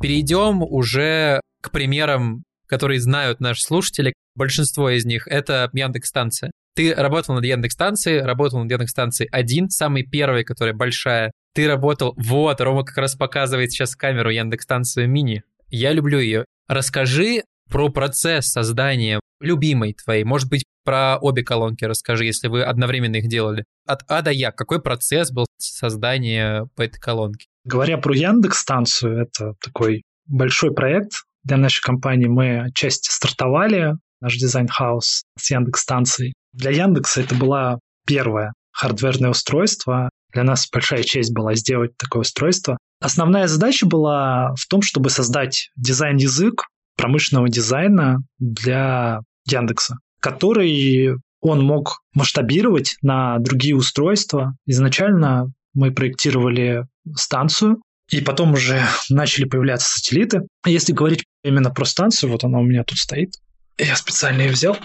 Перейдем 0.00 0.62
уже 0.62 1.40
к 1.60 1.72
примерам, 1.72 2.44
которые 2.66 3.00
знают 3.00 3.40
наши 3.40 3.62
слушатели. 3.62 4.12
Большинство 4.36 4.90
из 4.90 5.04
них— 5.04 5.26
это 5.30 5.68
Яндекс-станция. 5.72 6.52
Ты 6.76 6.94
работал 6.94 7.34
над 7.34 7.44
Яндекс-станцией, 7.44 8.22
работал 8.22 8.60
над 8.60 8.70
Яндекс-станцией 8.70 9.28
один, 9.32 9.68
самый 9.68 10.04
первый, 10.04 10.44
которая 10.44 10.74
большая. 10.74 11.32
Ты 11.52 11.66
работал... 11.66 12.14
Вот, 12.16 12.60
Рома 12.60 12.84
как 12.84 12.98
раз 12.98 13.16
показывает 13.16 13.72
сейчас 13.72 13.96
камеру 13.96 14.30
Яндекс-станцию 14.30 15.08
мини. 15.08 15.42
Я 15.68 15.92
люблю 15.92 16.20
ее. 16.20 16.44
Расскажи 16.68 17.42
про 17.68 17.88
процесс 17.88 18.46
создания 18.46 19.18
любимой 19.40 19.94
твоей. 19.94 20.22
Может 20.22 20.48
быть, 20.48 20.62
про 20.84 21.18
обе 21.18 21.42
колонки 21.42 21.84
расскажи, 21.84 22.24
если 22.24 22.48
вы 22.48 22.62
одновременно 22.62 23.16
их 23.16 23.28
делали. 23.28 23.64
От 23.84 24.04
А 24.08 24.22
до 24.22 24.30
Я. 24.30 24.52
Какой 24.52 24.80
процесс 24.80 25.32
был 25.32 25.46
создания 25.58 26.68
по 26.76 26.82
этой 26.82 26.98
колонке? 26.98 27.46
Говоря 27.68 27.98
про 27.98 28.14
Яндекс-станцию, 28.14 29.24
это 29.24 29.52
такой 29.62 30.02
большой 30.26 30.72
проект 30.72 31.12
для 31.44 31.58
нашей 31.58 31.82
компании. 31.82 32.26
Мы 32.26 32.60
отчасти 32.60 33.10
стартовали 33.10 33.92
наш 34.22 34.36
design 34.36 34.84
house 34.84 35.24
с 35.38 35.50
Яндекс-станцией. 35.50 36.32
Для 36.54 36.70
Яндекса 36.70 37.20
это 37.20 37.34
было 37.34 37.78
первое 38.06 38.54
хардверное 38.72 39.30
устройство. 39.30 40.08
Для 40.32 40.44
нас 40.44 40.66
большая 40.72 41.02
честь 41.02 41.34
была 41.34 41.54
сделать 41.56 41.90
такое 41.98 42.22
устройство. 42.22 42.78
Основная 43.00 43.48
задача 43.48 43.86
была 43.86 44.54
в 44.54 44.66
том, 44.66 44.80
чтобы 44.80 45.10
создать 45.10 45.68
дизайн-язык 45.76 46.62
промышленного 46.96 47.50
дизайна 47.50 48.20
для 48.38 49.20
Яндекса, 49.46 49.98
который 50.20 51.18
он 51.42 51.62
мог 51.62 52.00
масштабировать 52.14 52.96
на 53.02 53.38
другие 53.40 53.76
устройства. 53.76 54.56
Изначально 54.64 55.52
мы 55.74 55.92
проектировали 55.92 56.86
станцию, 57.16 57.80
и 58.10 58.20
потом 58.20 58.54
уже 58.54 58.82
начали 59.10 59.44
появляться 59.44 59.88
сателлиты. 59.90 60.40
Если 60.64 60.92
говорить 60.92 61.24
именно 61.44 61.70
про 61.70 61.84
станцию, 61.84 62.32
вот 62.32 62.44
она 62.44 62.58
у 62.58 62.64
меня 62.64 62.84
тут 62.84 62.98
стоит. 62.98 63.34
Я 63.78 63.96
специально 63.96 64.42
ее 64.42 64.50
взял. 64.50 64.76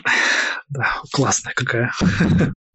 Да, 0.69 1.01
классная 1.11 1.53
какая. 1.55 1.91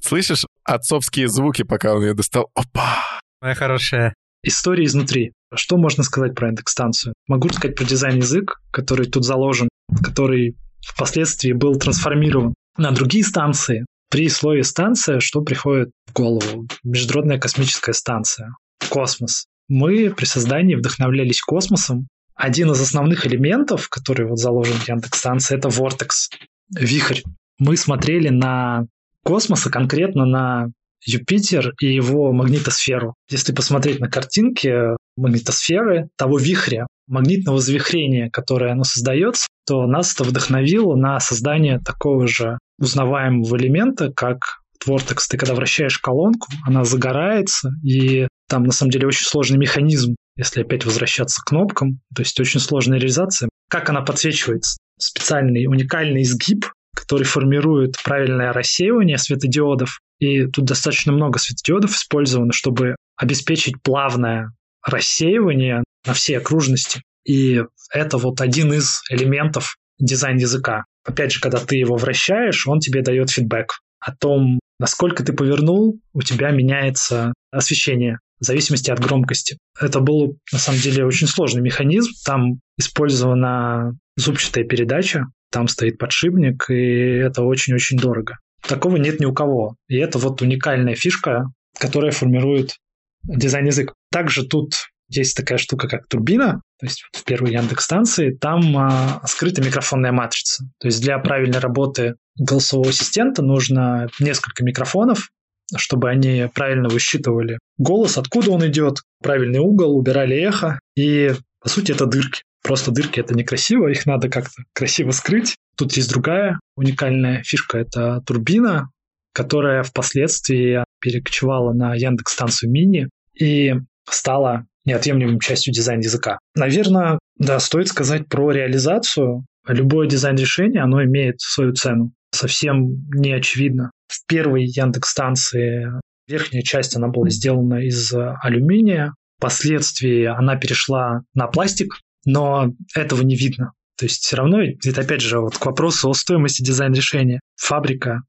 Слышишь 0.02 0.44
отцовские 0.64 1.28
звуки, 1.28 1.62
пока 1.62 1.94
он 1.94 2.02
ее 2.02 2.14
достал? 2.14 2.50
Опа! 2.54 3.20
Моя 3.40 3.54
хорошая. 3.54 4.14
История 4.42 4.84
изнутри. 4.84 5.32
Что 5.54 5.76
можно 5.76 6.02
сказать 6.02 6.34
про 6.34 6.48
индекс-станцию? 6.48 7.14
Могу 7.26 7.48
сказать 7.50 7.76
про 7.76 7.84
дизайн-язык, 7.84 8.60
который 8.70 9.06
тут 9.06 9.24
заложен, 9.24 9.68
который 10.02 10.56
впоследствии 10.86 11.52
был 11.52 11.76
трансформирован 11.76 12.54
на 12.76 12.90
другие 12.92 13.24
станции. 13.24 13.84
При 14.10 14.28
слове 14.28 14.64
«станция» 14.64 15.20
что 15.20 15.42
приходит 15.42 15.90
в 16.06 16.12
голову? 16.14 16.66
Международная 16.82 17.38
космическая 17.38 17.92
станция. 17.92 18.54
Космос. 18.88 19.46
Мы 19.68 20.10
при 20.10 20.24
создании 20.24 20.74
вдохновлялись 20.74 21.42
космосом. 21.42 22.08
Один 22.34 22.70
из 22.70 22.80
основных 22.80 23.26
элементов, 23.26 23.88
который 23.88 24.26
вот 24.26 24.38
заложен 24.38 24.76
в 24.78 24.88
Яндекс-станции, 24.88 25.56
это 25.56 25.68
Vortex, 25.68 26.30
вихрь. 26.74 27.22
Мы 27.58 27.76
смотрели 27.76 28.28
на 28.28 28.86
космос, 29.24 29.66
а 29.66 29.70
конкретно 29.70 30.24
на 30.24 30.68
Юпитер 31.04 31.74
и 31.80 31.86
его 31.86 32.32
магнитосферу. 32.32 33.14
Если 33.30 33.52
посмотреть 33.52 34.00
на 34.00 34.08
картинки 34.08 34.96
магнитосферы, 35.16 36.08
того 36.16 36.38
вихря, 36.38 36.86
магнитного 37.06 37.60
завихрения, 37.60 38.30
которое 38.30 38.72
оно 38.72 38.84
создается, 38.84 39.46
то 39.66 39.86
нас 39.86 40.14
это 40.14 40.24
вдохновило 40.24 40.94
на 40.96 41.20
создание 41.20 41.78
такого 41.80 42.26
же 42.26 42.58
узнаваемого 42.78 43.56
элемента, 43.56 44.12
как 44.12 44.60
Vortex, 44.86 45.24
ты 45.28 45.36
когда 45.36 45.54
вращаешь 45.54 45.98
колонку, 45.98 46.48
она 46.64 46.84
загорается, 46.84 47.70
и 47.82 48.28
там 48.48 48.64
на 48.64 48.72
самом 48.72 48.90
деле 48.90 49.06
очень 49.06 49.24
сложный 49.26 49.58
механизм, 49.58 50.16
если 50.36 50.62
опять 50.62 50.84
возвращаться 50.84 51.40
к 51.40 51.48
кнопкам, 51.48 52.00
то 52.14 52.22
есть 52.22 52.38
очень 52.40 52.60
сложная 52.60 52.98
реализация. 52.98 53.48
Как 53.68 53.90
она 53.90 54.02
подсвечивается? 54.02 54.78
Специальный 54.98 55.66
уникальный 55.66 56.22
изгиб, 56.22 56.66
который 56.94 57.24
формирует 57.24 57.96
правильное 58.02 58.52
рассеивание 58.52 59.18
светодиодов. 59.18 60.00
И 60.18 60.46
тут 60.46 60.64
достаточно 60.64 61.12
много 61.12 61.38
светодиодов 61.38 61.92
использовано, 61.92 62.52
чтобы 62.52 62.96
обеспечить 63.16 63.80
плавное 63.82 64.52
рассеивание 64.84 65.84
на 66.06 66.14
все 66.14 66.38
окружности. 66.38 67.02
И 67.24 67.62
это 67.92 68.16
вот 68.16 68.40
один 68.40 68.72
из 68.72 69.02
элементов 69.10 69.76
дизайн 69.98 70.38
языка. 70.38 70.84
Опять 71.04 71.32
же, 71.32 71.40
когда 71.40 71.58
ты 71.58 71.76
его 71.76 71.96
вращаешь, 71.96 72.66
он 72.66 72.80
тебе 72.80 73.02
дает 73.02 73.30
фидбэк 73.30 73.78
о 74.00 74.14
том, 74.14 74.57
насколько 74.78 75.24
ты 75.24 75.32
повернул, 75.32 76.00
у 76.12 76.22
тебя 76.22 76.50
меняется 76.50 77.32
освещение 77.50 78.18
в 78.40 78.44
зависимости 78.44 78.90
от 78.90 79.00
громкости. 79.00 79.58
Это 79.80 80.00
был, 80.00 80.38
на 80.52 80.58
самом 80.58 80.80
деле, 80.80 81.04
очень 81.04 81.26
сложный 81.26 81.62
механизм. 81.62 82.10
Там 82.24 82.60
использована 82.78 83.92
зубчатая 84.16 84.64
передача, 84.64 85.26
там 85.50 85.68
стоит 85.68 85.98
подшипник, 85.98 86.70
и 86.70 87.16
это 87.16 87.42
очень-очень 87.42 87.98
дорого. 87.98 88.38
Такого 88.66 88.96
нет 88.96 89.20
ни 89.20 89.24
у 89.24 89.32
кого. 89.32 89.76
И 89.88 89.96
это 89.96 90.18
вот 90.18 90.42
уникальная 90.42 90.94
фишка, 90.94 91.46
которая 91.78 92.12
формирует 92.12 92.76
дизайн-язык. 93.24 93.94
Также 94.10 94.46
тут 94.46 94.74
есть 95.08 95.36
такая 95.36 95.58
штука, 95.58 95.88
как 95.88 96.06
турбина, 96.06 96.60
то 96.78 96.86
есть 96.86 97.02
в 97.12 97.24
первой 97.24 97.52
Яндекс 97.52 97.84
станции, 97.84 98.36
там 98.38 98.76
а, 98.76 99.22
скрыта 99.26 99.62
микрофонная 99.62 100.12
матрица. 100.12 100.64
То 100.78 100.88
есть 100.88 101.00
для 101.00 101.18
правильной 101.18 101.60
работы 101.60 102.16
голосового 102.38 102.90
ассистента 102.90 103.42
нужно 103.42 104.08
несколько 104.20 104.64
микрофонов, 104.64 105.30
чтобы 105.76 106.08
они 106.08 106.48
правильно 106.54 106.88
высчитывали 106.88 107.58
голос, 107.76 108.16
откуда 108.16 108.52
он 108.52 108.66
идет, 108.66 109.02
правильный 109.22 109.60
угол, 109.60 109.96
убирали 109.96 110.36
эхо. 110.36 110.80
И, 110.96 111.32
по 111.60 111.68
сути, 111.68 111.92
это 111.92 112.06
дырки. 112.06 112.42
Просто 112.62 112.90
дырки— 112.90 113.20
это 113.20 113.34
некрасиво, 113.34 113.88
их 113.88 114.04
надо 114.06 114.28
как-то 114.28 114.62
красиво 114.72 115.10
скрыть. 115.12 115.56
Тут 115.76 115.92
есть 115.92 116.10
другая 116.10 116.58
уникальная 116.76 117.42
фишка— 117.42 117.78
это 117.78 118.20
турбина, 118.26 118.90
которая 119.32 119.82
впоследствии 119.82 120.84
перекочевала 121.00 121.72
на 121.72 121.94
Яндекс-станцию 121.94 122.70
Мини 122.70 123.08
и 123.38 123.74
стала 124.08 124.66
неотъемлемой 124.84 125.38
частью 125.38 125.72
дизайн-языка. 125.72 126.38
Наверное, 126.56 127.18
да, 127.36 127.60
стоит 127.60 127.88
сказать 127.88 128.28
про 128.28 128.50
реализацию. 128.50 129.44
Любое 129.66 130.08
дизайн-решение, 130.08 130.82
оно 130.82 131.04
имеет 131.04 131.40
свою 131.40 131.74
цену. 131.74 132.12
Совсем 132.38 133.04
не 133.12 133.32
очевидно. 133.32 133.90
В 134.06 134.24
первой 134.26 134.64
Яндекс-станции 134.64 135.88
верхняя 136.28 136.62
часть, 136.62 136.94
она 136.94 137.08
была 137.08 137.30
сделана 137.30 137.84
из 137.84 138.14
алюминия. 138.14 139.14
Впоследствии 139.38 140.24
она 140.24 140.56
перешла 140.56 141.22
на 141.34 141.48
пластик, 141.48 142.00
но 142.24 142.72
этого 142.94 143.22
не 143.22 143.34
видно. 143.34 143.72
То 143.98 144.04
есть 144.04 144.22
все 144.22 144.36
равно, 144.36 144.60
это 144.62 145.00
опять 145.00 145.20
же 145.20 145.40
вот 145.40 145.58
к 145.58 145.66
вопросу 145.66 146.08
о 146.08 146.14
стоимости 146.14 146.62
дизайн-решения. 146.62 147.40
Фабрика 147.56 148.20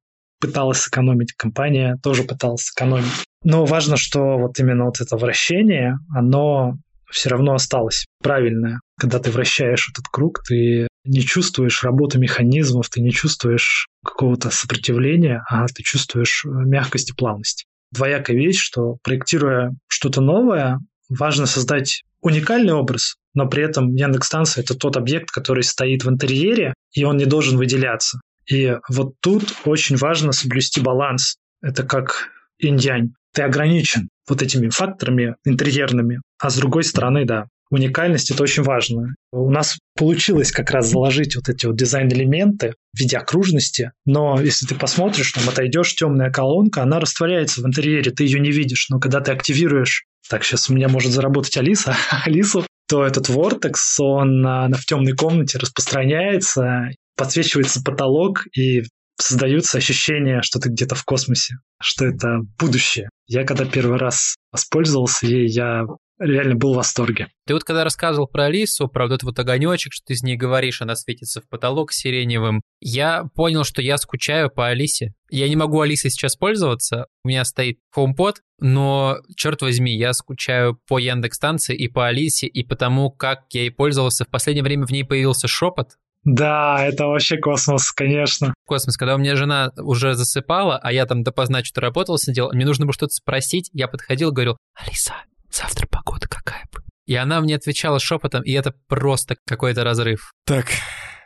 пыталась 0.41 0.79
сэкономить, 0.79 1.33
компания 1.33 1.97
тоже 2.01 2.23
пыталась 2.23 2.63
сэкономить. 2.63 3.25
Но 3.43 3.65
важно, 3.65 3.95
что 3.95 4.39
вот 4.39 4.59
именно 4.59 4.85
вот 4.85 5.01
это 5.01 5.17
вращение, 5.17 5.97
оно 6.15 6.77
все 7.11 7.29
равно 7.29 7.53
осталось 7.53 8.05
правильное. 8.23 8.79
Когда 8.99 9.19
ты 9.19 9.29
вращаешь 9.29 9.87
этот 9.89 10.05
круг, 10.11 10.41
ты 10.47 10.87
не 11.09 11.21
чувствуешь 11.21 11.83
работу 11.83 12.19
механизмов, 12.19 12.89
ты 12.89 13.01
не 13.01 13.11
чувствуешь 13.11 13.87
какого-то 14.05 14.51
сопротивления, 14.51 15.43
а 15.49 15.65
ты 15.67 15.81
чувствуешь 15.81 16.45
мягкость 16.45 17.09
и 17.09 17.13
плавность. 17.13 17.65
Двоякая 17.91 18.37
вещь, 18.37 18.59
что 18.59 18.97
проектируя 19.03 19.75
что-то 19.87 20.21
новое, 20.21 20.79
важно 21.09 21.47
создать 21.47 22.03
уникальный 22.21 22.73
образ, 22.73 23.15
но 23.33 23.47
при 23.47 23.63
этом 23.63 23.95
Яндекс-станция— 23.95 24.63
это 24.63 24.75
тот 24.75 24.97
объект, 24.97 25.31
который 25.31 25.63
стоит 25.63 26.03
в 26.03 26.09
интерьере, 26.09 26.73
и 26.93 27.03
он 27.03 27.17
не 27.17 27.25
должен 27.25 27.57
выделяться. 27.57 28.19
И 28.47 28.77
вот 28.87 29.13
тут 29.19 29.55
очень 29.65 29.95
важно 29.95 30.31
соблюсти 30.31 30.79
баланс. 30.79 31.37
Это 31.61 31.83
как 31.83 32.29
инь-янь. 32.59 33.13
Ты 33.33 33.43
ограничен 33.43 34.09
вот 34.27 34.41
этими 34.41 34.69
факторами 34.69 35.35
интерьерными, 35.43 36.21
а 36.39 36.49
с 36.49 36.57
другой 36.57 36.83
стороны, 36.83 37.25
да, 37.25 37.47
уникальность 37.69 38.31
это 38.31 38.43
очень 38.43 38.63
важно. 38.63 39.15
У 39.31 39.49
нас 39.49 39.77
получилось 39.95 40.51
как 40.51 40.71
раз 40.71 40.89
заложить 40.89 41.35
вот 41.35 41.49
эти 41.49 41.65
вот 41.65 41.75
дизайн-элементы 41.75 42.73
в 42.93 42.99
виде 42.99 43.17
окружности, 43.17 43.91
но 44.05 44.39
если 44.41 44.65
ты 44.65 44.75
посмотришь, 44.75 45.31
там 45.31 45.47
отойдешь, 45.47 45.95
темная 45.95 46.31
колонка, 46.31 46.83
она 46.83 46.99
растворяется 46.99 47.61
в 47.61 47.65
интерьере, 47.67 48.11
ты 48.11 48.23
ее 48.23 48.39
не 48.39 48.51
видишь, 48.51 48.87
но 48.89 48.99
когда 48.99 49.21
ты 49.21 49.31
активируешь, 49.31 50.05
так, 50.29 50.43
сейчас 50.43 50.69
у 50.69 50.73
меня 50.73 50.89
может 50.89 51.11
заработать 51.11 51.57
Алиса, 51.57 51.95
Алису, 52.25 52.65
то 52.87 53.05
этот 53.05 53.29
вортекс, 53.29 53.99
он 53.99 54.43
в 54.43 54.85
темной 54.85 55.13
комнате 55.13 55.59
распространяется, 55.59 56.89
подсвечивается 57.15 57.83
потолок, 57.83 58.45
и 58.55 58.83
создаются 59.21 59.77
ощущения, 59.77 60.41
что 60.41 60.59
ты 60.59 60.69
где-то 60.69 60.95
в 60.95 61.03
космосе, 61.03 61.55
что 61.81 62.05
это 62.05 62.39
будущее. 62.57 63.09
Я 63.27 63.43
когда 63.43 63.65
первый 63.65 63.97
раз 63.97 64.35
воспользовался 64.51 65.27
ей, 65.27 65.47
я 65.47 65.83
реально 66.19 66.55
был 66.55 66.73
в 66.73 66.77
восторге. 66.77 67.27
Ты 67.45 67.53
вот 67.53 67.63
когда 67.63 67.83
рассказывал 67.83 68.27
про 68.27 68.45
Алису, 68.45 68.87
про 68.87 69.05
вот 69.05 69.13
этот 69.13 69.23
вот 69.23 69.39
огонечек, 69.39 69.93
что 69.93 70.05
ты 70.05 70.15
с 70.15 70.23
ней 70.23 70.35
говоришь, 70.35 70.81
она 70.81 70.95
светится 70.95 71.41
в 71.41 71.49
потолок 71.49 71.91
сиреневым, 71.91 72.61
я 72.81 73.25
понял, 73.35 73.63
что 73.63 73.81
я 73.81 73.97
скучаю 73.97 74.49
по 74.49 74.67
Алисе. 74.67 75.13
Я 75.31 75.47
не 75.47 75.55
могу 75.55 75.81
Алисой 75.81 76.11
сейчас 76.11 76.35
пользоваться, 76.35 77.07
у 77.23 77.27
меня 77.27 77.45
стоит 77.45 77.79
HomePod, 77.95 78.35
но, 78.59 79.17
черт 79.35 79.61
возьми, 79.61 79.95
я 79.97 80.13
скучаю 80.13 80.79
по 80.87 80.99
Яндекс-станции 80.99 81.75
и 81.75 81.87
по 81.87 82.07
Алисе, 82.07 82.47
и 82.47 82.63
потому, 82.63 83.11
как 83.11 83.45
я 83.51 83.61
ей 83.61 83.71
пользовался. 83.71 84.25
В 84.25 84.29
последнее 84.29 84.63
время 84.63 84.85
в 84.85 84.91
ней 84.91 85.03
появился 85.03 85.47
шепот, 85.47 85.97
да, 86.25 86.85
это 86.85 87.05
вообще 87.05 87.37
космос, 87.37 87.91
конечно. 87.91 88.53
Космос, 88.65 88.97
когда 88.97 89.15
у 89.15 89.17
меня 89.17 89.35
жена 89.35 89.71
уже 89.77 90.15
засыпала, 90.15 90.77
а 90.77 90.91
я 90.91 91.05
там 91.05 91.23
допоздна 91.23 91.63
что-то 91.63 91.81
работал, 91.81 92.17
сидел, 92.17 92.51
мне 92.51 92.65
нужно 92.65 92.85
было 92.85 92.93
что-то 92.93 93.13
спросить, 93.13 93.69
я 93.71 93.87
подходил, 93.87 94.31
говорил, 94.31 94.57
Алиса, 94.75 95.13
завтра 95.51 95.87
погода 95.87 96.27
какая 96.27 96.65
бы? 96.71 96.81
И 97.05 97.15
она 97.15 97.41
мне 97.41 97.55
отвечала 97.55 97.99
шепотом, 97.99 98.43
и 98.43 98.51
это 98.51 98.73
просто 98.87 99.35
какой-то 99.47 99.83
разрыв. 99.83 100.31
Так, 100.45 100.67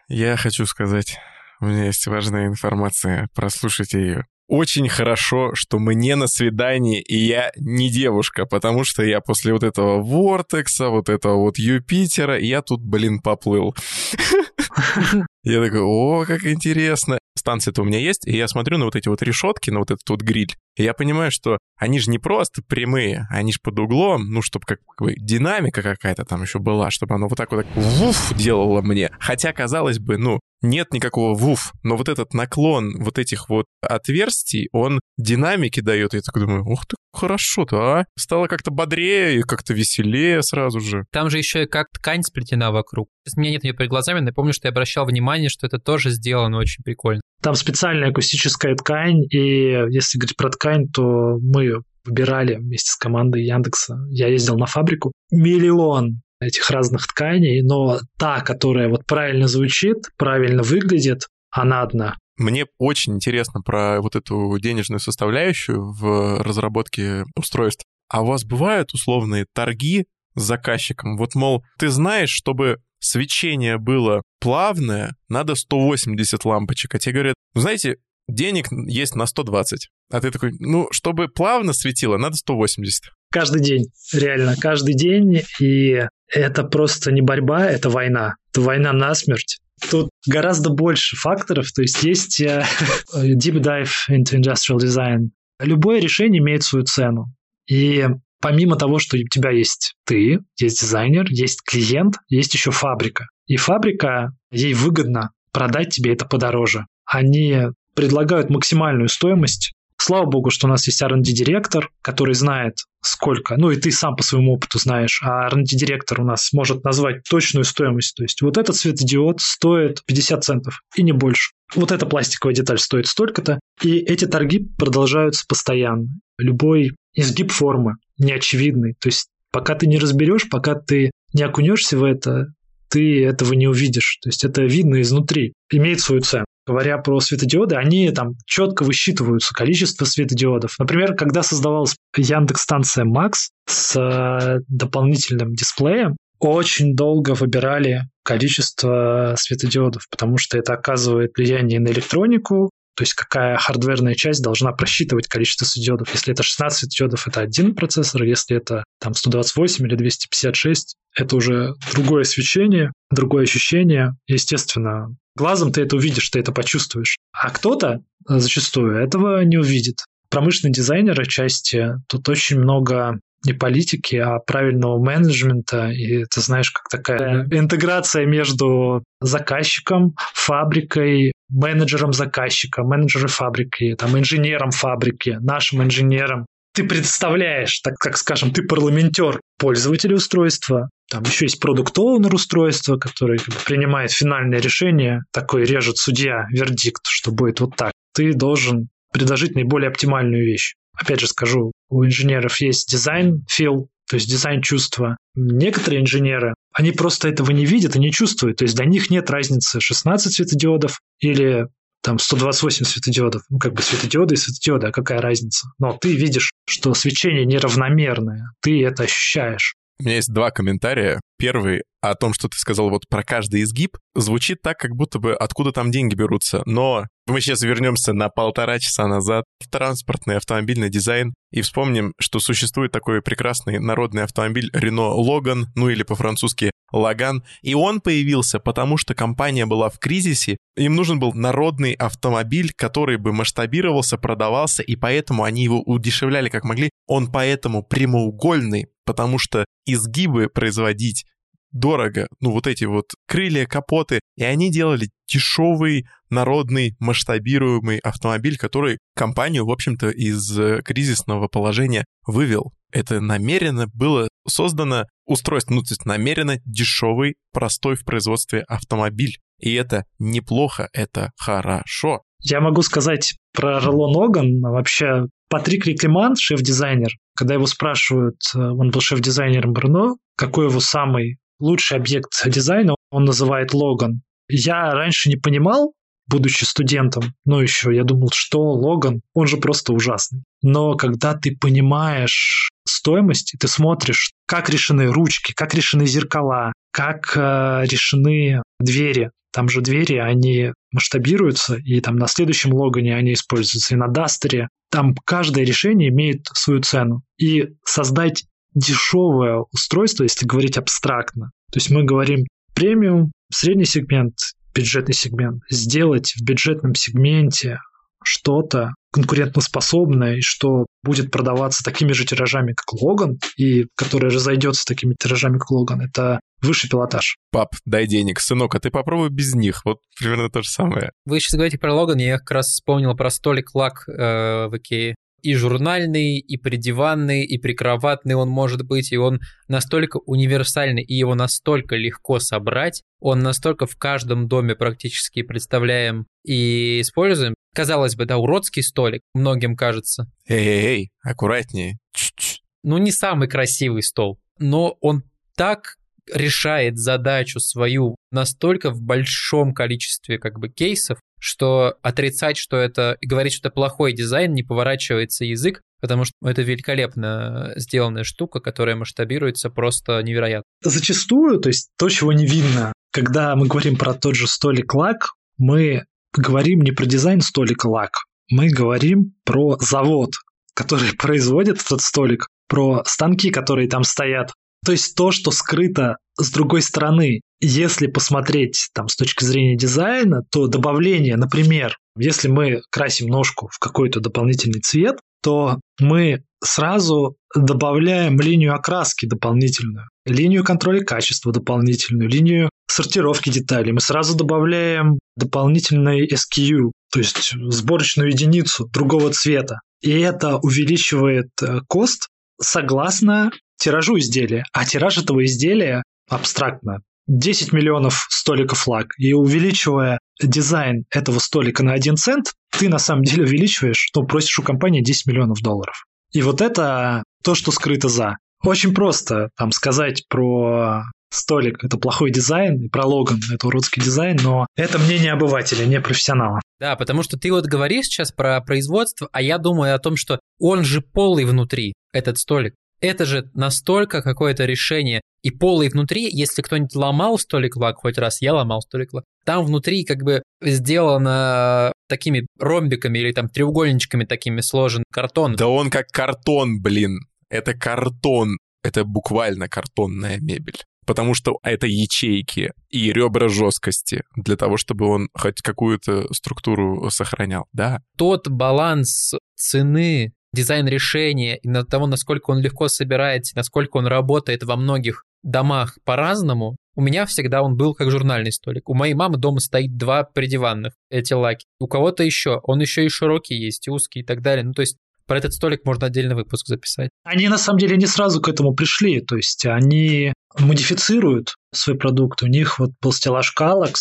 я 0.07 0.38
хочу 0.38 0.65
сказать, 0.65 1.17
у 1.59 1.65
меня 1.65 1.86
есть 1.86 2.07
важная 2.07 2.47
информация, 2.47 3.28
прослушайте 3.36 3.99
ее. 3.99 4.26
Очень 4.47 4.89
хорошо, 4.89 5.55
что 5.55 5.80
мы 5.80 5.95
не 5.95 6.15
на 6.15 6.28
свидании, 6.28 7.01
и 7.01 7.17
я 7.17 7.51
не 7.55 7.89
девушка, 7.89 8.45
потому 8.45 8.84
что 8.84 9.01
я 9.03 9.21
после 9.21 9.53
вот 9.53 9.63
этого 9.63 10.01
Вортекса, 10.01 10.89
вот 10.89 11.09
этого 11.09 11.38
вот 11.38 11.57
Юпитера, 11.57 12.38
я 12.38 12.61
тут, 12.61 12.82
блин, 12.82 13.19
поплыл. 13.19 13.76
Я 15.43 15.61
такой, 15.61 15.82
о, 15.82 16.24
как 16.26 16.45
интересно. 16.45 17.19
Станция-то 17.36 17.81
у 17.81 17.86
меня 17.86 17.99
есть, 17.99 18.27
и 18.27 18.36
я 18.36 18.47
смотрю 18.47 18.77
на 18.77 18.86
вот 18.86 18.95
эти 18.95 19.07
вот 19.07 19.21
решетки, 19.21 19.69
на 19.69 19.79
вот 19.79 19.91
этот 19.91 20.07
вот 20.07 20.21
гриль, 20.21 20.53
и 20.75 20.84
я 20.84 20.93
понимаю, 20.93 21.31
что 21.31 21.57
они 21.77 21.99
же 21.99 22.09
не 22.09 22.19
просто 22.19 22.61
прямые, 22.61 23.27
они 23.29 23.51
же 23.51 23.59
под 23.61 23.79
углом, 23.79 24.29
ну, 24.29 24.41
чтобы 24.41 24.65
как 24.65 24.79
бы 24.99 25.13
динамика 25.15 25.81
какая-то 25.81 26.25
там 26.25 26.43
еще 26.43 26.59
была, 26.59 26.91
чтобы 26.91 27.15
оно 27.15 27.27
вот 27.27 27.38
так 27.38 27.51
вот 27.51 27.65
так 27.65 27.75
вуф 27.75 28.34
делало 28.36 28.81
мне. 28.81 29.11
Хотя, 29.19 29.53
казалось 29.53 29.99
бы, 29.99 30.17
ну, 30.17 30.39
нет 30.64 30.93
никакого 30.93 31.36
вуф, 31.36 31.74
но 31.84 31.95
вот 31.95 32.09
этот 32.09 32.34
наклон 32.34 32.95
вот 32.97 33.20
этих 33.20 33.49
вот 33.49 33.66
отверстий, 33.82 34.70
он 34.72 34.99
динамики 35.18 35.82
дает. 35.82 36.14
Я 36.14 36.22
так 36.22 36.39
думаю, 36.39 36.66
ух 36.66 36.86
ты, 36.88 36.95
хорошо-то, 37.14 37.78
а? 37.82 38.05
Стало 38.18 38.47
как-то 38.47 38.72
бодрее 38.72 39.38
и 39.38 39.41
как-то 39.41 39.74
веселее 39.74 40.41
сразу 40.41 40.80
же. 40.80 41.05
Там 41.11 41.30
же 41.30 41.38
еще 41.38 41.64
и 41.64 41.68
как 41.68 41.89
ткань 41.91 42.24
сплетена 42.24 42.72
вокруг. 42.72 43.09
У 43.36 43.39
меня 43.39 43.51
нет 43.51 43.64
ее 43.64 43.74
перед 43.74 43.89
глазами, 43.89 44.20
но 44.20 44.28
я 44.28 44.34
помню, 44.34 44.53
что 44.53 44.68
я 44.68 44.72
обращал 44.72 45.05
внимание, 45.05 45.49
что 45.49 45.68
это 45.68 45.78
тоже 45.78 46.09
сделано 46.09 46.57
очень 46.57 46.84
прикольно. 46.84 47.22
Там 47.41 47.55
специальная 47.55 48.09
акустическая 48.09 48.76
ткань, 48.76 49.24
и 49.30 49.86
если 49.89 50.18
говорить 50.18 50.38
про 50.38 50.49
ткань, 50.49 50.88
то 50.88 51.38
мы 51.41 51.82
выбирали 52.05 52.55
вместе 52.55 52.91
с 52.91 52.95
командой 52.95 53.43
Яндекса. 53.43 53.97
Я 54.09 54.28
ездил 54.28 54.57
на 54.57 54.66
фабрику. 54.66 55.11
Миллион 55.32 56.22
этих 56.39 56.69
разных 56.69 57.07
тканей, 57.07 57.61
но 57.61 57.99
та, 58.17 58.41
которая 58.41 58.89
вот 58.89 59.05
правильно 59.05 59.47
звучит, 59.47 59.97
правильно 60.17 60.63
выглядит, 60.63 61.27
она 61.51 61.81
одна. 61.81 62.15
Мне 62.38 62.65
очень 62.79 63.13
интересно 63.13 63.61
про 63.61 64.01
вот 64.01 64.15
эту 64.15 64.57
денежную 64.59 64.99
составляющую 64.99 65.84
в 65.93 66.41
разработке 66.41 67.25
устройств. 67.36 67.86
А 68.09 68.21
у 68.21 68.25
вас 68.25 68.43
бывают 68.43 68.93
условные 68.93 69.45
торги 69.53 70.05
с 70.36 70.41
заказчиком? 70.41 71.17
Вот, 71.17 71.36
мол, 71.36 71.63
ты 71.77 71.89
знаешь, 71.89 72.31
чтобы 72.31 72.79
свечение 72.99 73.77
было 73.77 74.23
плавное, 74.39 75.15
надо 75.29 75.55
180 75.55 76.43
лампочек. 76.45 76.95
А 76.95 76.99
тебе 76.99 77.13
говорят, 77.13 77.36
знаете, 77.53 77.97
денег 78.28 78.67
есть 78.71 79.15
на 79.15 79.26
120. 79.26 79.89
А 80.11 80.21
ты 80.21 80.32
такой, 80.32 80.53
ну, 80.59 80.88
чтобы 80.91 81.28
плавно 81.28 81.74
светило, 81.74 82.17
надо 82.17 82.36
180. 82.36 83.05
Каждый 83.32 83.61
день, 83.61 83.86
реально, 84.13 84.55
каждый 84.59 84.95
день. 84.95 85.41
И 85.59 86.05
это 86.30 86.63
просто 86.63 87.11
не 87.11 87.21
борьба, 87.21 87.65
это 87.65 87.89
война. 87.89 88.36
Это 88.51 88.61
война 88.61 88.93
насмерть. 88.93 89.59
Тут 89.89 90.09
гораздо 90.28 90.69
больше 90.69 91.15
факторов. 91.15 91.71
То 91.71 91.82
есть 91.82 92.03
есть 92.03 92.39
э, 92.41 92.63
deep 93.15 93.59
dive 93.59 93.91
into 94.09 94.39
industrial 94.39 94.78
design. 94.78 95.30
Любое 95.59 95.99
решение 95.99 96.41
имеет 96.41 96.63
свою 96.63 96.86
цену. 96.86 97.26
И 97.67 98.05
помимо 98.39 98.76
того, 98.76 98.99
что 98.99 99.17
у 99.17 99.28
тебя 99.28 99.51
есть 99.51 99.95
ты, 100.05 100.39
есть 100.59 100.82
дизайнер, 100.82 101.26
есть 101.30 101.61
клиент, 101.63 102.15
есть 102.30 102.53
еще 102.53 102.71
фабрика. 102.71 103.26
И 103.47 103.57
фабрика, 103.57 104.32
ей 104.51 104.74
выгодно 104.74 105.32
продать 105.51 105.89
тебе 105.89 106.13
это 106.13 106.26
подороже. 106.26 106.86
Они 107.05 107.57
предлагают 107.96 108.50
максимальную 108.50 109.10
стоимость 109.10 109.74
Слава 110.06 110.26
богу, 110.26 110.50
что 110.50 110.68
у 110.68 110.70
нас 110.70 110.86
есть 110.86 111.02
R&D-директор, 111.02 111.89
который 112.02 112.36
знает, 112.36 112.80
сколько, 113.02 113.56
ну 113.56 113.72
и 113.72 113.78
ты 113.78 113.89
сам 113.89 114.18
по 114.18 114.24
своему 114.24 114.52
опыту 114.52 114.78
знаешь, 114.78 115.22
а 115.24 115.48
R&D-директор 115.48 116.20
у 116.20 116.26
нас 116.26 116.52
может 116.52 116.84
назвать 116.84 117.24
точную 117.30 117.64
стоимость. 117.64 118.16
То 118.18 118.24
есть 118.24 118.41
вот 118.41 118.58
этот 118.58 118.76
светодиод 118.76 119.39
стоит 119.39 120.04
50 120.06 120.44
центов 120.44 120.82
и 120.98 121.04
не 121.04 121.14
больше. 121.14 121.52
Вот 121.74 121.94
эта 121.94 122.06
пластиковая 122.06 122.54
деталь 122.54 122.80
стоит 122.80 123.08
столько-то, 123.08 123.62
и 123.82 123.98
эти 124.00 124.26
торги 124.26 124.68
продолжаются 124.78 125.46
постоянно. 125.48 126.08
Любой 126.38 126.91
изгиб 127.14 127.52
формы 127.52 127.94
неочевидный. 128.18 128.96
То 129.00 129.08
есть 129.08 129.30
пока 129.52 129.74
ты 129.74 129.88
не 129.88 130.00
разберешь, 130.00 130.50
пока 130.50 130.76
ты 130.76 131.12
не 131.34 131.44
окунешься 131.44 131.98
в 131.98 132.04
это, 132.04 132.48
ты 132.94 133.26
этого 133.26 133.54
не 133.54 133.68
увидишь. 133.68 134.20
То 134.22 134.30
есть 134.30 134.46
это 134.46 134.62
видно 134.62 135.02
изнутри, 135.02 135.54
имеет 135.72 136.00
свою 136.00 136.22
цену 136.22 136.46
говоря 136.66 136.98
про 136.98 137.20
светодиоды, 137.20 137.76
они 137.76 138.10
там 138.12 138.36
четко 138.46 138.84
высчитываются, 138.84 139.54
количество 139.54 140.06
светодиодов. 140.06 140.76
Например, 140.80 141.14
когда 141.14 141.44
создавалась 141.44 141.98
Яндекс-станция 142.16 143.04
Max 143.04 143.50
с 143.68 144.00
э, 144.00 144.60
дополнительным 144.70 145.56
дисплеем, 145.56 146.16
очень 146.39 146.96
долго 146.96 147.34
выбирали 147.34 148.04
количество 148.24 149.36
светодиодов, 149.38 150.04
потому 150.10 150.38
что 150.38 150.58
это 150.58 150.74
оказывает 150.74 151.32
влияние 151.36 151.82
на 151.82 151.89
электронику, 151.89 152.70
то 152.96 153.04
есть 153.04 153.14
какая 153.14 153.58
хардверная 153.58 154.14
часть 154.14 154.44
должна 154.44 154.72
просчитывать 154.72 155.28
количество 155.28 155.66
светодиодов. 155.66 156.14
Если 156.14 156.34
это 156.34 156.44
16 156.44 156.80
светодиодов, 156.80 157.28
это 157.28 157.41
один 157.41 157.76
процессор, 157.76 158.24
если 158.24 158.58
это 158.58 158.84
там 159.00 159.14
128 159.14 159.86
или 159.86 159.96
256, 159.96 160.96
это 161.16 161.36
уже 161.36 161.74
другое 161.94 162.24
свечение, 162.24 162.91
другое 163.12 163.44
ощущение. 163.44 164.16
Естественно, 164.28 165.16
глазом 165.36 165.72
ты 165.72 165.82
это 165.82 165.96
увидишь, 165.96 166.30
ты 166.30 166.39
это 166.39 166.52
почувствуешь. 166.52 167.18
А 167.32 167.50
кто-то 167.50 168.02
зачастую 168.28 168.98
этого 168.98 169.44
не 169.44 169.58
увидит. 169.58 169.98
Промышленные 170.30 170.74
дизайнеры 170.74 171.26
части, 171.26 171.94
тут 172.08 172.28
очень 172.30 172.60
много 172.60 173.20
не 173.46 173.54
политики, 173.54 174.16
а 174.16 174.39
правильного 174.39 175.04
менеджмента. 175.04 175.89
И 175.89 176.26
ты 176.26 176.41
знаешь, 176.41 176.72
как 176.72 176.88
такая 176.89 177.46
интеграция 177.52 178.26
между 178.26 179.04
заказчиком, 179.22 180.16
фабрикой, 180.34 181.34
менеджером 181.50 182.14
заказчика, 182.14 182.84
менеджером 182.84 183.28
фабрики, 183.28 183.96
там, 183.96 184.18
инженером 184.18 184.72
фабрики, 184.72 185.38
нашим 185.41 185.84
инженером. 185.84 186.46
Ты 186.74 186.86
представляешь, 186.86 187.80
так 187.82 187.96
как 187.96 188.18
скажем, 188.18 188.52
ты 188.52 188.64
парламентер 188.64 189.39
пользователя 189.60 190.16
устройства, 190.16 190.89
там 191.10 191.22
еще 191.24 191.46
есть 191.46 191.60
продукт 191.60 191.96
оунер 192.00 192.34
устройства, 192.34 192.98
который 192.98 193.39
принимает 193.68 194.12
финальное 194.12 194.60
решение, 194.60 195.22
такой 195.32 195.66
режет 195.66 195.98
судья 195.98 196.48
вердикт, 196.50 197.06
что 197.08 197.32
будет 197.32 197.60
вот 197.60 197.76
так. 197.76 197.91
Ты 198.16 198.34
должен 198.34 198.88
предложить 199.12 199.54
наиболее 199.54 199.89
оптимальную 199.89 200.44
вещь. 200.44 200.74
Опять 201.00 201.20
же 201.20 201.28
скажу, 201.28 201.72
у 201.94 202.06
инженеров 202.06 202.60
есть 202.60 202.89
дизайн 202.89 203.46
фил, 203.48 203.89
то 204.10 204.16
есть 204.16 204.28
дизайн 204.30 204.62
чувства. 204.62 205.18
Некоторые 205.36 206.02
инженеры, 206.02 206.56
они 206.74 206.91
просто 206.91 207.30
этого 207.30 207.52
не 207.52 207.66
видят 207.66 207.96
и 207.96 208.00
не 208.00 208.12
чувствуют. 208.12 208.58
То 208.58 208.66
есть 208.66 208.76
для 208.76 208.86
них 208.86 209.10
нет 209.10 209.30
разницы 209.30 209.80
16 209.80 210.34
светодиодов 210.34 211.00
или 211.20 211.68
там 212.02 212.20
128 212.20 212.86
светодиодов. 212.86 213.44
Ну, 213.50 213.60
как 213.60 213.74
бы 213.74 213.82
светодиоды 213.82 214.34
и 214.34 214.38
светодиоды, 214.38 214.88
а 214.88 214.91
какая 214.91 215.22
разница? 215.22 215.68
Но 215.78 215.98
ты 216.00 216.16
видишь, 216.16 216.52
что 216.68 216.94
свечение 216.96 217.46
неравномерное, 217.46 218.50
ты 218.62 218.84
это 218.84 219.04
ощущаешь. 219.04 219.76
У 220.00 220.04
меня 220.04 220.16
есть 220.16 220.34
два 220.34 220.50
комментария. 220.50 221.22
Первый 221.38 221.84
о 222.01 222.15
том, 222.15 222.34
что 222.34 222.49
ты 222.49 222.57
сказал 222.57 222.89
вот 222.89 223.07
про 223.07 223.23
каждый 223.23 223.63
изгиб, 223.63 223.97
звучит 224.13 224.61
так, 224.61 224.77
как 224.77 224.95
будто 224.95 225.19
бы 225.19 225.34
откуда 225.34 225.71
там 225.71 225.89
деньги 225.89 226.15
берутся. 226.15 226.61
Но 226.65 227.07
мы 227.27 227.39
сейчас 227.39 227.61
вернемся 227.61 228.11
на 228.11 228.27
полтора 228.27 228.77
часа 228.79 229.07
назад 229.07 229.45
в 229.59 229.69
транспортный 229.69 230.36
автомобильный 230.36 230.89
дизайн 230.89 231.34
и 231.51 231.61
вспомним, 231.61 232.13
что 232.19 232.39
существует 232.39 232.91
такой 232.91 233.21
прекрасный 233.21 233.79
народный 233.79 234.23
автомобиль 234.23 234.69
Renault 234.73 235.15
Logan, 235.25 235.65
ну 235.75 235.89
или 235.89 236.03
по-французски 236.03 236.71
Лаган, 236.91 237.43
и 237.61 237.73
он 237.73 238.01
появился, 238.01 238.59
потому 238.59 238.97
что 238.97 239.15
компания 239.15 239.65
была 239.65 239.89
в 239.89 239.97
кризисе, 239.97 240.57
им 240.75 240.95
нужен 240.95 241.19
был 241.19 241.34
народный 241.34 241.93
автомобиль, 241.93 242.71
который 242.75 243.17
бы 243.17 243.31
масштабировался, 243.31 244.17
продавался, 244.17 244.84
и 244.84 244.95
поэтому 244.95 245.43
они 245.43 245.63
его 245.63 245.81
удешевляли 245.81 246.49
как 246.49 246.65
могли. 246.65 246.89
Он 247.07 247.31
поэтому 247.31 247.81
прямоугольный, 247.84 248.88
потому 249.05 249.39
что 249.39 249.65
изгибы 249.86 250.49
производить 250.49 251.25
дорого, 251.74 252.28
ну 252.39 252.51
вот 252.51 252.67
эти 252.67 252.86
вот 252.86 253.11
крылья, 253.28 253.65
капоты, 253.65 254.21
и 254.38 254.43
они 254.43 254.71
делали 254.71 255.09
дешевый, 255.28 256.05
народный, 256.30 256.95
масштабируемый 256.99 257.97
автомобиль, 257.99 258.57
который 258.57 258.99
компанию, 259.15 259.65
в 259.65 259.71
общем-то, 259.71 260.09
из 260.09 260.57
э, 260.57 260.82
кризисного 260.84 261.47
положения 261.47 262.05
вывел. 262.26 262.71
Это 262.91 263.19
намеренно 263.19 263.88
было 263.93 264.30
создано 264.47 265.05
устройство, 265.26 265.74
ну, 265.74 265.82
то 265.82 265.91
есть 265.91 266.05
намеренно 266.05 266.59
дешевый, 266.65 267.36
простой 267.51 267.95
в 267.95 268.05
производстве 268.05 268.63
автомобиль. 268.67 269.39
И 269.59 269.74
это 269.74 270.05
неплохо, 270.19 270.89
это 270.93 271.32
хорошо. 271.38 272.21
Я 272.39 272.59
могу 272.59 272.82
сказать 272.82 273.36
про 273.53 273.80
Роло 273.80 274.11
Ноган. 274.11 274.59
Вообще, 274.61 275.28
Патрик 275.49 275.86
Реклеман, 275.86 276.36
шеф-дизайнер, 276.36 277.11
когда 277.36 277.55
его 277.55 277.65
спрашивают, 277.65 278.38
э, 278.55 278.59
он 278.59 278.91
был 278.91 279.01
шеф-дизайнером 279.01 279.74
Брно, 279.74 280.17
какой 280.36 280.67
его 280.67 280.80
самый 280.80 281.38
лучший 281.64 281.97
объект 281.97 282.32
дизайна, 282.45 282.95
он 283.09 283.24
называет 283.26 283.74
Логан. 283.74 284.22
Я 284.49 284.91
раньше 284.91 285.30
не 285.30 285.38
понимал, 285.38 285.93
будучи 286.28 286.64
студентом, 286.66 287.34
но 287.45 287.61
еще 287.61 287.95
я 287.95 288.03
думал, 288.03 288.30
что 288.34 288.59
Логан, 288.74 289.22
он 289.34 289.47
же 289.47 289.57
просто 289.57 289.93
ужасный. 289.93 290.43
Но 290.61 290.95
когда 290.95 291.34
ты 291.34 291.55
понимаешь 291.55 292.70
стоимость, 292.86 293.53
и 293.53 293.57
ты 293.57 293.68
смотришь, 293.68 294.32
как 294.45 294.70
решены 294.70 295.07
ручки, 295.07 295.53
как 295.53 295.74
решены 295.74 296.05
зеркала, 296.05 296.74
как 296.91 297.34
э, 297.36 297.84
решены 297.86 298.61
двери, 298.80 299.32
там 299.53 299.70
же 299.70 299.82
двери, 299.82 300.18
они 300.18 300.72
масштабируются, 300.91 301.76
и 301.76 302.01
там 302.01 302.16
на 302.16 302.28
следующем 302.28 302.74
Логане 302.74 303.16
они 303.16 303.34
используются, 303.34 303.93
и 303.93 303.97
на 303.97 304.07
Дастере. 304.07 304.68
Там 304.89 305.16
каждое 305.26 305.64
решение 305.64 306.09
имеет 306.09 306.47
свою 306.53 306.82
цену. 306.82 307.22
И 307.38 307.70
создать 307.86 308.45
дешевое 308.76 309.63
устройство, 309.71 310.24
если 310.24 310.45
говорить 310.45 310.78
абстрактно. 310.78 311.51
То 311.71 311.78
есть 311.78 311.89
мы 311.89 312.03
говорим 312.03 312.45
премиум, 312.74 313.32
средний 313.51 313.86
сегмент, 313.86 314.36
бюджетный 314.74 315.13
сегмент. 315.13 315.61
Сделать 315.69 316.34
в 316.36 316.43
бюджетном 316.43 316.95
сегменте 316.95 317.80
что-то 318.24 318.93
конкурентоспособное, 319.11 320.38
и 320.38 320.41
что 320.41 320.88
будет 321.03 321.30
продаваться 321.30 321.84
такими 321.84 322.13
же 322.13 322.26
тиражами, 322.26 322.74
как 322.74 322.99
Логан, 322.99 323.38
и 323.57 323.86
которое 323.95 324.30
разойдется 324.30 324.86
такими 324.86 325.13
тиражами, 325.19 325.59
как 325.59 325.69
Логан, 325.69 326.01
это 326.01 326.39
высший 326.61 326.89
пилотаж. 326.89 327.38
Пап, 327.51 327.76
дай 327.86 328.07
денег. 328.07 328.39
Сынок, 328.39 328.74
а 328.74 328.80
ты 328.80 328.89
попробуй 328.89 329.30
без 329.30 329.53
них. 329.53 329.86
Вот 329.86 329.99
примерно 330.17 330.49
то 330.49 330.63
же 330.63 330.69
самое. 330.69 331.11
Вы 331.26 331.39
сейчас 331.39 331.53
говорите 331.53 331.78
про 331.78 331.93
Логан, 331.93 332.17
я 332.17 332.39
как 332.39 332.51
раз 332.51 332.67
вспомнил 332.69 333.15
про 333.15 333.30
столик 333.30 333.76
лак 333.76 334.07
э, 334.07 334.67
в 334.67 334.78
Икее 334.78 335.15
и 335.44 335.54
журнальный, 335.56 336.39
и 336.39 336.58
придиванный, 336.58 337.44
и 337.44 337.58
прикроватный 337.58 338.36
он 338.36 338.50
может 338.50 338.84
быть, 338.84 339.12
и 339.12 339.18
он 339.18 339.41
настолько 339.68 340.18
универсальный, 340.26 341.04
и 341.04 341.14
его 341.14 341.36
настолько 341.36 341.96
легко 341.96 342.39
собрать, 342.39 343.04
он 343.20 343.41
настолько 343.41 343.86
в 343.86 343.96
каждом 343.98 344.48
доме 344.48 344.76
практически 344.76 345.44
представляем 345.44 346.26
и 346.44 347.02
используем. 347.02 347.54
Казалось 347.76 348.16
бы, 348.16 348.26
да, 348.26 348.38
уродский 348.38 348.84
столик, 348.84 349.22
многим 349.34 349.76
кажется. 349.76 350.32
Эй-эй-эй, 350.48 351.12
аккуратнее. 351.22 351.98
Ч-ч. 352.16 352.60
Ну, 352.84 352.98
не 352.98 353.12
самый 353.12 353.48
красивый 353.48 354.04
стол, 354.04 354.39
но 354.60 354.98
он 355.02 355.24
так 355.56 355.96
решает 356.32 356.98
задачу 356.98 357.60
свою 357.60 358.16
настолько 358.32 358.91
в 358.91 359.02
большом 359.02 359.74
количестве 359.74 360.39
как 360.39 360.60
бы 360.60 360.70
кейсов, 360.70 361.20
что 361.44 361.96
отрицать, 362.02 362.56
что 362.56 362.78
это, 362.78 363.18
говорить, 363.22 363.52
что 363.52 363.68
это 363.68 363.76
плохой 363.76 364.14
дизайн, 364.14 364.54
не 364.54 364.64
поворачивается 364.64 365.44
язык, 365.44 365.82
потому 366.00 366.24
что 366.24 366.32
это 366.41 366.62
великолепно 366.62 367.74
сделанная 367.76 368.24
штука, 368.24 368.62
которая 368.62 368.96
масштабируется 368.96 369.70
просто 369.70 370.24
невероятно. 370.24 370.64
Зачастую, 370.82 371.60
то 371.60 371.68
есть 371.68 371.89
то, 371.98 372.08
чего 372.08 372.32
не 372.32 372.46
видно, 372.46 372.94
когда 373.12 373.58
мы 373.58 373.68
говорим 373.68 373.98
про 373.98 374.14
тот 374.14 374.36
же 374.36 374.48
столик 374.48 374.94
лак, 374.94 375.32
мы 375.58 376.06
говорим 376.34 376.80
не 376.80 376.94
про 376.94 377.06
дизайн 377.06 377.41
столика 377.41 377.88
лак, 377.88 378.24
мы 378.50 378.70
говорим 378.70 379.36
про 379.44 379.78
завод, 379.82 380.36
который 380.74 381.14
производит 381.18 381.82
этот 381.82 382.00
столик, 382.00 382.48
про 382.70 383.04
станки, 383.06 383.50
которые 383.50 383.89
там 383.89 384.06
стоят, 384.06 384.54
То 384.86 384.91
есть 384.91 385.15
то, 385.15 385.31
что 385.31 385.51
скрыто 385.51 386.17
с 386.39 386.51
другой 386.51 386.81
стороны. 386.81 387.41
Если 387.61 388.07
посмотреть 388.07 388.89
там 388.93 389.07
с 389.07 389.15
точки 389.15 389.45
зрения 389.45 389.77
дизайна, 389.77 390.41
то 390.51 390.67
добавление, 390.67 391.38
например, 391.38 391.97
если 392.17 392.47
мы 392.47 392.81
красим 392.91 393.27
ножку 393.27 393.69
в 393.71 393.79
какой-то 393.79 394.19
дополнительный 394.19 394.81
цвет, 394.81 395.19
то 395.41 395.79
мы 395.99 396.43
сразу 396.63 397.36
добавляем 397.55 398.39
линию 398.39 398.73
окраски 398.73 399.25
дополнительную, 399.25 400.07
линию 400.25 400.63
контроля 400.63 401.03
качества 401.03 401.51
дополнительную, 401.51 402.29
линию 402.29 402.69
сортировки 402.88 403.49
деталей. 403.49 403.91
Мы 403.91 403.99
сразу 403.99 404.36
добавляем 404.36 405.19
дополнительный 405.36 406.27
SKU, 406.27 406.91
то 407.11 407.19
есть 407.19 407.53
сборочную 407.69 408.29
единицу 408.29 408.88
другого 408.91 409.31
цвета. 409.31 409.79
И 410.01 410.11
это 410.11 410.57
увеличивает 410.57 411.49
э, 411.61 411.79
cost 411.88 412.28
согласно 412.61 413.51
тиражу 413.84 414.17
изделия. 414.17 414.63
А 414.73 414.86
тираж 414.86 415.17
этого 415.17 415.43
изделия 415.45 416.03
абстрактно 416.29 416.99
10 417.27 417.73
миллионов 417.73 418.27
столиков 418.29 418.88
Lack. 418.88 419.14
И 419.17 419.34
увеличивая 419.34 420.19
дизайн 420.41 421.05
этого 421.11 421.39
столика 421.39 421.84
на 421.84 421.93
1 421.93 422.15
цент, 422.15 422.53
ты 422.71 422.89
на 422.89 422.99
самом 422.99 423.23
деле 423.23 423.43
увеличиваешь, 423.43 424.09
ну, 424.15 424.25
просишь 424.25 424.59
у 424.59 424.63
компании 424.63 425.01
10 425.01 425.27
миллионов 425.27 425.61
долларов. 425.61 426.05
И 426.31 426.41
вот 426.41 426.61
это 426.61 427.23
то, 427.43 427.55
что 427.55 427.71
скрыто 427.71 428.09
за. 428.09 428.38
Очень 428.63 428.93
просто 428.93 429.49
там 429.57 429.71
сказать 429.71 430.23
про 430.29 431.03
столик— 431.29 431.79
это 431.84 431.97
плохой 431.97 432.31
дизайн, 432.31 432.86
и 432.86 432.89
про 432.89 433.05
Логан— 433.05 433.39
это 433.53 433.67
уродский 433.67 434.01
дизайн, 434.01 434.39
но 434.41 434.65
это 434.75 434.99
мнение 434.99 435.34
обывателя, 435.34 435.86
не 435.86 435.99
профессионала. 435.99 436.61
Да, 436.79 436.95
потому 436.95 437.23
что 437.23 437.38
ты 437.38 437.51
вот 437.51 437.65
говоришь 437.65 438.05
сейчас 438.05 438.31
про 438.31 438.61
производство, 438.61 439.27
а 439.31 439.41
я 439.41 439.57
думаю 439.57 439.95
о 439.95 439.99
том, 439.99 440.15
что 440.15 440.39
он 440.59 440.84
же 440.84 441.01
полый 441.01 441.45
внутри, 441.45 441.93
этот 442.13 442.38
столик. 442.38 442.75
Это 443.04 443.26
же 443.26 443.51
настолько 443.54 444.22
какое-то 444.22 444.64
решение. 444.64 445.20
И 445.41 445.51
полый 445.51 445.89
внутри, 445.89 446.30
если 446.32 446.62
кто-нибудь 446.62 446.95
ломал 446.95 447.38
столик 447.38 447.76
лак 447.76 447.97
хоть 447.97 448.18
раз, 448.18 448.41
я 448.41 448.54
ломал 448.54 448.82
столик 448.82 449.12
лак, 449.12 449.26
там 449.43 449.66
внутри 449.66 450.06
как 450.06 450.24
бы 450.24 450.41
сделано 450.62 451.91
такими 452.08 452.47
ромбиками 452.58 453.20
или 453.20 453.34
там 453.34 453.49
треугольничками 453.49 454.24
такими 454.24 454.62
сложен 454.62 455.04
картон. 455.12 455.58
Да 455.58 455.68
он 455.68 455.89
как 455.89 456.08
картон, 456.08 456.82
блин. 456.82 457.20
Это 457.49 457.74
картон. 457.74 458.58
Это 458.84 459.04
буквально 459.04 459.68
картонная 459.68 460.39
мебель 460.39 460.82
потому 461.06 461.34
что 461.34 461.58
это 461.64 461.86
ячейки 461.86 462.72
и 462.89 463.12
ребра 463.12 463.49
жесткости 463.49 464.24
для 464.38 464.56
того, 464.56 464.78
чтобы 464.78 465.08
он 465.08 465.28
хоть 465.34 465.62
какую-то 465.62 466.34
структуру 466.34 467.10
сохранял, 467.10 467.66
да. 467.74 467.99
Тот 468.18 468.47
баланс 468.47 469.34
цены 469.56 470.32
дизайн 470.54 470.88
решения 470.88 471.58
и 471.58 471.68
на 471.68 471.84
того, 471.84 472.08
насколько 472.08 472.51
он 472.51 472.60
легко 472.60 472.88
собирается, 472.88 473.56
насколько 473.56 473.97
он 473.97 474.08
работает 474.08 474.64
во 474.64 474.76
многих 474.76 475.26
домах 475.43 475.97
по-разному, 476.06 476.78
у 476.95 477.01
меня 477.01 477.26
всегда 477.26 477.62
он 477.64 477.76
был 477.76 477.95
как 477.95 478.12
журнальный 478.12 478.51
столик. 478.51 478.88
У 478.88 478.93
моей 478.93 479.16
мамы 479.16 479.38
дома 479.38 479.60
стоит 479.60 479.97
два 479.97 480.24
придиванных, 480.24 480.93
эти 481.10 481.34
лаки. 481.34 481.66
У 481.80 481.88
кого-то 481.88 482.24
еще. 482.24 482.60
Он 482.64 482.80
еще 482.80 483.06
и 483.06 483.10
широкий 483.10 483.56
есть, 483.56 483.88
и 483.88 483.91
узкий 483.91 484.20
и 484.20 484.24
так 484.24 484.41
далее. 484.41 484.64
Ну, 484.64 484.74
то 484.74 484.82
есть 484.82 484.97
про 485.26 485.38
этот 485.38 485.54
столик 485.54 485.86
можно 485.86 486.08
отдельный 486.08 486.36
выпуск 486.36 486.68
записать. 486.68 487.10
Они 487.24 487.47
на 487.47 487.58
самом 487.58 487.80
деле 487.80 487.97
не 487.97 488.06
сразу 488.06 488.41
к 488.41 488.47
этому 488.47 488.76
пришли. 488.76 489.22
То 489.22 489.36
есть 489.36 489.66
они 489.66 490.34
модифицируют 490.60 491.56
свой 491.74 491.97
продукт. 491.97 492.43
У 492.43 492.47
них 492.47 492.78
вот 492.78 492.91
был 493.01 493.12
стеллаж 493.12 493.54
Kallax, 493.58 493.93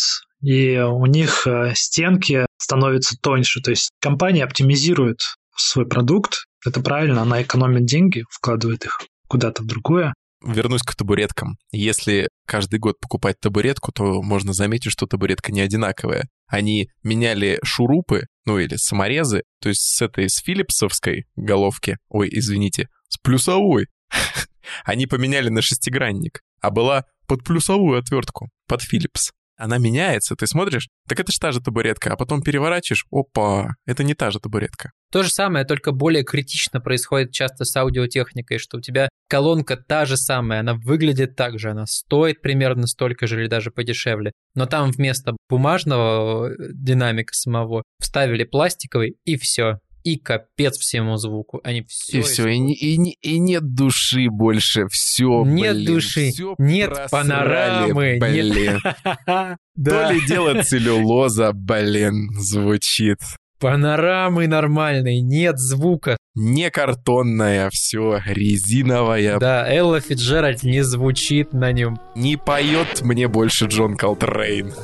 и 0.42 0.78
у 0.78 1.06
них 1.06 1.46
э, 1.46 1.72
стенки 1.74 2.44
становятся 2.58 3.16
тоньше. 3.20 3.62
То 3.62 3.70
есть 3.70 3.90
компания 4.00 4.44
оптимизирует 4.44 5.20
свой 5.56 5.86
продукт. 5.86 6.46
Это 6.64 6.80
правильно, 6.80 7.22
она 7.22 7.42
экономит 7.42 7.84
деньги, 7.84 8.24
вкладывает 8.30 8.84
их 8.84 9.00
куда-то 9.28 9.62
в 9.62 9.66
другое. 9.66 10.14
Вернусь 10.44 10.82
к 10.82 10.94
табуреткам. 10.96 11.56
Если 11.70 12.28
каждый 12.46 12.80
год 12.80 12.98
покупать 13.00 13.38
табуретку, 13.40 13.92
то 13.92 14.22
можно 14.22 14.52
заметить, 14.52 14.90
что 14.90 15.06
табуретка 15.06 15.52
не 15.52 15.60
одинаковая. 15.60 16.28
Они 16.48 16.88
меняли 17.04 17.60
шурупы, 17.62 18.26
ну 18.44 18.58
или 18.58 18.76
саморезы, 18.76 19.42
то 19.60 19.68
есть 19.68 19.82
с 19.82 20.02
этой, 20.02 20.28
с 20.28 20.38
филипсовской 20.38 21.26
головки, 21.36 21.98
ой, 22.08 22.28
извините, 22.32 22.88
с 23.08 23.18
плюсовой, 23.18 23.86
они 24.84 25.06
поменяли 25.06 25.48
на 25.48 25.62
шестигранник, 25.62 26.40
а 26.60 26.70
была 26.70 27.04
под 27.28 27.44
плюсовую 27.44 28.00
отвертку, 28.00 28.50
под 28.66 28.82
Philips 28.82 29.30
она 29.62 29.78
меняется, 29.78 30.34
ты 30.34 30.48
смотришь, 30.48 30.88
так 31.08 31.20
это 31.20 31.30
же 31.30 31.38
та 31.38 31.52
же 31.52 31.60
табуретка, 31.60 32.12
а 32.12 32.16
потом 32.16 32.42
переворачиваешь, 32.42 33.06
опа, 33.12 33.76
это 33.86 34.02
не 34.02 34.14
та 34.14 34.32
же 34.32 34.40
табуретка. 34.40 34.90
То 35.12 35.22
же 35.22 35.28
самое, 35.28 35.66
только 35.66 35.92
более 35.92 36.24
критично 36.24 36.80
происходит 36.80 37.32
часто 37.32 37.66
с 37.66 37.76
аудиотехникой, 37.76 38.56
что 38.56 38.78
у 38.78 38.80
тебя 38.80 39.10
колонка 39.28 39.76
та 39.76 40.06
же 40.06 40.16
самая, 40.16 40.60
она 40.60 40.74
выглядит 40.74 41.36
так 41.36 41.58
же, 41.58 41.70
она 41.70 41.84
стоит 41.86 42.40
примерно 42.40 42.86
столько 42.86 43.26
же 43.26 43.38
или 43.38 43.46
даже 43.46 43.70
подешевле, 43.70 44.32
но 44.54 44.64
там 44.64 44.90
вместо 44.90 45.36
бумажного 45.50 46.48
э, 46.48 46.54
динамика 46.72 47.34
самого 47.34 47.82
вставили 48.00 48.44
пластиковый 48.44 49.16
и 49.24 49.36
все 49.36 49.78
и 50.04 50.18
капец 50.18 50.78
всему 50.78 51.16
звуку. 51.16 51.60
Они 51.62 51.84
все... 51.86 52.18
И 52.18 52.22
все, 52.22 52.48
и, 52.48 52.58
и, 52.58 53.16
и 53.20 53.38
нет 53.38 53.74
души 53.74 54.28
больше, 54.30 54.86
все, 54.90 55.44
Нет 55.44 55.76
блин, 55.76 55.86
души, 55.86 56.30
все 56.30 56.54
нет 56.58 56.90
просрали, 56.90 57.10
панорамы, 57.10 58.18
блин. 58.20 58.54
нет... 58.54 58.80
То 59.84 60.10
ли 60.10 60.26
дело 60.26 60.62
целлюлоза, 60.62 61.52
блин, 61.52 62.30
звучит. 62.32 63.18
Панорамы 63.62 64.48
нормальной, 64.48 65.20
нет 65.20 65.56
звука. 65.56 66.16
Не 66.34 66.68
картонная, 66.68 67.70
все 67.70 68.20
резиновая. 68.26 69.38
Да, 69.38 69.72
Элла 69.72 70.00
Фиджеральд 70.00 70.64
не 70.64 70.82
звучит 70.82 71.52
на 71.52 71.70
нем. 71.70 71.96
Не 72.16 72.36
поет 72.36 73.02
мне 73.02 73.28
больше 73.28 73.66
Джон 73.66 73.96
Колтрейн. 73.96 74.74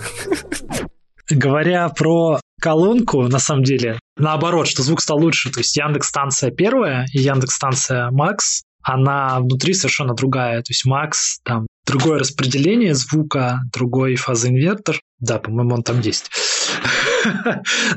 Говоря 1.29 1.89
про 1.89 2.39
колонку, 2.61 3.23
на 3.25 3.41
самом 3.41 3.65
деле, 3.65 3.99
наоборот, 4.17 4.69
что 4.69 4.85
звук 4.85 5.01
стал 5.01 5.19
лучше. 5.19 5.51
То 5.51 5.59
есть 5.59 5.77
Яндекс 5.77 6.07
станция 6.07 6.53
первая 6.53 7.05
и 7.13 7.19
Яндекс 7.19 7.57
станция 7.57 8.13
Макс, 8.13 8.63
она 8.81 9.41
внутри 9.41 9.75
совершенно 9.75 10.15
другая. 10.15 10.59
То 10.59 10.71
есть 10.71 10.85
Макс, 10.85 11.41
там 11.43 11.67
другое 11.85 12.21
распределение 12.21 12.95
звука, 12.95 13.59
другой 13.73 14.15
фазоинвертор. 14.15 15.01
Да, 15.19 15.41
по-моему, 15.41 15.75
он 15.75 15.83
там 15.83 15.99
есть. 15.99 16.31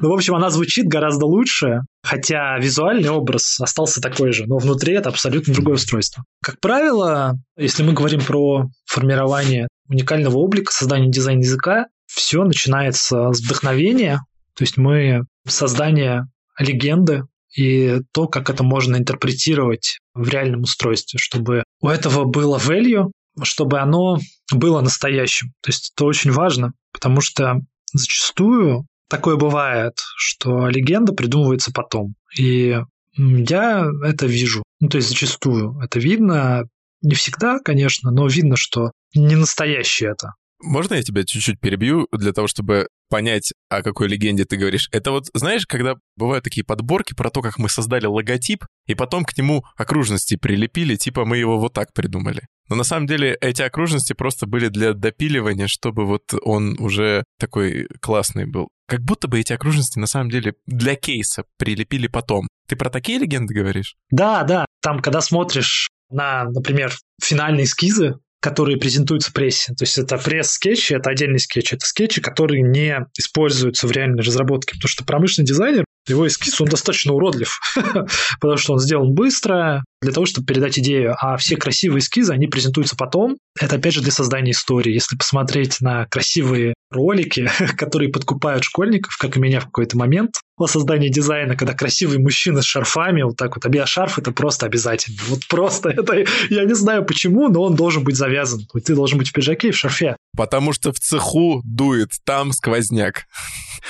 Ну, 0.01 0.09
в 0.09 0.13
общем, 0.13 0.36
она 0.36 0.49
звучит 0.49 0.88
гораздо 0.88 1.26
лучше, 1.26 1.82
хотя 2.03 2.57
визуальный 2.57 3.09
образ 3.09 3.59
остался 3.59 4.01
такой 4.01 4.32
же, 4.34 4.45
но 4.47 4.57
внутри 4.57 4.93
это 4.93 5.09
абсолютно 5.09 5.53
другое 5.53 5.76
устройство. 5.76 6.24
Как 6.43 6.59
правило, 6.59 7.38
если 7.57 7.84
мы 7.84 7.93
говорим 7.93 8.22
про 8.22 8.67
формирование 8.86 9.67
уникального 9.88 10.38
облика, 10.38 10.72
создание 10.72 11.11
дизайн 11.11 11.39
языка, 11.39 11.88
все 12.07 12.43
начинается 12.43 13.32
с 13.32 13.41
вдохновения, 13.41 14.22
то 14.55 14.63
есть 14.63 14.78
мы 14.78 15.24
создание 15.47 16.28
легенды 16.59 17.24
и 17.55 17.99
то, 18.13 18.28
как 18.28 18.49
это 18.49 18.63
можно 18.63 18.95
интерпретировать 18.95 19.99
в 20.13 20.28
реальном 20.30 20.61
устройстве, 20.61 21.19
чтобы 21.19 21.63
у 21.82 21.89
этого 21.89 22.26
было 22.26 22.57
value, 22.57 23.11
чтобы 23.43 23.80
оно 23.80 24.19
было 24.53 24.82
настоящим. 24.82 25.53
То 25.61 25.69
есть 25.69 25.93
это 25.95 26.05
очень 26.05 26.32
важно, 26.32 26.74
потому 26.93 27.22
что 27.22 27.61
зачастую 27.93 28.86
такое 29.12 29.36
бывает, 29.36 29.93
что 30.18 30.70
легенда 30.70 31.14
придумывается 31.14 31.72
потом. 31.74 32.16
И 32.38 32.80
я 33.18 33.86
это 34.05 34.26
вижу. 34.26 34.64
Ну, 34.80 34.88
то 34.88 34.97
есть 34.97 35.09
зачастую 35.09 35.78
это 35.82 35.99
видно. 35.99 36.64
Не 37.01 37.16
всегда, 37.16 37.59
конечно, 37.59 38.09
но 38.12 38.28
видно, 38.28 38.55
что 38.55 38.91
не 39.14 39.36
настоящее 39.36 40.12
это. 40.12 40.34
Можно 40.64 40.93
я 40.93 41.03
тебя 41.03 41.26
чуть-чуть 41.26 41.59
перебью 41.59 42.07
для 42.12 42.32
того, 42.32 42.47
чтобы 42.47 42.88
понять, 43.09 43.51
о 43.68 43.82
какой 43.82 44.07
легенде 44.07 44.45
ты 44.45 44.55
говоришь? 44.55 44.88
Это 44.91 45.12
вот, 45.12 45.26
знаешь, 45.34 45.66
когда 45.66 45.95
бывают 46.16 46.43
такие 46.43 46.64
подборки 46.64 47.14
про 47.14 47.32
то, 47.32 47.41
как 47.41 47.57
мы 47.57 47.68
создали 47.68 48.05
логотип, 48.05 48.64
и 48.86 48.93
потом 48.93 49.26
к 49.26 49.36
нему 49.38 49.66
окружности 49.76 50.38
прилепили, 50.38 50.95
типа 50.95 51.26
мы 51.26 51.38
его 51.38 51.59
вот 51.59 51.74
так 51.74 51.91
придумали. 51.93 52.43
Но 52.70 52.76
на 52.76 52.84
самом 52.84 53.07
деле 53.07 53.36
эти 53.41 53.64
окружности 53.64 54.14
просто 54.14 54.45
были 54.45 54.70
для 54.70 54.93
допиливания, 54.93 55.68
чтобы 55.68 56.05
вот 56.05 56.34
он 56.43 56.80
уже 56.80 57.24
такой 57.39 57.88
классный 57.99 58.45
был. 58.45 58.70
Как 58.91 59.03
будто 59.03 59.29
бы 59.29 59.39
эти 59.39 59.53
окружности 59.53 59.97
на 59.99 60.05
самом 60.05 60.29
деле 60.29 60.55
для 60.65 60.95
кейса 60.95 61.45
прилепили 61.57 62.07
потом. 62.07 62.49
Ты 62.67 62.75
про 62.75 62.89
такие 62.89 63.19
легенды 63.19 63.53
говоришь? 63.53 63.95
Да, 64.09 64.43
да. 64.43 64.65
Там, 64.81 64.99
когда 64.99 65.21
смотришь 65.21 65.87
на, 66.09 66.43
например, 66.43 66.91
финальные 67.23 67.63
эскизы 67.63 68.15
которые 68.41 68.79
презентуются 68.79 69.31
прессе. 69.31 69.75
То 69.75 69.83
есть 69.83 69.99
это 69.99 70.17
пресс-скетчи, 70.17 70.93
это 70.95 71.11
отдельный 71.11 71.37
скетч. 71.37 71.73
Это 71.73 71.85
скетчи, 71.85 72.21
которые 72.21 72.63
не 72.63 73.05
используются 73.15 73.85
в 73.85 73.91
реальной 73.91 74.23
разработке, 74.23 74.73
потому 74.73 74.89
что 74.89 75.05
промышленный 75.05 75.45
дизайнер, 75.45 75.85
его 76.07 76.25
эскиз, 76.25 76.59
он 76.59 76.67
достаточно 76.67 77.13
уродлив, 77.13 77.59
потому 78.41 78.57
что 78.57 78.73
он 78.73 78.79
сделан 78.79 79.13
быстро, 79.13 79.83
для 80.01 80.11
того, 80.11 80.25
чтобы 80.25 80.47
передать 80.47 80.79
идею, 80.79 81.15
а 81.19 81.37
все 81.37 81.55
красивые 81.55 81.99
эскизы, 81.99 82.33
они 82.33 82.47
презентуются 82.47 82.95
потом. 82.95 83.37
Это, 83.59 83.75
опять 83.75 83.93
же, 83.93 84.01
для 84.01 84.11
создания 84.11 84.51
истории. 84.51 84.91
Если 84.91 85.15
посмотреть 85.15 85.79
на 85.79 86.07
красивые 86.07 86.73
ролики, 86.91 87.49
которые 87.77 88.09
подкупают 88.09 88.63
школьников, 88.63 89.17
как 89.17 89.37
и 89.37 89.39
меня 89.39 89.59
в 89.59 89.65
какой-то 89.65 89.97
момент, 89.97 90.35
о 90.57 90.67
создании 90.67 91.09
дизайна, 91.09 91.55
когда 91.55 91.73
красивый 91.73 92.19
мужчина 92.19 92.61
с 92.61 92.65
шарфами, 92.65 93.23
вот 93.23 93.35
так 93.37 93.55
вот, 93.55 93.65
а 93.65 93.85
шарф 93.85 94.19
это 94.19 94.31
просто 94.31 94.65
обязательно. 94.65 95.17
Вот 95.31 95.47
просто 95.47 95.89
это, 95.89 96.25
я 96.49 96.65
не 96.65 96.73
знаю 96.73 97.05
почему, 97.05 97.47
но 97.47 97.63
он 97.63 97.75
должен 97.75 98.03
быть 98.03 98.15
завязан. 98.15 98.67
Ты 98.83 98.95
должен 98.95 99.17
быть 99.17 99.29
в 99.29 99.33
пиджаке 99.33 99.69
и 99.69 99.71
в 99.71 99.77
шарфе. 99.77 100.17
Потому 100.35 100.73
что 100.73 100.91
в 100.91 100.99
цеху 100.99 101.61
дует, 101.63 102.09
там 102.25 102.51
сквозняк. 102.51 103.25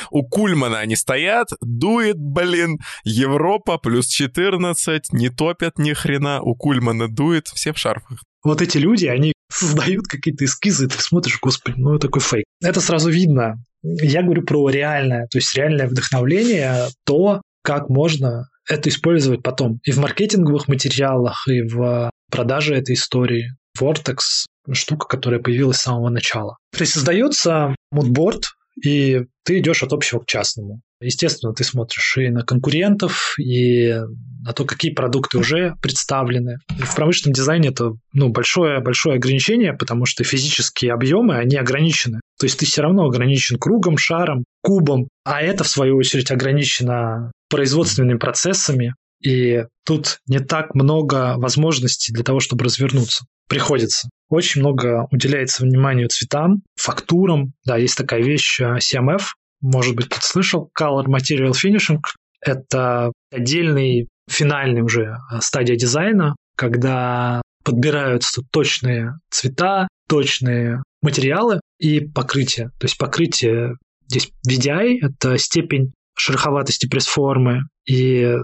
У 0.10 0.24
Кульмана 0.24 0.80
они 0.80 0.96
стоят, 0.96 1.50
дует, 1.62 2.18
блин, 2.18 2.80
Европа 3.04 3.78
плюс 3.78 4.08
14, 4.08 5.12
не 5.12 5.30
топят 5.30 5.78
ни 5.78 5.94
хрена, 5.94 6.42
у 6.42 6.56
Кульмана 6.56 7.08
дует, 7.08 7.48
все 7.48 7.74
в 7.74 7.78
шарфах. 7.78 8.24
Вот 8.44 8.62
эти 8.62 8.78
люди, 8.78 9.06
они 9.06 9.34
создают 9.52 10.08
какие-то 10.08 10.46
эскизы, 10.46 10.86
и 10.86 10.88
ты 10.88 11.02
смотришь, 11.02 11.40
господи, 11.42 11.76
ну 11.78 12.00
такой 12.00 12.22
фейк. 12.22 12.46
Это 12.62 12.82
сразу 12.82 13.10
видно. 13.10 13.64
Я 13.84 14.22
говорю 14.22 14.44
про 14.44 14.70
реальное, 14.70 15.28
то 15.28 15.38
есть 15.38 15.56
реальное 15.56 15.88
вдохновление, 15.88 16.88
то, 17.06 17.42
как 17.64 17.90
можно 17.90 18.48
это 18.70 18.90
использовать 18.90 19.42
потом 19.42 19.80
и 19.84 19.92
в 19.92 19.98
маркетинговых 19.98 20.68
материалах, 20.68 21.48
и 21.48 21.62
в 21.62 22.12
продаже 22.32 22.76
этой 22.76 22.96
истории. 22.96 23.52
Vortex– 23.80 24.46
штука, 24.72 25.08
которая 25.08 25.40
появилась 25.40 25.78
с 25.78 25.84
самого 25.84 26.10
начала. 26.10 26.58
То 26.72 26.82
есть 26.82 26.94
создается 26.94 27.76
мудборд, 27.92 28.52
и 28.84 29.26
ты 29.44 29.60
идешь 29.60 29.84
от 29.84 29.94
общего 29.94 30.20
к 30.20 30.26
частному. 30.28 30.82
Естественно, 31.02 31.54
ты 31.54 31.64
смотришь 31.64 32.18
и 32.18 32.30
на 32.30 32.44
конкурентов, 32.44 33.36
и 33.40 33.94
на 34.44 34.54
то, 34.54 34.66
какие 34.66 34.94
продукты 34.94 35.38
уже 35.38 35.76
представлены. 35.82 36.58
В 36.70 36.96
промышленном 36.96 37.34
дизайне 37.34 37.70
это 37.70 37.92
ну, 38.14 38.30
большое, 38.30 38.82
большое 38.82 39.18
ограничение, 39.18 39.74
потому 39.74 40.06
что 40.06 40.24
физические 40.24 40.94
объемы, 40.94 41.38
они 41.38 41.58
ограничены. 41.58 42.22
То 42.40 42.46
есть 42.46 42.60
ты 42.60 42.66
все 42.66 42.82
равно 42.82 43.06
ограничен 43.06 43.58
кругом, 43.58 43.98
шаром, 43.98 44.46
кубом, 44.62 45.08
а 45.24 45.42
это, 45.42 45.64
в 45.64 45.68
свою 45.68 45.98
очередь, 45.98 46.32
ограничено 46.32 47.32
производственными 47.50 48.18
процессами, 48.18 48.96
и 49.24 49.66
тут 49.86 50.18
не 50.28 50.40
так 50.40 50.74
много 50.74 51.36
возможностей 51.38 52.12
для 52.12 52.24
того, 52.24 52.40
чтобы 52.40 52.66
развернуться. 52.66 53.26
Приходится. 53.48 54.10
Очень 54.30 54.62
много 54.62 55.08
уделяется 55.12 55.64
вниманию 55.64 56.08
цветам, 56.10 56.62
фактурам. 56.76 57.54
Да, 57.66 57.78
есть 57.78 57.98
такая 57.98 58.24
вещь 58.24 58.62
э, 58.62 58.78
CMF, 58.78 59.24
может 59.62 59.96
быть, 59.96 60.08
кто 60.08 60.20
слышал. 60.22 60.70
Color 60.80 61.06
Material 61.06 61.52
Finishing— 61.52 62.00
это 62.42 63.12
отдельный 63.32 64.08
финальный 64.30 64.82
уже 64.82 65.18
э, 65.32 65.40
стадия 65.42 65.76
дизайна, 65.76 66.36
когда 66.56 67.42
подбираются 67.64 68.42
точные 68.52 69.14
цвета, 69.30 69.88
точные 70.08 70.84
материалы 71.02 71.60
и 71.80 72.00
покрытие. 72.00 72.70
То 72.80 72.86
есть 72.86 72.98
покрытие 72.98 73.76
здесь 74.08 74.32
VDI— 74.48 75.00
это 75.02 75.38
степень 75.38 75.94
шероховатости 76.18 76.88
пресс-формы, 76.88 77.62
и 77.86 78.22
э, 78.22 78.38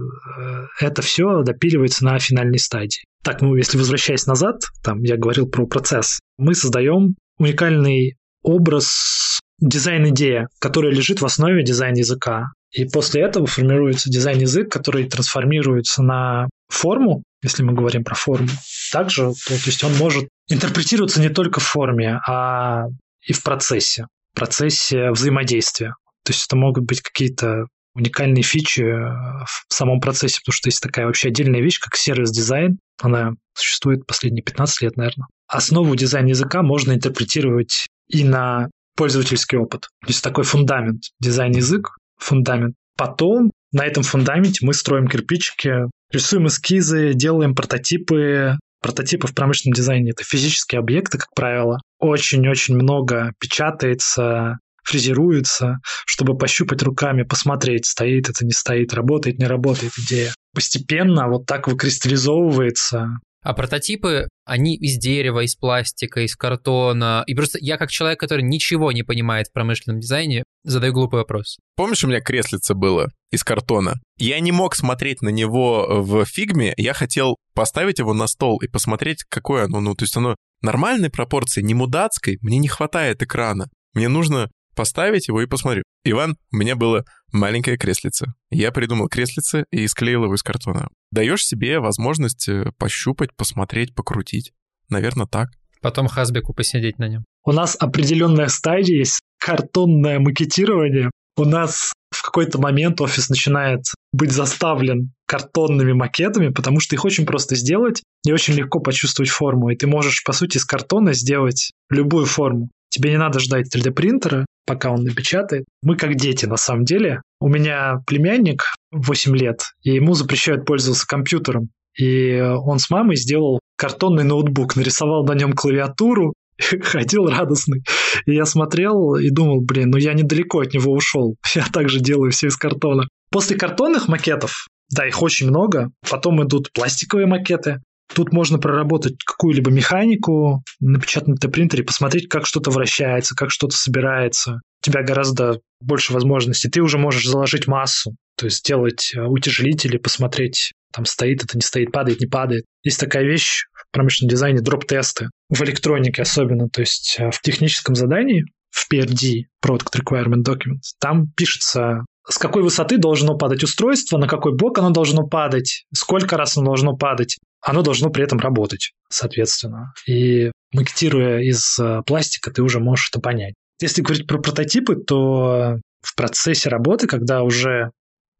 это 0.79 1.01
все 1.01 1.43
допиливается 1.43 2.05
на 2.05 2.17
финальной 2.19 2.59
стадии. 2.59 3.03
Так, 3.23 3.41
ну, 3.41 3.55
если 3.55 3.77
возвращаясь 3.77 4.25
назад, 4.25 4.61
там 4.83 5.01
я 5.03 5.17
говорил 5.17 5.47
про 5.47 5.67
процесс, 5.67 6.19
мы 6.37 6.55
создаем 6.55 7.15
уникальный 7.37 8.15
образ 8.41 9.39
дизайн-идея, 9.59 10.47
которая 10.59 10.91
лежит 10.91 11.21
в 11.21 11.25
основе 11.25 11.63
дизайн-языка. 11.63 12.47
И 12.71 12.85
после 12.85 13.21
этого 13.21 13.47
формируется 13.47 14.09
дизайн-язык, 14.09 14.71
который 14.71 15.09
трансформируется 15.09 16.03
на 16.03 16.47
форму, 16.69 17.23
если 17.41 17.63
мы 17.63 17.73
говорим 17.73 18.03
про 18.03 18.15
форму. 18.15 18.49
Также, 18.91 19.23
то, 19.23 19.47
то 19.47 19.53
есть 19.65 19.83
он 19.83 19.95
может 19.95 20.27
интерпретироваться 20.49 21.21
не 21.21 21.29
только 21.29 21.59
в 21.59 21.63
форме, 21.63 22.19
а 22.27 22.85
и 23.25 23.33
в 23.33 23.43
процессе, 23.43 24.07
в 24.33 24.39
процессе 24.39 25.11
взаимодействия. 25.11 25.95
То 26.23 26.33
есть 26.33 26.45
это 26.45 26.55
могут 26.55 26.85
быть 26.85 27.01
какие-то 27.01 27.65
уникальные 27.95 28.43
фичи 28.43 28.83
в 28.83 29.73
самом 29.73 29.99
процессе, 29.99 30.39
потому 30.39 30.53
что 30.53 30.67
есть 30.67 30.81
такая 30.81 31.07
вообще 31.07 31.29
отдельная 31.29 31.61
вещь, 31.61 31.79
как 31.79 31.95
сервис-дизайн. 31.95 32.77
Она 33.01 33.31
существует 33.55 34.05
последние 34.05 34.43
15 34.43 34.81
лет, 34.83 34.97
наверное. 34.97 35.27
Основу 35.47 35.95
дизайн-языка 35.95 36.61
можно 36.61 36.91
интерпретировать 36.91 37.87
и 38.07 38.23
на 38.23 38.67
пользовательский 38.97 39.57
опыт. 39.57 39.83
То 40.01 40.07
есть 40.07 40.23
такой 40.23 40.43
фундамент, 40.43 41.03
дизайн-язык, 41.21 41.91
фундамент. 42.17 42.75
Потом 42.97 43.51
на 43.71 43.85
этом 43.85 44.03
фундаменте 44.03 44.65
мы 44.65 44.73
строим 44.73 45.07
кирпичики, 45.07 45.83
рисуем 46.11 46.47
эскизы, 46.47 47.13
делаем 47.13 47.55
прототипы. 47.55 48.57
Прототипы 48.81 49.27
в 49.27 49.33
промышленном 49.33 49.73
дизайне— 49.73 50.11
это 50.11 50.23
физические 50.23 50.79
объекты, 50.79 51.17
как 51.17 51.29
правило. 51.35 51.79
Очень-очень 51.99 52.75
много 52.75 53.31
печатается, 53.39 54.57
фрезеруется, 54.83 55.79
чтобы 56.05 56.37
пощупать 56.37 56.81
руками, 56.81 57.23
посмотреть, 57.23 57.85
стоит 57.85 58.29
это, 58.29 58.45
не 58.45 58.51
стоит, 58.51 58.93
работает, 58.93 59.39
не 59.39 59.45
работает 59.45 59.93
идея. 59.97 60.31
Постепенно 60.53 61.27
вот 61.27 61.45
так 61.45 61.67
выкристаллизовывается 61.67 63.09
а 63.41 63.53
прототипы, 63.53 64.27
они 64.45 64.75
из 64.75 64.97
дерева, 64.97 65.43
из 65.43 65.55
пластика, 65.55 66.21
из 66.21 66.35
картона. 66.35 67.23
И 67.27 67.35
просто 67.35 67.59
я 67.61 67.77
как 67.77 67.89
человек, 67.89 68.19
который 68.19 68.43
ничего 68.43 68.91
не 68.91 69.03
понимает 69.03 69.47
в 69.47 69.53
промышленном 69.53 69.99
дизайне, 69.99 70.43
задаю 70.63 70.93
глупый 70.93 71.19
вопрос. 71.19 71.57
Помнишь, 71.75 72.03
у 72.03 72.07
меня 72.07 72.21
креслице 72.21 72.73
было 72.73 73.09
из 73.31 73.43
картона? 73.43 73.95
Я 74.17 74.39
не 74.39 74.51
мог 74.51 74.75
смотреть 74.75 75.21
на 75.21 75.29
него 75.29 76.01
в 76.01 76.25
фигме, 76.25 76.73
я 76.77 76.93
хотел 76.93 77.37
поставить 77.53 77.99
его 77.99 78.13
на 78.13 78.27
стол 78.27 78.59
и 78.59 78.67
посмотреть, 78.67 79.23
какое 79.29 79.65
оно. 79.65 79.79
Ну, 79.79 79.95
то 79.95 80.03
есть 80.03 80.15
оно 80.17 80.35
нормальной 80.61 81.09
пропорции, 81.09 81.61
не 81.61 81.73
мудацкой, 81.73 82.37
мне 82.41 82.57
не 82.57 82.67
хватает 82.67 83.21
экрана. 83.21 83.69
Мне 83.93 84.09
нужно 84.09 84.49
поставить 84.77 85.27
его 85.27 85.41
и 85.41 85.47
посмотрю. 85.47 85.83
Иван, 86.05 86.37
у 86.53 86.55
меня 86.55 86.75
было 86.75 87.03
маленькое 87.33 87.77
креслице. 87.77 88.27
Я 88.51 88.71
придумал 88.71 89.09
креслице 89.09 89.65
и 89.71 89.87
склеил 89.87 90.23
его 90.25 90.35
из 90.35 90.43
картона. 90.43 90.87
Даешь 91.11 91.43
себе 91.43 91.79
возможность 91.79 92.47
э, 92.47 92.71
пощупать, 92.77 93.35
посмотреть, 93.35 93.95
покрутить. 93.95 94.53
Наверное, 94.89 95.25
так. 95.25 95.49
Потом 95.81 96.07
Хасбеку 96.07 96.53
посидеть 96.53 96.99
на 96.99 97.07
нем. 97.07 97.25
У 97.43 97.51
нас 97.51 97.75
определенная 97.79 98.47
стадия 98.47 98.99
есть 98.99 99.19
картонное 99.39 100.19
макетирование. 100.19 101.09
У 101.35 101.45
нас 101.45 101.93
в 102.11 102.21
какой-то 102.21 102.59
момент 102.59 103.01
офис 103.01 103.29
начинает 103.29 103.81
быть 104.11 104.31
заставлен 104.31 105.11
картонными 105.25 105.93
макетами, 105.93 106.49
потому 106.49 106.79
что 106.79 106.95
их 106.95 107.03
очень 107.03 107.25
просто 107.25 107.55
сделать 107.55 108.03
и 108.25 108.31
очень 108.31 108.53
легко 108.53 108.79
почувствовать 108.79 109.29
форму. 109.29 109.69
И 109.69 109.75
ты 109.75 109.87
можешь, 109.87 110.23
по 110.23 110.33
сути, 110.33 110.57
из 110.57 110.65
картона 110.65 111.13
сделать 111.13 111.71
любую 111.89 112.25
форму. 112.25 112.69
Тебе 112.89 113.11
не 113.11 113.17
надо 113.17 113.39
ждать 113.39 113.73
3D-принтера, 113.75 114.45
пока 114.67 114.91
он 114.91 115.03
напечатает. 115.03 115.65
Мы 115.81 115.95
как 115.95 116.15
дети, 116.15 116.45
на 116.45 116.57
самом 116.57 116.83
деле. 116.83 117.21
У 117.39 117.47
меня 117.47 118.01
племянник 118.05 118.63
8 118.91 119.35
лет, 119.35 119.61
и 119.81 119.91
ему 119.91 120.13
запрещают 120.13 120.65
пользоваться 120.65 121.07
компьютером. 121.07 121.69
И 121.97 122.39
он 122.39 122.77
с 122.77 122.91
мамой 122.91 123.15
сделал 123.15 123.59
картонный 123.75 124.23
ноутбук, 124.23 124.75
нарисовал 124.75 125.25
на 125.25 125.33
нем 125.33 125.53
клавиатуру, 125.53 126.33
ходил 126.83 127.27
радостный. 127.27 127.83
И 128.25 128.35
я 128.35 128.45
смотрел 128.45 129.15
и 129.15 129.29
думал, 129.29 129.61
блин, 129.61 129.89
ну 129.89 129.97
я 129.97 130.13
недалеко 130.13 130.59
от 130.59 130.73
него 130.73 130.93
ушел. 130.93 131.35
Я 131.55 131.65
также 131.65 131.99
делаю 131.99 132.31
все 132.31 132.47
из 132.47 132.57
картона. 132.57 133.07
После 133.31 133.57
картонных 133.57 134.07
макетов, 134.07 134.67
да, 134.89 135.05
их 135.07 135.21
очень 135.21 135.47
много. 135.47 135.89
Потом 136.09 136.43
идут 136.43 136.71
пластиковые 136.73 137.27
макеты. 137.27 137.81
Тут 138.13 138.31
можно 138.31 138.57
проработать 138.57 139.17
какую-либо 139.23 139.71
механику, 139.71 140.63
на 140.79 140.99
принтере, 140.99 141.83
посмотреть, 141.83 142.29
как 142.29 142.45
что-то 142.45 142.71
вращается, 142.71 143.35
как 143.35 143.51
что-то 143.51 143.75
собирается. 143.75 144.61
У 144.81 144.85
тебя 144.85 145.03
гораздо 145.03 145.59
больше 145.81 146.13
возможностей. 146.13 146.69
Ты 146.69 146.81
уже 146.81 146.97
можешь 146.97 147.27
заложить 147.27 147.67
массу, 147.67 148.15
то 148.37 148.45
есть 148.45 148.59
сделать 148.59 149.11
э, 149.15 149.21
утяжелители, 149.21 149.97
посмотреть, 149.97 150.71
там 150.93 151.05
стоит 151.05 151.43
это, 151.43 151.57
не 151.57 151.61
стоит, 151.61 151.91
падает, 151.91 152.21
не 152.21 152.27
падает. 152.27 152.65
Есть 152.83 152.99
такая 152.99 153.23
вещь 153.23 153.65
в 153.73 153.91
промышленном 153.91 154.29
дизайне, 154.29 154.61
дроп-тесты, 154.61 155.29
в 155.49 155.61
электронике 155.63 156.21
особенно, 156.21 156.69
то 156.69 156.81
есть 156.81 157.17
э, 157.19 157.29
в 157.31 157.41
техническом 157.41 157.95
задании, 157.95 158.45
в 158.69 158.91
PRD, 158.91 159.43
Product 159.63 159.93
Requirement 159.95 160.43
Document, 160.43 160.81
там 160.99 161.31
пишется 161.35 162.05
с 162.29 162.37
какой 162.37 162.61
высоты 162.61 162.97
должно 162.97 163.37
падать 163.37 163.63
устройство, 163.63 164.17
на 164.17 164.27
какой 164.27 164.55
бок 164.55 164.77
оно 164.79 164.89
должно 164.89 165.25
падать, 165.25 165.85
сколько 165.93 166.37
раз 166.37 166.57
оно 166.57 166.67
должно 166.67 166.95
падать. 166.95 167.37
Оно 167.67 167.81
должно 167.81 168.09
при 168.09 168.23
этом 168.23 168.39
работать, 168.39 168.93
соответственно. 169.09 169.93
И 170.07 170.51
макетируя 170.71 171.41
из 171.41 171.77
э, 171.77 172.01
пластика, 172.05 172.49
ты 172.49 172.63
уже 172.63 172.79
можешь 172.79 173.09
это 173.11 173.19
понять. 173.19 173.55
Если 173.81 174.01
говорить 174.01 174.25
про 174.25 174.37
прототипы, 174.37 174.95
то 174.95 175.75
в 176.01 176.15
процессе 176.15 176.69
работы, 176.69 177.07
когда 177.07 177.43
уже 177.43 177.91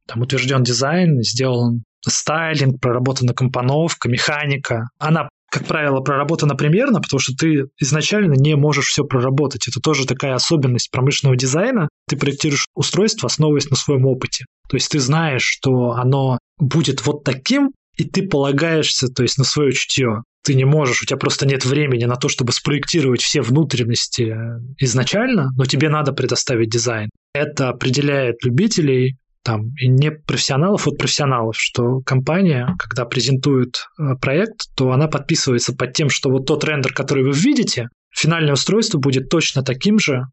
там 0.08 0.22
утвержден 0.22 0.64
дизайн, 0.64 1.22
сделан 1.24 1.84
стайлинг, 2.08 2.80
проработана 2.80 3.34
компоновка, 3.34 4.08
механика, 4.08 4.88
она 4.98 5.28
как 5.50 5.66
правило, 5.66 6.02
проработана 6.02 6.56
примерно, 6.56 7.02
потому 7.02 7.20
что 7.20 7.34
ты 7.34 7.66
изначально 7.80 8.34
не 8.34 8.56
можешь 8.56 8.88
все 8.88 9.04
проработать. 9.04 9.68
Это 9.68 9.80
тоже 9.82 10.06
такая 10.06 10.36
особенность 10.36 10.92
промышленного 10.92 11.38
дизайна. 11.38 11.90
Ты 12.08 12.18
проектируешь 12.18 12.68
устройство, 12.76 13.28
основываясь 13.28 13.70
на 13.70 13.76
своем 13.78 14.06
опыте. 14.06 14.46
То 14.70 14.76
есть 14.76 14.90
ты 14.90 15.00
знаешь, 15.00 15.44
что 15.44 15.92
оно 15.92 16.40
будет 16.60 17.06
вот 17.06 17.24
таким, 17.24 17.72
и 17.98 18.04
ты 18.04 18.28
полагаешься, 18.28 19.08
то 19.08 19.24
есть 19.24 19.38
на 19.38 19.44
свое 19.44 19.72
чутье. 19.74 20.24
ты 20.44 20.54
не 20.54 20.66
можешь, 20.66 21.02
у 21.02 21.06
тебя 21.06 21.18
просто 21.18 21.46
нет 21.46 21.66
времени 21.66 22.06
на 22.06 22.16
то, 22.16 22.30
чтобы 22.30 22.54
спроектировать 22.54 23.22
все 23.22 23.42
внутренности 23.42 24.34
изначально, 24.80 25.50
но 25.58 25.66
тебе 25.66 25.90
надо 25.90 26.14
предоставить 26.14 26.70
дизайн. 26.70 27.10
Это 27.34 27.68
определяет 27.70 28.38
любителей 28.46 29.18
там, 29.44 29.74
и 29.82 29.88
не 29.88 30.12
профессионалов 30.12 30.88
от 30.88 30.98
профессионалов, 30.98 31.56
что 31.58 32.00
компания, 32.06 32.76
когда 32.80 33.06
презентует 33.06 33.76
э, 33.98 34.16
проект, 34.22 34.68
то 34.76 34.92
она 34.92 35.08
подписывается 35.08 35.74
под 35.74 35.94
тем, 35.94 36.10
что 36.10 36.30
вот 36.30 36.46
тот 36.46 36.64
рендер, 36.64 36.94
который 36.94 37.24
вы 37.24 37.32
видите, 37.32 37.88
финальное 38.12 38.54
устройство 38.54 39.00
будет 39.00 39.30
точно 39.30 39.64
таким 39.64 40.00
же, 40.00 40.24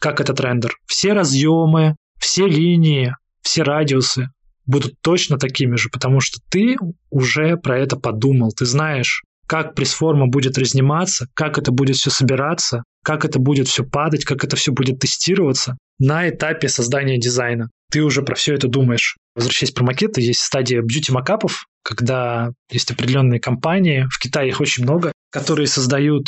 как 0.00 0.20
этот 0.20 0.40
рендер. 0.40 0.76
Все 0.86 1.12
разъемы, 1.12 1.96
все 2.18 2.46
линии, 2.46 3.14
все 3.42 3.62
радиусы 3.62 4.28
будут 4.66 4.94
точно 5.00 5.38
такими 5.38 5.76
же, 5.76 5.88
потому 5.90 6.20
что 6.20 6.40
ты 6.50 6.76
уже 7.10 7.56
про 7.56 7.78
это 7.78 7.96
подумал, 7.96 8.52
ты 8.52 8.66
знаешь, 8.66 9.22
как 9.46 9.74
пресс-форма 9.74 10.26
будет 10.26 10.56
разниматься, 10.56 11.26
как 11.34 11.58
это 11.58 11.70
будет 11.70 11.96
все 11.96 12.10
собираться, 12.10 12.82
как 13.04 13.24
это 13.24 13.38
будет 13.38 13.68
все 13.68 13.84
падать, 13.84 14.24
как 14.24 14.42
это 14.44 14.56
все 14.56 14.72
будет 14.72 14.98
тестироваться 15.00 15.76
на 15.98 16.28
этапе 16.28 16.68
создания 16.68 17.18
дизайна 17.18 17.68
ты 17.94 18.02
уже 18.02 18.22
про 18.22 18.34
все 18.34 18.54
это 18.54 18.66
думаешь. 18.66 19.16
Возвращаясь 19.36 19.70
про 19.70 19.84
макеты, 19.84 20.20
есть 20.20 20.40
стадия 20.40 20.82
бьюти-макапов, 20.82 21.66
когда 21.84 22.50
есть 22.68 22.90
определенные 22.90 23.38
компании, 23.38 24.08
в 24.10 24.18
Китае 24.18 24.48
их 24.48 24.60
очень 24.60 24.82
много, 24.82 25.12
которые 25.30 25.68
создают 25.68 26.26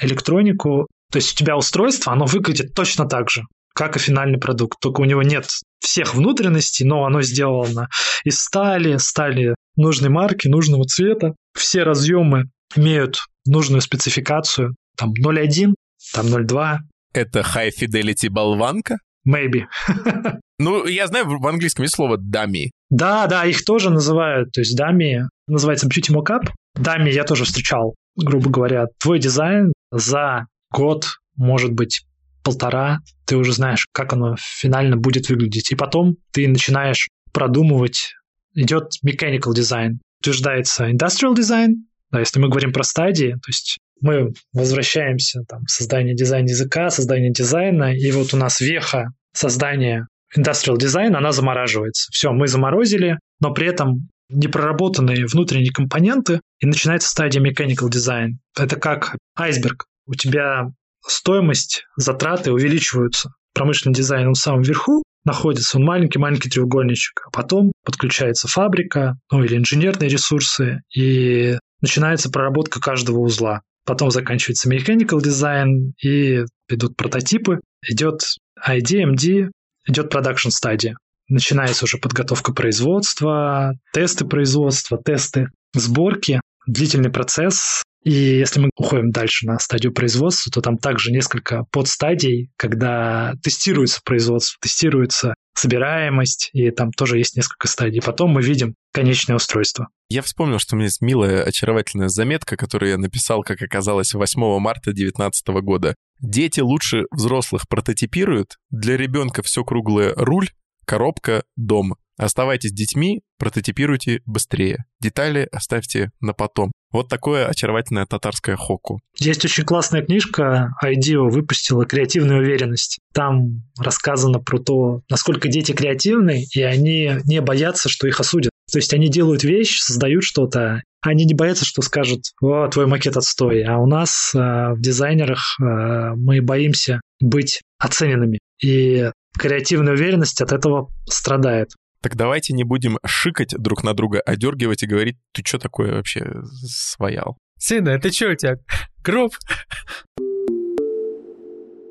электронику. 0.00 0.88
То 1.12 1.18
есть 1.18 1.34
у 1.34 1.36
тебя 1.36 1.56
устройство, 1.56 2.12
оно 2.12 2.24
выглядит 2.24 2.74
точно 2.74 3.06
так 3.06 3.30
же, 3.30 3.42
как 3.74 3.96
и 3.96 3.98
финальный 3.98 4.38
продукт. 4.38 4.78
Только 4.80 5.00
у 5.00 5.04
него 5.04 5.22
нет 5.22 5.46
всех 5.80 6.14
внутренностей, 6.14 6.84
но 6.84 7.04
оно 7.04 7.22
сделано 7.22 7.88
из 8.24 8.40
стали, 8.40 8.96
стали 8.96 9.54
нужной 9.76 10.10
марки, 10.10 10.48
нужного 10.48 10.84
цвета. 10.84 11.34
Все 11.54 11.82
разъемы 11.82 12.44
имеют 12.76 13.18
нужную 13.46 13.80
спецификацию. 13.80 14.74
Там 14.96 15.12
0.1, 15.12 15.74
там 16.12 16.26
0.2. 16.26 16.78
Это 17.12 17.40
High 17.40 17.70
Fidelity 17.78 18.28
болванка? 18.30 18.98
Maybe. 19.26 19.64
Ну, 20.60 20.86
я 20.86 21.08
знаю, 21.08 21.26
в 21.26 21.46
английском 21.48 21.82
есть 21.82 21.96
слово 21.96 22.16
dummy. 22.16 22.70
Да, 22.88 23.26
да, 23.26 23.44
их 23.44 23.64
тоже 23.64 23.90
называют. 23.90 24.52
То 24.52 24.60
есть 24.60 24.78
dummy 24.78 25.22
называется 25.48 25.88
beauty 25.88 26.14
mockup. 26.14 26.48
Dummy 26.78 27.10
я 27.10 27.24
тоже 27.24 27.44
встречал, 27.44 27.96
грубо 28.14 28.50
говоря. 28.50 28.86
Твой 29.00 29.18
дизайн 29.18 29.72
за 29.90 30.46
год, 30.70 31.16
может 31.36 31.72
быть, 31.72 32.02
полтора, 32.44 33.00
ты 33.26 33.36
уже 33.36 33.52
знаешь, 33.52 33.86
как 33.92 34.12
оно 34.12 34.36
финально 34.38 34.96
будет 34.96 35.28
выглядеть. 35.28 35.72
И 35.72 35.74
потом 35.74 36.16
ты 36.32 36.46
начинаешь 36.46 37.08
продумывать. 37.32 38.12
Идет 38.54 38.92
mechanical 39.04 39.52
design. 39.52 39.94
Утверждается 40.20 40.88
industrial 40.88 41.34
design. 41.34 41.74
Да, 42.12 42.20
если 42.20 42.38
мы 42.38 42.48
говорим 42.48 42.72
про 42.72 42.84
стадии, 42.84 43.32
то 43.32 43.48
есть 43.48 43.78
мы 44.00 44.32
возвращаемся 44.52 45.40
там, 45.48 45.66
создание 45.66 46.14
дизайн 46.14 46.44
языка, 46.44 46.90
создание 46.90 47.32
дизайна, 47.32 47.92
и 47.94 48.12
вот 48.12 48.32
у 48.34 48.36
нас 48.36 48.60
веха 48.60 49.08
создания 49.32 50.06
industrial 50.36 50.76
design, 50.76 51.14
она 51.16 51.32
замораживается. 51.32 52.10
Все, 52.12 52.30
мы 52.32 52.46
заморозили, 52.46 53.18
но 53.40 53.52
при 53.52 53.66
этом 53.66 54.08
непроработанные 54.28 55.26
внутренние 55.26 55.72
компоненты, 55.72 56.40
и 56.60 56.66
начинается 56.66 57.08
стадия 57.08 57.42
mechanical 57.42 57.88
design. 57.88 58.32
Это 58.58 58.76
как 58.76 59.16
айсберг. 59.36 59.86
У 60.06 60.14
тебя 60.14 60.70
стоимость, 61.06 61.84
затраты 61.96 62.52
увеличиваются. 62.52 63.30
Промышленный 63.54 63.94
дизайн 63.94 64.28
он 64.28 64.34
в 64.34 64.38
самом 64.38 64.62
верху 64.62 65.02
находится, 65.24 65.78
он 65.78 65.84
маленький-маленький 65.84 66.50
треугольничек, 66.50 67.22
а 67.26 67.30
потом 67.30 67.72
подключается 67.84 68.48
фабрика, 68.48 69.14
ну 69.30 69.42
или 69.42 69.56
инженерные 69.56 70.10
ресурсы, 70.10 70.80
и 70.94 71.56
начинается 71.80 72.30
проработка 72.30 72.80
каждого 72.80 73.20
узла. 73.20 73.62
Потом 73.86 74.10
заканчивается 74.10 74.70
mechanical 74.70 75.18
design, 75.18 75.92
и 76.02 76.44
идут 76.68 76.96
прототипы, 76.96 77.60
идет 77.86 78.22
ID, 78.66 79.14
MD, 79.14 79.50
идет 79.86 80.10
продакшн 80.10 80.48
стадия. 80.48 80.96
Начинается 81.28 81.84
уже 81.84 81.98
подготовка 81.98 82.52
производства, 82.52 83.72
тесты 83.92 84.26
производства, 84.26 85.00
тесты 85.02 85.48
сборки, 85.74 86.40
длительный 86.66 87.10
процесс. 87.10 87.82
И 88.04 88.12
если 88.12 88.60
мы 88.60 88.70
уходим 88.76 89.10
дальше 89.10 89.46
на 89.46 89.58
стадию 89.58 89.92
производства, 89.92 90.52
то 90.52 90.60
там 90.60 90.76
также 90.76 91.10
несколько 91.10 91.64
подстадий, 91.70 92.50
когда 92.56 93.34
тестируется 93.42 94.00
производство, 94.04 94.58
тестируется 94.60 95.34
собираемость, 95.54 96.50
и 96.52 96.70
там 96.70 96.92
тоже 96.92 97.16
есть 97.16 97.36
несколько 97.36 97.66
стадий. 97.66 98.02
Потом 98.02 98.30
мы 98.30 98.42
видим 98.42 98.74
конечное 98.92 99.36
устройство. 99.36 99.88
Я 100.10 100.20
вспомнил, 100.20 100.58
что 100.58 100.74
у 100.74 100.76
меня 100.76 100.86
есть 100.86 101.00
милая, 101.00 101.42
очаровательная 101.42 102.08
заметка, 102.08 102.56
которую 102.56 102.90
я 102.90 102.98
написал, 102.98 103.42
как 103.42 103.62
оказалось, 103.62 104.12
8 104.12 104.58
марта 104.58 104.92
2019 104.92 105.46
года. 105.62 105.94
Дети 106.20 106.60
лучше 106.60 107.04
взрослых 107.10 107.68
прототипируют. 107.68 108.56
Для 108.70 108.96
ребенка 108.96 109.42
все 109.42 109.64
круглое 109.64 110.12
руль, 110.14 110.48
коробка, 110.86 111.44
дом. 111.56 111.94
Оставайтесь 112.16 112.72
детьми, 112.72 113.22
прототипируйте 113.38 114.20
быстрее. 114.24 114.84
Детали 115.00 115.48
оставьте 115.50 116.10
на 116.20 116.32
потом. 116.32 116.72
Вот 116.92 117.08
такое 117.08 117.46
очаровательное 117.46 118.06
татарское 118.06 118.54
хоку. 118.54 119.00
Есть 119.18 119.44
очень 119.44 119.64
классная 119.64 120.02
книжка, 120.02 120.70
IDEO 120.84 121.28
выпустила 121.28 121.84
«Креативная 121.84 122.38
уверенность». 122.38 123.00
Там 123.12 123.64
рассказано 123.76 124.38
про 124.38 124.58
то, 124.58 125.00
насколько 125.10 125.48
дети 125.48 125.72
креативны, 125.72 126.44
и 126.54 126.62
они 126.62 127.16
не 127.24 127.40
боятся, 127.40 127.88
что 127.88 128.06
их 128.06 128.20
осудят. 128.20 128.52
То 128.70 128.78
есть 128.78 128.94
они 128.94 129.08
делают 129.08 129.42
вещь, 129.42 129.80
создают 129.80 130.22
что-то, 130.22 130.82
они 131.02 131.24
не 131.24 131.34
боятся, 131.34 131.64
что 131.64 131.82
скажут, 131.82 132.22
о, 132.40 132.68
твой 132.68 132.86
макет 132.86 133.16
отстой. 133.16 133.62
А 133.64 133.78
у 133.78 133.86
нас 133.86 134.32
э, 134.34 134.38
в 134.38 134.80
дизайнерах 134.80 135.56
э, 135.60 136.14
мы 136.16 136.40
боимся 136.40 137.00
быть 137.20 137.60
оцененными. 137.78 138.38
И 138.62 139.10
креативная 139.36 139.94
уверенность 139.94 140.40
от 140.40 140.52
этого 140.52 140.90
страдает. 141.06 141.70
Так 142.04 142.16
давайте 142.16 142.52
не 142.52 142.64
будем 142.64 142.98
шикать 143.02 143.54
друг 143.56 143.82
на 143.82 143.94
друга, 143.94 144.20
одергивать 144.20 144.82
и 144.82 144.86
говорить, 144.86 145.16
ты 145.32 145.42
что 145.42 145.56
такое 145.56 145.94
вообще 145.94 146.34
своял? 146.66 147.38
Сына, 147.58 147.88
это 147.88 148.12
что 148.12 148.28
у 148.28 148.34
тебя? 148.34 148.56
Гроб? 149.02 149.32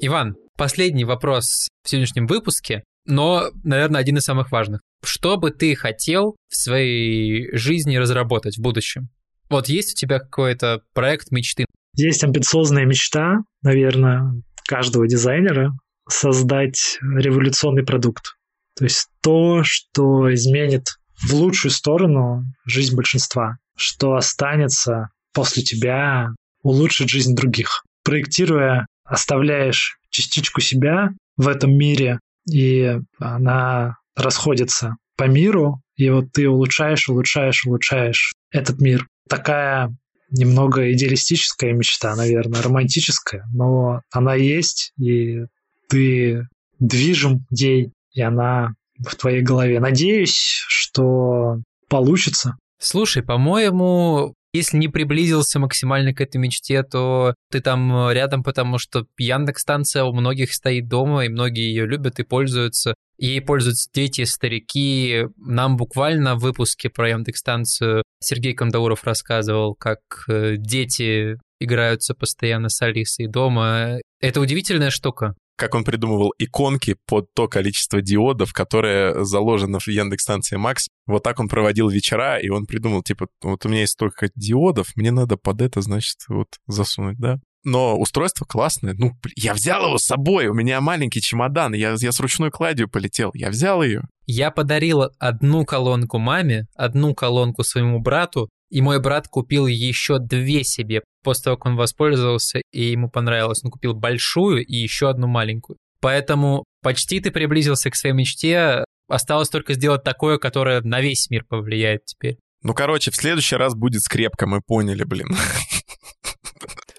Иван, 0.02 0.36
последний 0.56 1.04
вопрос 1.04 1.68
в 1.84 1.90
сегодняшнем 1.90 2.28
выпуске, 2.28 2.84
но, 3.08 3.50
наверное, 3.64 4.02
один 4.02 4.18
из 4.18 4.22
самых 4.22 4.52
важных. 4.52 4.82
Что 5.04 5.38
бы 5.38 5.50
ты 5.50 5.74
хотел 5.74 6.36
в 6.48 6.58
своей 6.58 7.50
жизни 7.58 7.96
разработать 7.96 8.58
в 8.58 8.62
будущем? 8.62 9.10
Вот 9.50 9.68
есть 9.68 9.94
у 9.94 9.96
тебя 9.96 10.20
какой-то 10.20 10.84
проект 10.94 11.32
мечты? 11.32 11.66
Есть 11.96 12.24
амбициозная 12.24 12.86
мечта, 12.86 13.38
наверное, 13.64 14.44
каждого 14.68 15.08
дизайнера 15.08 15.72
создать 16.08 17.00
революционный 17.02 17.84
продукт. 17.84 18.36
То 18.76 18.86
есть 18.86 19.08
то, 19.22 19.62
что 19.64 20.34
изменит 20.34 20.98
в 21.16 21.34
лучшую 21.34 21.72
сторону 21.72 22.44
жизнь 22.66 22.96
большинства, 22.96 23.58
что 23.76 24.16
останется 24.16 25.10
после 25.34 25.64
тебя, 25.64 26.30
улучшит 26.62 27.10
жизнь 27.10 27.36
других. 27.36 27.84
Проектируя, 28.04 28.88
оставляешь 29.04 29.98
частичку 30.10 30.62
себя 30.62 31.10
в 31.38 31.48
этом 31.48 31.76
мире, 31.76 32.20
и 32.50 33.00
она 33.20 33.98
расходится 34.16 34.96
по 35.16 35.26
миру, 35.26 35.82
и 35.96 36.10
вот 36.10 36.32
ты 36.34 36.50
улучшаешь, 36.50 37.08
улучшаешь, 37.10 37.66
улучшаешь 37.66 38.34
этот 38.52 38.80
мир. 38.80 39.08
Такая 39.30 39.96
немного 40.30 40.92
идеалистическая 40.92 41.74
мечта, 41.74 42.16
наверное, 42.16 42.62
романтическая, 42.62 43.46
но 43.54 44.02
она 44.12 44.36
есть, 44.36 44.92
и 45.00 45.46
ты 45.90 46.48
движим 46.80 47.46
ей 47.52 47.92
и 48.14 48.22
она 48.22 48.74
в 48.98 49.16
твоей 49.16 49.42
голове. 49.42 49.80
Надеюсь, 49.80 50.64
что 50.68 51.58
получится. 51.90 52.56
Слушай, 52.80 53.24
по-моему, 53.24 54.34
если 54.54 54.78
не 54.78 54.88
приблизился 54.88 55.60
максимально 55.60 56.14
к 56.14 56.22
этой 56.22 56.38
мечте, 56.38 56.84
то 56.84 57.34
ты 57.50 57.60
там 57.60 58.12
рядом, 58.12 58.44
потому 58.44 58.78
что 58.78 59.06
Яндекс-станция 59.18 60.04
у 60.04 60.14
многих 60.14 60.54
стоит 60.54 60.88
дома, 60.88 61.26
и 61.26 61.30
многие 61.30 61.68
ее 61.70 61.88
любят 61.88 62.20
и 62.20 62.24
пользуются. 62.24 62.94
Ей 63.18 63.42
пользуются 63.42 63.90
дети, 63.94 64.26
старики. 64.26 65.26
Нам 65.38 65.78
буквально 65.78 66.36
в 66.36 66.40
выпуске 66.40 66.90
про 66.90 67.10
Яндекс-станцию 67.10 68.04
Сергей 68.22 68.54
Кандауров 68.54 69.04
рассказывал, 69.06 69.76
как 69.76 70.00
э, 70.28 70.56
дети 70.58 71.38
играются 71.60 72.14
постоянно 72.14 72.70
с 72.70 72.82
Алисой 72.82 73.28
дома. 73.28 74.00
Это 74.20 74.40
удивительная 74.40 74.90
штука 74.90 75.36
как 75.56 75.76
он 75.76 75.84
придумывал 75.84 76.34
иконки 76.38 76.96
под 77.06 77.34
то 77.34 77.48
количество 77.48 78.02
диодов, 78.02 78.54
которое 78.54 79.24
заложено 79.24 79.80
в 79.80 79.88
Яндекс-станции 79.88 80.58
Макс. 80.58 80.88
Вот 81.06 81.24
так 81.24 81.40
он 81.40 81.48
проводил 81.48 81.90
вечера, 81.90 82.38
и 82.40 82.50
он 82.50 82.66
придумал, 82.66 83.04
типа, 83.04 83.28
вот 83.42 83.66
у 83.66 83.70
меня 83.70 83.82
есть 83.82 83.94
столько 83.94 84.30
диодов, 84.36 84.88
мне 84.96 85.12
надо 85.12 85.38
под 85.38 85.62
это, 85.62 85.82
значит, 85.82 86.18
вот 86.28 86.48
засунуть, 86.68 87.18
да? 87.20 87.40
Но 87.66 87.98
устройство 87.98 88.46
классное. 88.46 88.94
Ну, 88.98 89.14
я 89.36 89.54
взял 89.54 89.86
его 89.86 89.98
с 89.98 90.04
собой, 90.04 90.48
у 90.48 90.54
меня 90.54 90.82
маленький 90.82 91.22
чемодан, 91.22 91.74
я, 91.74 91.96
я 91.98 92.12
с 92.12 92.20
ручной 92.20 92.52
кладью 92.52 92.90
полетел, 92.90 93.32
я 93.34 93.50
взял 93.50 93.82
ее. 93.82 94.04
Я 94.26 94.52
подарил 94.52 95.04
одну 95.18 95.66
колонку 95.66 96.18
маме, 96.18 96.68
одну 96.76 97.16
колонку 97.16 97.64
своему 97.64 98.00
брату, 98.00 98.50
И 98.74 98.82
мой 98.82 99.00
брат 99.00 99.28
купил 99.28 99.68
еще 99.68 100.18
две 100.18 100.64
себе 100.64 101.04
после 101.24 101.44
того, 101.44 101.58
как 101.58 101.68
он 101.68 101.76
воспользовался, 101.76 102.60
и 102.72 102.86
ему 102.86 103.08
понравилось. 103.08 103.64
Он 103.64 103.70
купил 103.70 103.94
большую 103.94 104.66
и 104.66 104.76
еще 104.76 105.12
одну 105.12 105.28
маленькую. 105.28 105.78
Поэтому 106.02 106.64
почти 106.82 107.20
ты 107.20 107.30
приблизился 107.30 107.92
к 107.92 107.96
своей 107.96 108.16
мечте. 108.16 108.84
Осталось 109.08 109.50
только 109.50 109.76
сделать 109.76 110.04
такое, 110.04 110.40
которое 110.40 110.82
на 110.82 111.02
весь 111.02 111.30
мир 111.30 111.46
повлияет 111.48 112.06
теперь. 112.06 112.38
Ну, 112.64 112.74
короче, 112.74 113.12
в 113.12 113.16
следующий 113.16 113.58
раз 113.58 113.76
будет 113.76 114.02
скрепка, 114.02 114.48
мы 114.48 114.60
поняли, 114.66 115.04
блин. 115.04 115.28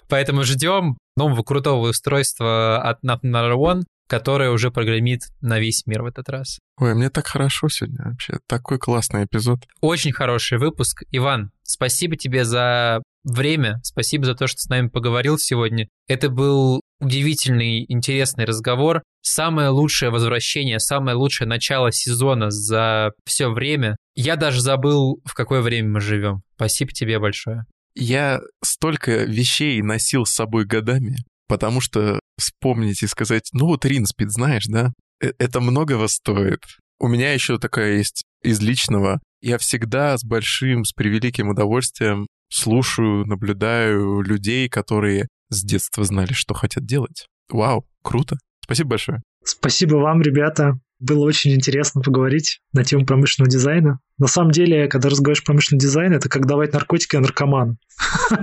Поэтому 0.07 0.43
ждем 0.43 0.97
нового 1.17 1.43
крутого 1.43 1.89
устройства 1.89 2.81
от 2.81 3.03
Number 3.03 3.55
One, 3.57 3.81
которое 4.07 4.51
уже 4.51 4.71
программит 4.71 5.21
на 5.41 5.59
весь 5.59 5.85
мир 5.85 6.03
в 6.03 6.05
этот 6.05 6.29
раз. 6.29 6.59
Ой, 6.77 6.93
мне 6.93 7.09
так 7.09 7.27
хорошо 7.27 7.69
сегодня 7.69 8.05
вообще. 8.05 8.39
Такой 8.47 8.77
классный 8.77 9.25
эпизод. 9.25 9.59
Очень 9.81 10.11
хороший 10.11 10.57
выпуск. 10.57 11.03
Иван, 11.11 11.51
спасибо 11.63 12.15
тебе 12.15 12.45
за 12.45 13.01
время, 13.23 13.79
спасибо 13.83 14.25
за 14.25 14.35
то, 14.35 14.47
что 14.47 14.59
с 14.59 14.69
нами 14.69 14.87
поговорил 14.87 15.37
сегодня. 15.37 15.87
Это 16.07 16.29
был 16.29 16.81
удивительный, 16.99 17.85
интересный 17.87 18.45
разговор. 18.45 19.01
Самое 19.21 19.69
лучшее 19.69 20.11
возвращение, 20.11 20.79
самое 20.79 21.17
лучшее 21.17 21.47
начало 21.47 21.91
сезона 21.91 22.51
за 22.51 23.11
все 23.25 23.49
время. 23.49 23.97
Я 24.15 24.35
даже 24.35 24.61
забыл, 24.61 25.19
в 25.25 25.33
какое 25.33 25.61
время 25.61 25.89
мы 25.89 26.01
живем. 26.01 26.41
Спасибо 26.55 26.91
тебе 26.91 27.19
большое. 27.19 27.65
Я 27.95 28.41
столько 28.63 29.23
вещей 29.23 29.81
носил 29.81 30.25
с 30.25 30.33
собой 30.33 30.65
годами, 30.65 31.17
потому 31.47 31.81
что 31.81 32.19
вспомнить 32.37 33.03
и 33.03 33.07
сказать, 33.07 33.49
ну 33.53 33.67
вот 33.67 33.85
Ринспид, 33.85 34.31
знаешь, 34.31 34.65
да? 34.65 34.93
Э, 35.21 35.31
это 35.37 35.61
многого 35.61 36.07
стоит. 36.07 36.61
У 36.99 37.07
меня 37.07 37.33
еще 37.33 37.57
такая 37.57 37.97
есть 37.97 38.23
из 38.41 38.61
личного. 38.61 39.19
Я 39.41 39.57
всегда 39.57 40.17
с 40.17 40.23
большим, 40.23 40.85
с 40.85 40.93
превеликим 40.93 41.49
удовольствием 41.49 42.27
слушаю, 42.49 43.25
наблюдаю 43.25 44.21
людей, 44.21 44.69
которые 44.69 45.27
с 45.49 45.63
детства 45.63 46.03
знали, 46.03 46.33
что 46.33 46.53
хотят 46.53 46.85
делать. 46.85 47.27
Вау, 47.49 47.85
круто. 48.03 48.37
Спасибо 48.63 48.91
большое. 48.91 49.21
Спасибо 49.43 49.97
вам, 49.97 50.21
ребята. 50.21 50.79
Было 50.99 51.25
очень 51.25 51.53
интересно 51.53 52.01
поговорить 52.01 52.61
на 52.73 52.83
тему 52.83 53.05
промышленного 53.05 53.51
дизайна. 53.51 53.99
На 54.17 54.27
самом 54.27 54.51
деле, 54.51 54.87
когда 54.87 55.09
разговариваешь 55.09 55.43
про 55.43 55.47
промышленный 55.47 55.79
дизайн, 55.79 56.13
это 56.13 56.29
как 56.29 56.45
давать 56.47 56.73
наркотики 56.73 57.17
наркоману. 57.17 57.77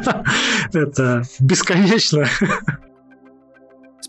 Это 0.72 1.22
бесконечно. 1.40 2.28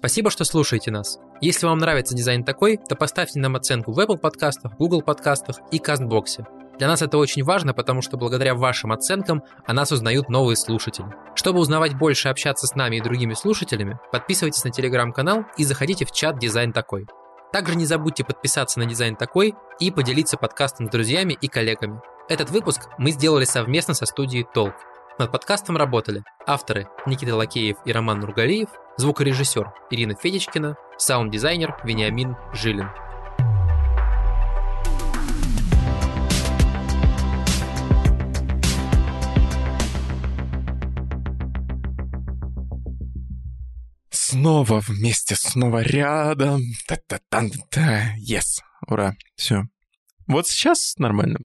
Спасибо, 0.04 0.30
что 0.30 0.44
слушаете 0.44 0.92
нас. 0.92 1.18
Если 1.40 1.66
вам 1.66 1.78
нравится 1.78 2.14
дизайн 2.14 2.44
такой, 2.44 2.76
то 2.76 2.94
поставьте 2.94 3.40
нам 3.40 3.56
оценку 3.56 3.94
в 3.94 4.00
Apple 4.02 4.18
подкастах, 4.18 4.74
Google 4.78 5.02
подкастах 5.02 5.60
и 5.72 5.80
Кастбоксе. 5.80 6.46
Для 6.78 6.90
нас 6.90 7.02
это 7.02 7.18
очень 7.18 7.42
важно, 7.42 7.74
потому 7.74 8.02
что 8.02 8.18
благодаря 8.18 8.54
вашим 8.54 8.92
оценкам 8.92 9.44
о 9.66 9.72
нас 9.72 9.94
узнают 9.94 10.28
новые 10.28 10.58
слушатели. 10.58 11.08
Чтобы 11.36 11.62
узнавать 11.62 11.98
больше 11.98 12.28
и 12.28 12.32
общаться 12.32 12.68
с 12.68 12.76
нами 12.76 12.98
и 12.98 13.02
другими 13.02 13.34
слушателями, 13.34 13.98
подписывайтесь 14.12 14.66
на 14.66 14.72
телеграм-канал 14.72 15.46
и 15.56 15.64
заходите 15.64 16.04
в 16.04 16.12
чат 16.12 16.38
«Дизайн 16.38 16.74
такой». 16.74 17.08
Также 17.54 17.76
не 17.76 17.86
забудьте 17.86 18.26
подписаться 18.26 18.80
на 18.80 18.86
«Дизайн 18.86 19.16
такой» 19.16 19.56
и 19.80 19.90
поделиться 19.90 20.36
подкастом 20.36 20.88
с 20.88 20.90
друзьями 20.90 21.38
и 21.40 21.48
коллегами. 21.48 22.02
Этот 22.28 22.50
выпуск 22.50 22.90
мы 22.98 23.12
сделали 23.12 23.46
совместно 23.46 23.94
со 23.94 24.06
студией 24.06 24.46
«Толк». 24.54 24.76
Над 25.20 25.32
подкастом 25.32 25.78
работали 25.78 26.24
авторы 26.48 26.88
Никита 27.06 27.36
Лакеев 27.36 27.78
и 27.86 27.92
Роман 27.92 28.20
Нургалиев, 28.20 28.70
звукорежиссер 28.98 29.72
Ирина 29.92 30.16
Федичкина, 30.16 30.76
саунд-дизайнер 30.98 31.78
Вениамин 31.84 32.36
Жилин. 32.52 32.90
Снова 44.10 44.80
вместе, 44.80 45.36
снова 45.36 45.84
рядом. 45.84 46.62
Та-та-та-та. 46.88 48.16
Yes. 48.18 48.62
Ура. 48.88 49.14
Все. 49.36 49.66
Вот 50.26 50.48
сейчас 50.48 50.96
нормально. 50.98 51.38